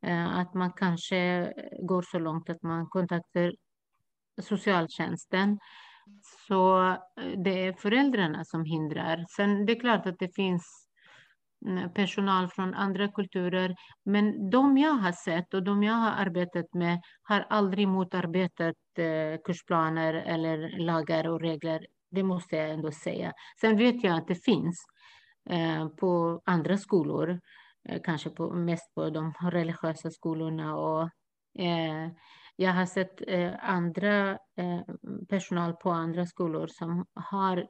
Eh, 0.06 0.38
att 0.38 0.54
man 0.54 0.72
kanske 0.72 1.52
går 1.82 2.02
så 2.02 2.18
långt 2.18 2.50
att 2.50 2.62
man 2.62 2.86
kontaktar 2.86 3.54
socialtjänsten. 4.42 5.58
Så 6.48 6.88
eh, 6.88 6.96
det 7.44 7.66
är 7.66 7.72
föräldrarna 7.72 8.44
som 8.44 8.64
hindrar. 8.64 9.24
Sen 9.36 9.66
det 9.66 9.72
är 9.72 9.80
klart 9.80 10.06
att 10.06 10.18
det 10.18 10.34
finns 10.34 10.88
mm, 11.66 11.92
personal 11.94 12.48
från 12.48 12.74
andra 12.74 13.08
kulturer, 13.08 13.74
men 14.04 14.50
de 14.50 14.78
jag 14.78 14.94
har 14.94 15.12
sett 15.12 15.54
och 15.54 15.62
de 15.62 15.82
jag 15.82 15.94
har 15.94 16.10
arbetat 16.10 16.74
med 16.74 17.00
har 17.22 17.46
aldrig 17.50 17.88
motarbetat 17.88 18.76
kursplaner 19.44 20.14
eller 20.14 20.78
lagar 20.78 21.28
och 21.28 21.40
regler. 21.40 21.86
Det 22.12 22.22
måste 22.22 22.56
jag 22.56 22.70
ändå 22.70 22.92
säga. 22.92 23.32
Sen 23.60 23.76
vet 23.76 24.04
jag 24.04 24.16
att 24.16 24.28
det 24.28 24.44
finns 24.44 24.84
eh, 25.50 25.88
på 25.88 26.42
andra 26.44 26.78
skolor, 26.78 27.40
eh, 27.88 28.02
kanske 28.04 28.30
på, 28.30 28.54
mest 28.54 28.94
på 28.94 29.10
de 29.10 29.32
religiösa 29.42 30.10
skolorna 30.10 30.76
och 30.76 31.02
eh, 31.58 32.10
jag 32.56 32.72
har 32.72 32.86
sett 32.86 33.22
eh, 33.26 33.52
andra 33.60 34.30
eh, 34.30 34.80
personal 35.28 35.72
på 35.72 35.90
andra 35.90 36.26
skolor 36.26 36.66
som 36.66 37.06
har 37.14 37.68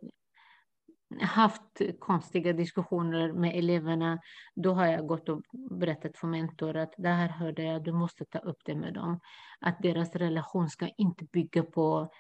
haft 1.21 1.81
konstiga 1.99 2.53
diskussioner 2.53 3.33
med 3.33 3.59
eleverna. 3.59 4.19
Då 4.55 4.75
har 4.75 4.87
jag 4.87 5.07
gått 5.07 5.29
och 5.29 5.43
berättat 5.71 6.19
för 6.19 6.27
mentor 6.27 6.77
att 6.77 6.95
det 6.99 7.09
här 7.09 7.29
hörde 7.29 7.63
jag, 7.63 7.85
du 7.85 7.93
måste 7.93 8.25
ta 8.25 8.39
upp 8.39 8.59
det 8.65 8.75
med 8.75 8.95
dem. 8.95 9.21
Att 9.61 9.83
deras 9.83 10.17
relation 10.17 10.69
ska 10.69 10.89
inte 10.89 11.25
bygga 11.25 11.63
på 11.63 12.13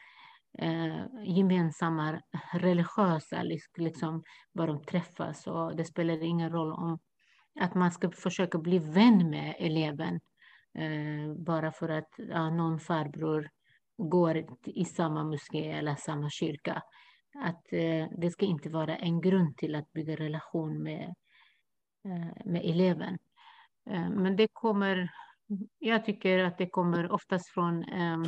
eh, 0.58 1.04
gemensamma 1.24 2.20
religiösa, 2.52 3.42
liksom, 3.76 4.22
var 4.52 4.66
de 4.66 4.84
träffas. 4.84 5.46
Och 5.46 5.76
det 5.76 5.84
spelar 5.84 6.22
ingen 6.22 6.52
roll 6.52 6.72
om 6.72 6.98
att 7.60 7.74
man 7.74 7.92
ska 7.92 8.10
försöka 8.10 8.58
bli 8.58 8.78
vän 8.78 9.30
med 9.30 9.54
eleven 9.58 10.20
Eh, 10.74 11.34
bara 11.34 11.72
för 11.72 11.88
att 11.88 12.14
ja, 12.16 12.50
någon 12.50 12.80
farbror 12.80 13.50
går 13.96 14.44
i 14.64 14.84
samma 14.84 15.24
moské 15.24 15.70
eller 15.70 15.94
samma 15.94 16.30
kyrka. 16.30 16.82
Att 17.34 17.72
eh, 17.72 18.06
det 18.18 18.30
ska 18.30 18.46
inte 18.46 18.68
vara 18.68 18.96
en 18.96 19.20
grund 19.20 19.56
till 19.56 19.74
att 19.74 19.92
bygga 19.92 20.16
relation 20.16 20.82
med, 20.82 21.14
eh, 22.04 22.44
med 22.44 22.64
eleven. 22.64 23.18
Eh, 23.90 24.10
men 24.10 24.36
det 24.36 24.48
kommer, 24.52 25.10
jag 25.78 26.04
tycker 26.04 26.38
att 26.38 26.58
det 26.58 26.70
kommer 26.70 27.12
oftast 27.12 27.50
från 27.54 27.84
ehm, 27.84 28.24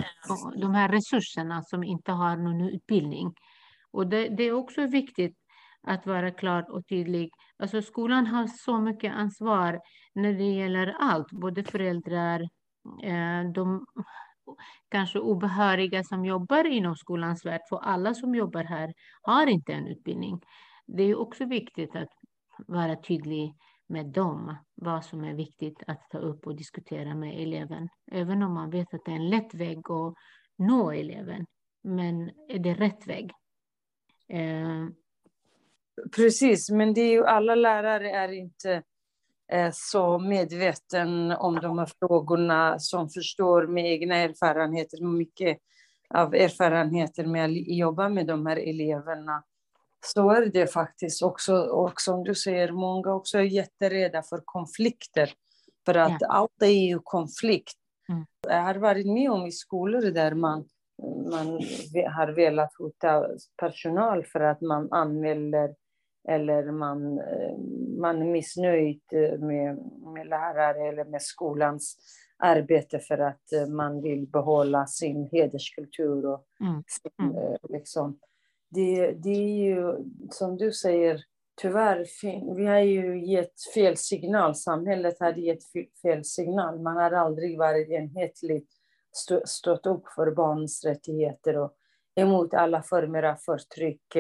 de 0.57 0.75
här 0.75 0.89
resurserna 0.89 1.63
som 1.63 1.85
inte 1.85 2.13
har 2.13 2.37
någon 2.37 2.61
utbildning. 2.61 3.33
Och 3.91 4.07
det, 4.07 4.29
det 4.29 4.43
är 4.43 4.53
också 4.53 4.87
viktigt 4.87 5.37
att 5.87 6.07
vara 6.07 6.31
klar 6.31 6.71
och 6.71 6.87
tydlig. 6.89 7.31
Alltså 7.59 7.83
skolan 7.83 8.27
har 8.27 8.47
så 8.47 8.79
mycket 8.79 9.15
ansvar 9.15 9.81
när 10.15 10.33
det 10.33 10.53
gäller 10.53 10.97
allt, 11.01 11.31
både 11.31 11.65
föräldrar, 11.65 12.41
eh, 13.03 13.53
de 13.55 13.87
kanske 14.91 15.19
obehöriga 15.19 16.05
som 16.05 16.25
jobbar 16.25 16.65
inom 16.65 16.97
skolans 16.97 17.47
värld, 17.47 17.61
för 17.69 17.79
alla 17.79 18.15
som 18.15 18.35
jobbar 18.35 18.65
här 18.65 18.93
har 19.23 19.47
inte 19.47 19.73
en 19.73 19.87
utbildning. 19.87 20.41
Det 20.87 21.03
är 21.03 21.19
också 21.19 21.45
viktigt 21.45 21.97
att 21.97 22.09
vara 22.67 22.97
tydlig 22.97 23.55
med 23.87 24.07
dem, 24.07 24.57
vad 24.75 25.05
som 25.05 25.25
är 25.25 25.35
viktigt 25.35 25.83
att 25.87 26.11
ta 26.11 26.19
upp 26.19 26.47
och 26.47 26.57
diskutera 26.57 27.15
med 27.15 27.43
eleven. 27.43 27.89
Även 28.13 28.43
om 28.43 28.55
man 28.55 28.71
vet 28.71 28.95
att 28.95 29.05
det 29.05 29.11
är 29.11 29.17
en 29.17 29.31
lätt 29.31 29.55
väg 29.55 29.79
att 29.79 30.15
nå 30.57 30.91
eleven. 30.91 31.47
Men 31.83 32.31
är 32.49 32.59
det 32.59 32.75
rätt 32.75 33.07
väg? 33.07 33.31
Eh, 34.29 34.89
Precis, 36.17 36.71
men 36.71 36.95
det 36.95 37.01
är 37.01 37.11
ju 37.11 37.25
alla 37.25 37.55
lärare 37.55 38.11
är 38.11 38.33
inte 38.33 38.83
eh, 39.53 39.71
så 39.73 40.19
medveten 40.19 41.33
om 41.33 41.55
de 41.55 41.79
här 41.79 41.89
frågorna 41.99 42.79
som 42.79 43.09
förstår 43.09 43.67
med 43.67 43.93
egna 43.93 44.17
erfarenheter, 44.17 45.05
mycket 45.05 45.59
av 46.15 46.35
erfarenheter 46.35 47.27
med 47.27 47.45
att 47.45 47.77
jobba 47.77 48.09
med 48.09 48.27
de 48.27 48.47
här 48.47 48.57
eleverna. 48.57 49.45
Så 50.05 50.31
är 50.31 50.47
det 50.47 50.73
faktiskt 50.73 51.23
också. 51.23 51.55
Och 51.57 52.01
som 52.01 52.25
du 52.25 52.35
säger, 52.35 52.73
många 52.73 53.15
också 53.15 53.39
är 53.39 53.43
jätterädda 53.43 54.23
för 54.23 54.43
konflikter. 54.45 55.33
För 55.87 55.95
att 55.95 56.17
ja. 56.21 56.27
allt 56.29 56.63
är 56.63 56.89
ju 56.89 56.99
konflikt. 57.05 57.79
Mm. 58.09 58.27
Jag 58.49 58.63
har 58.63 58.75
varit 58.75 59.07
med 59.07 59.31
om 59.31 59.47
i 59.47 59.53
skolor 59.53 60.11
där 60.11 60.35
man, 60.35 60.65
man 61.31 61.47
har 62.17 62.33
velat 62.33 62.75
hota 62.79 63.27
personal 63.57 64.25
för 64.25 64.41
att 64.41 64.61
man 64.61 64.93
anmäler 64.93 65.75
eller 66.29 66.71
man, 66.73 67.19
eh, 67.19 67.59
man 68.01 68.23
är 68.23 68.27
missnöjd 68.27 69.03
eh, 69.13 69.39
med, 69.39 69.79
med 70.15 70.27
lärare 70.27 70.89
eller 70.89 71.05
med 71.05 71.23
skolans 71.23 71.97
arbete 72.39 72.99
för 72.99 73.19
att 73.19 73.53
eh, 73.53 73.67
man 73.67 74.03
vill 74.03 74.27
behålla 74.27 74.87
sin 74.87 75.29
hederskultur. 75.33 76.27
Och 76.27 76.47
mm. 76.61 76.83
Sin, 76.87 77.31
mm. 77.31 77.57
liksom. 77.69 78.19
Det, 78.71 79.13
det 79.13 79.31
är 79.31 79.67
ju, 79.67 79.97
som 80.31 80.57
du 80.57 80.73
säger, 80.73 81.25
tyvärr, 81.61 82.07
vi 82.57 82.67
har 82.67 82.79
ju 82.79 83.27
gett 83.27 83.73
fel 83.75 83.97
signal. 83.97 84.55
Samhället 84.55 85.21
har 85.21 85.33
gett 85.33 85.63
fel 86.03 86.25
signal. 86.25 86.81
Man 86.81 86.97
har 86.97 87.11
aldrig 87.11 87.59
varit 87.59 87.89
enhetligt 87.89 88.69
stått 89.45 89.87
upp 89.87 90.09
för 90.15 90.31
barns 90.31 90.85
rättigheter 90.85 91.57
och 91.57 91.75
emot 92.15 92.55
alla 92.55 92.83
former 92.83 93.23
av 93.23 93.35
förtryck 93.35 94.17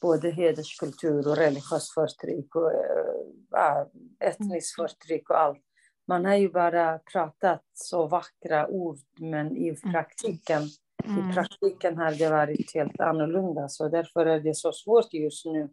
både 0.00 0.30
hederskultur 0.30 1.28
och 1.28 1.36
religiöst 1.36 1.94
förtryck 1.94 2.56
och 2.56 2.72
äh, 2.72 3.86
etniskt 4.20 4.78
mm. 4.78 4.88
förtryck 4.88 5.30
och 5.30 5.40
allt. 5.40 5.62
Man 6.08 6.24
har 6.24 6.34
ju 6.34 6.48
bara 6.48 6.98
pratat 6.98 7.64
så 7.72 8.06
vackra 8.06 8.68
ord, 8.68 8.98
men 9.20 9.56
i 9.56 9.68
mm. 9.68 9.92
praktiken, 9.92 10.62
mm. 11.04 11.30
i 11.30 11.34
praktiken 11.34 11.96
har 11.96 12.10
det 12.10 12.30
varit 12.30 12.74
helt 12.74 13.00
annorlunda. 13.00 13.68
Så 13.68 13.88
därför 13.88 14.26
är 14.26 14.40
det 14.40 14.54
så 14.54 14.72
svårt 14.72 15.12
just 15.12 15.46
nu 15.46 15.68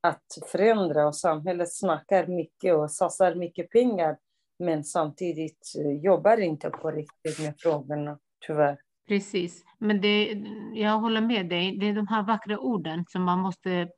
att 0.00 0.24
förändra 0.52 1.06
och 1.06 1.16
samhället 1.16 1.72
snackar 1.72 2.26
mycket 2.26 2.74
och 2.74 2.90
satsar 2.90 3.34
mycket 3.34 3.70
pengar 3.70 4.16
men 4.58 4.84
samtidigt 4.84 5.74
eh, 5.78 6.04
jobbar 6.04 6.40
inte 6.40 6.70
på 6.70 6.90
riktigt 6.90 7.40
med 7.40 7.54
frågorna, 7.58 8.18
tyvärr. 8.46 8.78
Precis, 9.08 9.64
men 9.78 10.00
det, 10.00 10.42
jag 10.74 10.98
håller 10.98 11.20
med 11.20 11.48
dig. 11.48 11.76
Det 11.78 11.88
är 11.88 11.92
de 11.92 12.06
här 12.08 12.22
vackra 12.22 12.58
orden 12.58 13.04
som 13.08 13.22
man 13.22 13.38
måste 13.38 13.72
eh, 13.72 13.88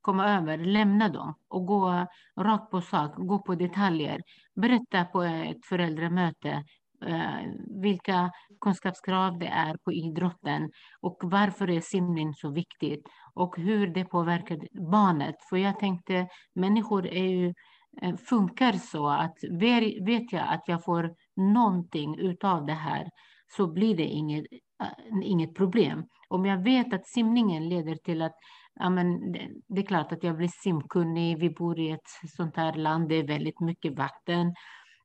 komma 0.00 0.36
över, 0.36 0.58
lämna 0.58 1.08
dem 1.08 1.34
och 1.48 1.66
gå 1.66 2.06
rakt 2.36 2.70
på 2.70 2.80
sak, 2.80 3.14
gå 3.16 3.38
på 3.38 3.54
detaljer. 3.54 4.22
Berätta 4.54 5.04
på 5.04 5.22
ett 5.22 5.64
föräldramöte 5.64 6.64
Eh, 7.06 7.50
vilka 7.82 8.30
kunskapskrav 8.60 9.38
det 9.38 9.46
är 9.46 9.76
på 9.84 9.92
idrotten 9.92 10.70
och 11.00 11.16
varför 11.22 11.70
är 11.70 11.80
simning 11.80 12.34
så 12.34 12.50
viktigt 12.50 13.08
och 13.34 13.56
hur 13.56 13.86
det 13.86 14.04
påverkar 14.04 14.58
barnet. 14.90 15.34
För 15.50 15.56
jag 15.56 15.78
tänkte, 15.78 16.28
människor 16.54 17.06
är 17.06 17.28
ju, 17.28 17.54
eh, 18.02 18.16
funkar 18.16 18.72
så 18.72 19.08
att 19.08 19.36
vet 20.06 20.32
jag 20.32 20.48
att 20.48 20.62
jag 20.66 20.84
får 20.84 21.14
någonting 21.36 22.18
utav 22.18 22.66
det 22.66 22.72
här 22.72 23.08
så 23.56 23.72
blir 23.72 23.96
det 23.96 24.06
inget, 24.06 24.44
äh, 24.82 24.88
inget 25.22 25.54
problem. 25.54 26.04
Om 26.28 26.46
jag 26.46 26.64
vet 26.64 26.94
att 26.94 27.06
simningen 27.06 27.68
leder 27.68 27.94
till 27.94 28.22
att 28.22 28.36
ja, 28.74 28.90
men 28.90 29.32
det, 29.68 29.80
är 29.80 29.86
klart 29.86 30.12
att 30.12 30.22
jag 30.22 30.36
blir 30.36 30.50
simkunnig. 30.62 31.38
Vi 31.38 31.50
bor 31.50 31.78
i 31.78 31.90
ett 31.90 32.30
sånt 32.36 32.56
här 32.56 32.72
land, 32.72 33.08
det 33.08 33.14
är 33.14 33.26
väldigt 33.26 33.60
mycket 33.60 33.98
vatten. 33.98 34.54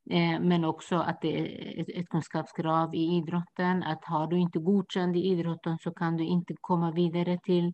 Eh, 0.09 0.39
men 0.39 0.65
också 0.65 0.95
att 0.95 1.21
det 1.21 1.39
är 1.39 1.99
ett, 1.99 2.09
kunskapskrav 2.09 2.95
i 2.95 3.17
idrotten. 3.17 3.83
Att 3.83 4.05
har 4.05 4.27
du 4.27 4.39
inte 4.39 4.59
godkänd 4.59 5.15
i 5.15 5.19
idrotten 5.19 5.77
så 5.77 5.91
kan 5.91 6.17
du 6.17 6.23
inte 6.23 6.53
komma 6.61 6.91
vidare 6.91 7.39
till 7.43 7.73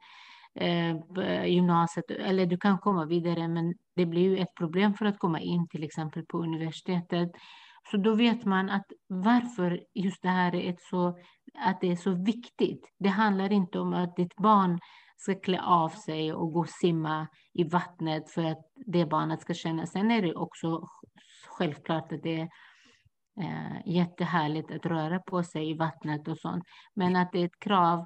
eh, 0.56 1.46
gymnasiet. 1.46 2.12
Eller 2.12 2.46
du 2.46 2.58
kan 2.58 2.78
komma 2.78 3.06
vidare, 3.06 3.48
men 3.48 3.74
det 3.96 4.06
blir 4.06 4.22
ju 4.22 4.38
ett 4.38 4.56
problem 4.56 4.94
för 4.94 5.06
att 5.06 5.20
komma 5.20 5.40
in 5.40 5.68
till 5.68 5.84
exempel 5.84 6.26
på 6.26 6.38
universitetet. 6.38 7.32
Så 7.92 7.98
då 7.98 8.16
vet 8.16 8.46
man 8.46 8.70
att 8.70 8.86
varför 9.08 9.84
just 9.94 10.22
det 10.22 10.30
här 10.30 10.56
är 10.56 10.70
ett 10.70 10.82
så, 10.82 11.08
att 11.60 11.82
det 11.82 11.92
är 11.92 11.96
så 11.96 12.12
viktigt. 12.12 12.94
Det 13.00 13.10
handlar 13.10 13.52
inte 13.52 13.80
om 13.80 13.94
att 13.94 14.16
ditt 14.16 14.36
barn 14.36 14.80
ska 15.18 15.36
klä 15.36 15.62
av 15.62 15.90
sig 15.90 16.34
och 16.34 16.54
gå 16.54 16.60
och 16.60 16.70
simma 16.70 17.28
i 17.54 17.64
vattnet 17.64 18.30
för 18.30 18.44
att 18.44 18.62
det 18.86 19.06
barnet 19.06 19.42
ska 19.42 19.54
känna. 19.54 19.86
Sen 19.86 20.12
är 20.12 20.22
det 20.22 20.36
också 20.36 20.88
självklart 21.62 22.12
att 22.12 22.24
det 22.24 22.40
är 22.40 22.50
eh, 23.42 23.82
jättehärligt 23.86 24.72
att 24.72 24.86
röra 24.86 25.20
på 25.20 25.44
sig 25.44 25.70
i 25.70 25.74
vattnet 25.74 26.28
och 26.28 26.38
sånt. 26.38 26.64
Men 26.94 27.16
att 27.16 27.32
det 27.32 27.40
är 27.40 27.46
ett 27.46 27.60
krav 27.60 28.06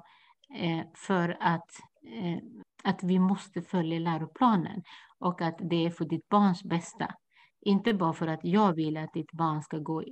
eh, 0.54 0.84
för 0.94 1.36
att, 1.40 1.70
eh, 2.12 2.38
att 2.84 3.02
vi 3.02 3.18
måste 3.18 3.62
följa 3.62 3.98
läroplanen 3.98 4.82
och 5.18 5.42
att 5.42 5.58
det 5.58 5.86
är 5.86 5.90
för 5.90 6.04
ditt 6.04 6.28
barns 6.28 6.64
bästa. 6.64 7.14
Inte 7.60 7.94
bara 7.94 8.12
för 8.12 8.26
att 8.26 8.40
jag 8.42 8.72
vill 8.72 8.96
att 8.96 9.12
ditt 9.12 9.32
barn 9.32 9.62
ska 9.62 9.78
gå 9.78 10.02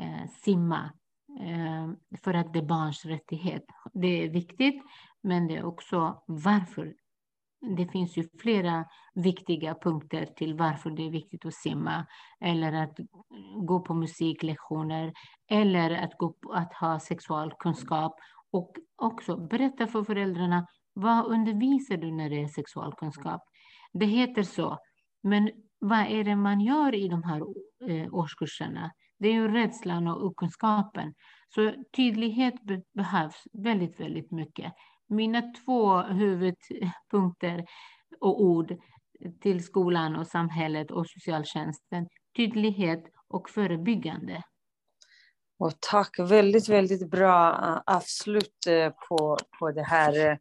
eh, 0.00 0.30
simma 0.44 0.92
eh, 1.40 2.18
för 2.24 2.34
att 2.34 2.52
det 2.52 2.58
är 2.58 2.66
barns 2.66 3.04
rättighet. 3.04 3.64
Det 3.92 4.24
är 4.24 4.30
viktigt, 4.30 4.82
men 5.22 5.46
det 5.46 5.56
är 5.56 5.64
också 5.64 6.22
varför. 6.26 6.94
Det 7.76 7.88
finns 7.88 8.16
ju 8.16 8.28
flera 8.42 8.84
viktiga 9.14 9.74
punkter 9.74 10.26
till 10.26 10.54
varför 10.54 10.90
det 10.90 11.06
är 11.06 11.10
viktigt 11.10 11.44
att 11.44 11.54
simma 11.54 12.06
eller 12.40 12.72
att 12.72 12.96
gå 13.66 13.80
på 13.80 13.94
musiklektioner 13.94 15.12
eller 15.50 15.90
att, 15.90 16.18
gå 16.18 16.32
på, 16.32 16.52
att 16.52 16.74
ha 16.74 17.00
sexualkunskap 17.00 18.14
och 18.52 18.72
också 18.96 19.36
berätta 19.36 19.86
för 19.86 20.04
föräldrarna 20.04 20.66
vad 20.94 21.26
undervisar 21.26 21.96
du 21.96 22.12
när 22.12 22.30
det 22.30 22.42
är 22.42 22.48
sexualkunskap? 22.48 23.42
Det 23.92 24.06
heter 24.06 24.42
så, 24.42 24.78
men 25.22 25.50
vad 25.78 26.06
är 26.06 26.24
det 26.24 26.36
man 26.36 26.60
gör 26.60 26.94
i 26.94 27.08
de 27.08 27.22
här 27.22 27.40
eh, 27.90 28.14
årskurserna? 28.14 28.90
Det 29.18 29.28
är 29.28 29.32
ju 29.32 29.48
rädslan 29.48 30.08
och 30.08 30.24
okunskapen. 30.24 31.14
Så 31.54 31.72
tydlighet 31.96 32.54
behövs 32.94 33.42
väldigt, 33.52 34.00
väldigt 34.00 34.30
mycket. 34.30 34.72
Mina 35.08 35.42
två 35.64 36.02
huvudpunkter 36.02 37.64
och 38.20 38.42
ord 38.42 38.76
till 39.40 39.64
skolan 39.64 40.16
och 40.16 40.26
samhället 40.26 40.90
och 40.90 41.06
socialtjänsten. 41.06 42.08
Tydlighet 42.36 43.04
och 43.28 43.50
förebyggande. 43.50 44.42
Och 45.58 45.72
tack, 45.80 46.18
väldigt, 46.18 46.68
väldigt 46.68 47.10
bra 47.10 47.50
eh, 47.50 47.94
avslut 47.96 48.66
eh, 48.68 48.92
på, 49.08 49.38
på 49.58 49.70
det 49.70 49.82
här. 49.82 50.38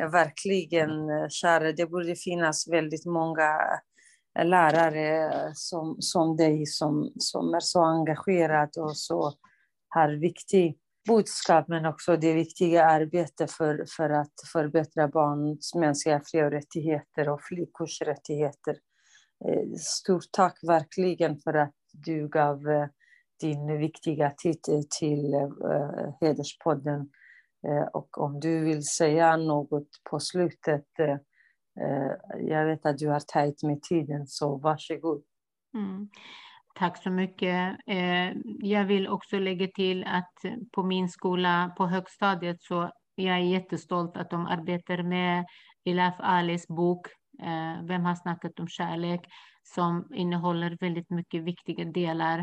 Eh, 0.00 0.10
verkligen, 0.10 0.90
kära, 1.30 1.72
det 1.72 1.86
borde 1.86 2.16
finnas 2.16 2.68
väldigt 2.68 3.06
många 3.06 3.58
lärare 4.44 5.30
som, 5.54 5.96
som 6.00 6.36
dig 6.36 6.66
som, 6.66 7.12
som 7.18 7.54
är 7.54 7.60
så 7.60 7.84
engagerad 7.84 8.70
och 8.78 8.96
så 8.96 9.32
har 9.88 10.08
viktig 10.08 10.78
budskap 11.06 11.68
men 11.68 11.86
också 11.86 12.16
det 12.16 12.34
viktiga 12.34 12.84
arbetet 12.84 13.50
för, 13.50 13.84
för 13.96 14.10
att 14.10 14.32
förbättra 14.52 15.08
barns 15.08 15.74
mänskliga 15.74 16.20
fri 16.24 16.42
och 16.42 16.50
rättigheter 16.50 17.28
och 17.28 17.42
flickors 17.42 18.02
rättigheter. 18.02 18.76
Eh, 19.44 19.72
stort 19.78 20.24
tack 20.32 20.58
verkligen 20.62 21.38
för 21.38 21.54
att 21.54 21.74
du 21.92 22.28
gav 22.28 22.68
eh, 22.68 22.86
din 23.40 23.78
viktiga 23.78 24.30
titel 24.36 24.74
eh, 24.74 24.80
till 24.98 25.34
Hederspodden. 26.20 27.10
Och 27.92 28.18
om 28.18 28.40
du 28.40 28.64
vill 28.64 28.82
säga 28.84 29.36
något 29.36 29.88
på 30.10 30.20
slutet 30.20 30.84
jag 32.38 32.66
vet 32.66 32.86
att 32.86 32.98
du 32.98 33.08
har 33.08 33.20
tajt 33.20 33.62
med 33.62 33.82
tiden, 33.82 34.26
så 34.26 34.56
varsågod. 34.56 35.22
Mm. 35.74 36.08
Tack 36.78 37.02
så 37.02 37.10
mycket. 37.10 37.76
Eh, 37.86 38.32
jag 38.58 38.84
vill 38.84 39.08
också 39.08 39.38
lägga 39.38 39.66
till 39.66 40.04
att 40.04 40.32
på 40.72 40.82
min 40.82 41.08
skola 41.08 41.74
på 41.76 41.86
högstadiet 41.86 42.56
så 42.62 42.90
jag 43.14 43.34
är 43.34 43.40
jättestolt 43.40 44.16
att 44.16 44.30
de 44.30 44.46
arbetar 44.46 45.02
med 45.02 45.46
Ilaf 45.84 46.14
Alis 46.18 46.68
bok 46.68 47.06
eh, 47.42 47.84
Vem 47.88 48.04
har 48.04 48.14
snackat 48.14 48.60
om 48.60 48.68
kärlek? 48.68 49.20
som 49.62 50.14
innehåller 50.14 50.76
väldigt 50.80 51.10
mycket 51.10 51.44
viktiga 51.44 51.84
delar 51.84 52.38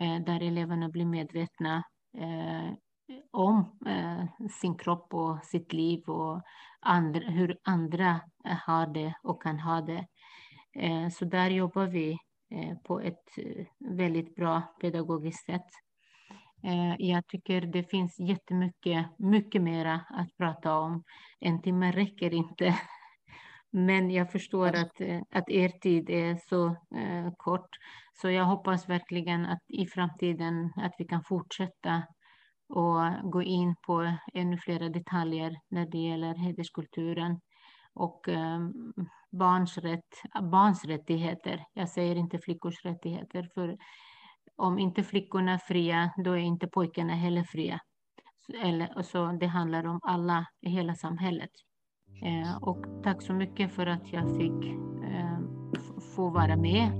eh, 0.00 0.20
där 0.26 0.42
eleverna 0.42 0.88
blir 0.88 1.06
medvetna 1.06 1.82
om 3.32 3.78
sin 4.60 4.78
kropp 4.78 5.14
och 5.14 5.44
sitt 5.44 5.72
liv 5.72 6.02
och 6.06 6.42
andra, 6.80 7.20
hur 7.20 7.56
andra 7.64 8.20
har 8.66 8.86
det 8.86 9.14
och 9.22 9.42
kan 9.42 9.60
ha 9.60 9.80
det. 9.80 10.06
Så 11.10 11.24
där 11.24 11.50
jobbar 11.50 11.86
vi 11.86 12.18
Eh, 12.52 12.76
på 12.84 13.00
ett 13.00 13.38
eh, 13.38 13.66
väldigt 13.78 14.34
bra 14.34 14.62
pedagogiskt 14.80 15.46
sätt. 15.46 15.66
Eh, 16.62 16.94
jag 16.98 17.26
tycker 17.26 17.60
det 17.60 17.82
finns 17.82 18.20
jättemycket, 18.20 19.06
mycket 19.18 19.62
mera 19.62 19.94
att 19.94 20.36
prata 20.36 20.74
om. 20.78 21.04
En 21.40 21.62
timme 21.62 21.92
räcker 21.92 22.34
inte. 22.34 22.78
Men 23.70 24.10
jag 24.10 24.32
förstår 24.32 24.66
att, 24.76 25.00
att 25.30 25.50
er 25.50 25.68
tid 25.68 26.10
är 26.10 26.36
så 26.48 26.76
kort. 27.36 27.68
Så 28.12 28.30
jag 28.30 28.44
hoppas 28.44 28.88
verkligen 28.88 29.46
att 29.46 29.62
i 29.68 29.86
framtiden 29.86 30.72
att 30.76 30.94
vi 30.98 31.04
kan 31.04 31.24
fortsätta 31.24 32.02
och 32.68 33.30
gå 33.32 33.42
in 33.42 33.74
på 33.86 34.16
ännu 34.34 34.58
flera 34.58 34.88
detaljer 34.88 35.56
när 35.68 35.86
det 35.86 35.98
gäller 35.98 36.34
hederskulturen 36.34 37.40
och 37.94 38.28
ehm, 38.28 38.72
barns, 39.30 39.78
rätt, 39.78 40.42
barns 40.42 40.84
rättigheter. 40.84 41.64
Jag 41.72 41.88
säger 41.88 42.16
inte 42.16 42.38
flickors 42.38 42.84
rättigheter, 42.84 43.48
för 43.54 43.76
om 44.56 44.78
inte 44.78 45.02
flickorna 45.02 45.52
är 45.52 45.58
fria, 45.58 46.10
då 46.24 46.32
är 46.32 46.36
inte 46.36 46.66
pojkarna 46.66 47.14
heller 47.14 47.42
fria. 47.42 47.80
Så, 48.46 48.52
eller, 48.52 49.02
så 49.02 49.26
det 49.26 49.46
handlar 49.46 49.86
om 49.86 50.00
alla 50.02 50.46
i 50.60 50.70
hela 50.70 50.94
samhället. 50.94 51.50
Eh, 52.24 52.56
och 52.62 53.02
tack 53.02 53.22
så 53.22 53.32
mycket 53.32 53.72
för 53.72 53.86
att 53.86 54.12
jag 54.12 54.36
fick 54.36 54.66
ehm, 55.04 55.72
få 56.16 56.30
vara 56.30 56.56
med 56.56 56.92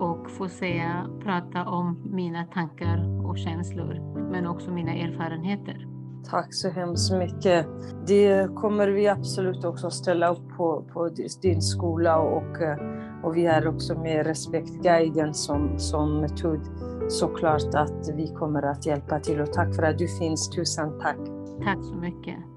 och 0.00 0.30
få 0.30 0.48
säga, 0.48 1.08
prata 1.22 1.64
om 1.68 2.10
mina 2.14 2.44
tankar 2.44 3.26
och 3.26 3.38
känslor, 3.38 4.20
men 4.30 4.46
också 4.46 4.70
mina 4.70 4.92
erfarenheter. 4.94 5.86
Tack 6.30 6.54
så 6.54 6.70
hemskt 6.70 7.12
mycket. 7.12 7.66
Det 8.06 8.54
kommer 8.54 8.88
vi 8.88 9.08
absolut 9.08 9.64
också 9.64 9.90
ställa 9.90 10.32
upp 10.32 10.56
på, 10.56 10.84
på 10.92 11.08
din 11.42 11.62
skola 11.62 12.18
och, 12.18 12.62
eh, 12.62 12.78
och 13.22 13.36
vi 13.36 13.46
har 13.46 13.66
också 13.66 13.94
med 13.94 14.26
Respektguiden 14.26 15.34
som, 15.34 15.78
som 15.78 16.20
metod. 16.20 16.60
Såklart 17.08 17.74
att 17.74 18.10
vi 18.14 18.34
kommer 18.34 18.62
att 18.62 18.86
hjälpa 18.86 19.20
till 19.20 19.40
och 19.40 19.52
tack 19.52 19.74
för 19.74 19.82
att 19.82 19.98
du 19.98 20.08
finns. 20.08 20.50
Tusen 20.50 21.00
tack. 21.00 21.18
Tack 21.64 21.84
så 21.84 21.94
mycket. 21.94 22.53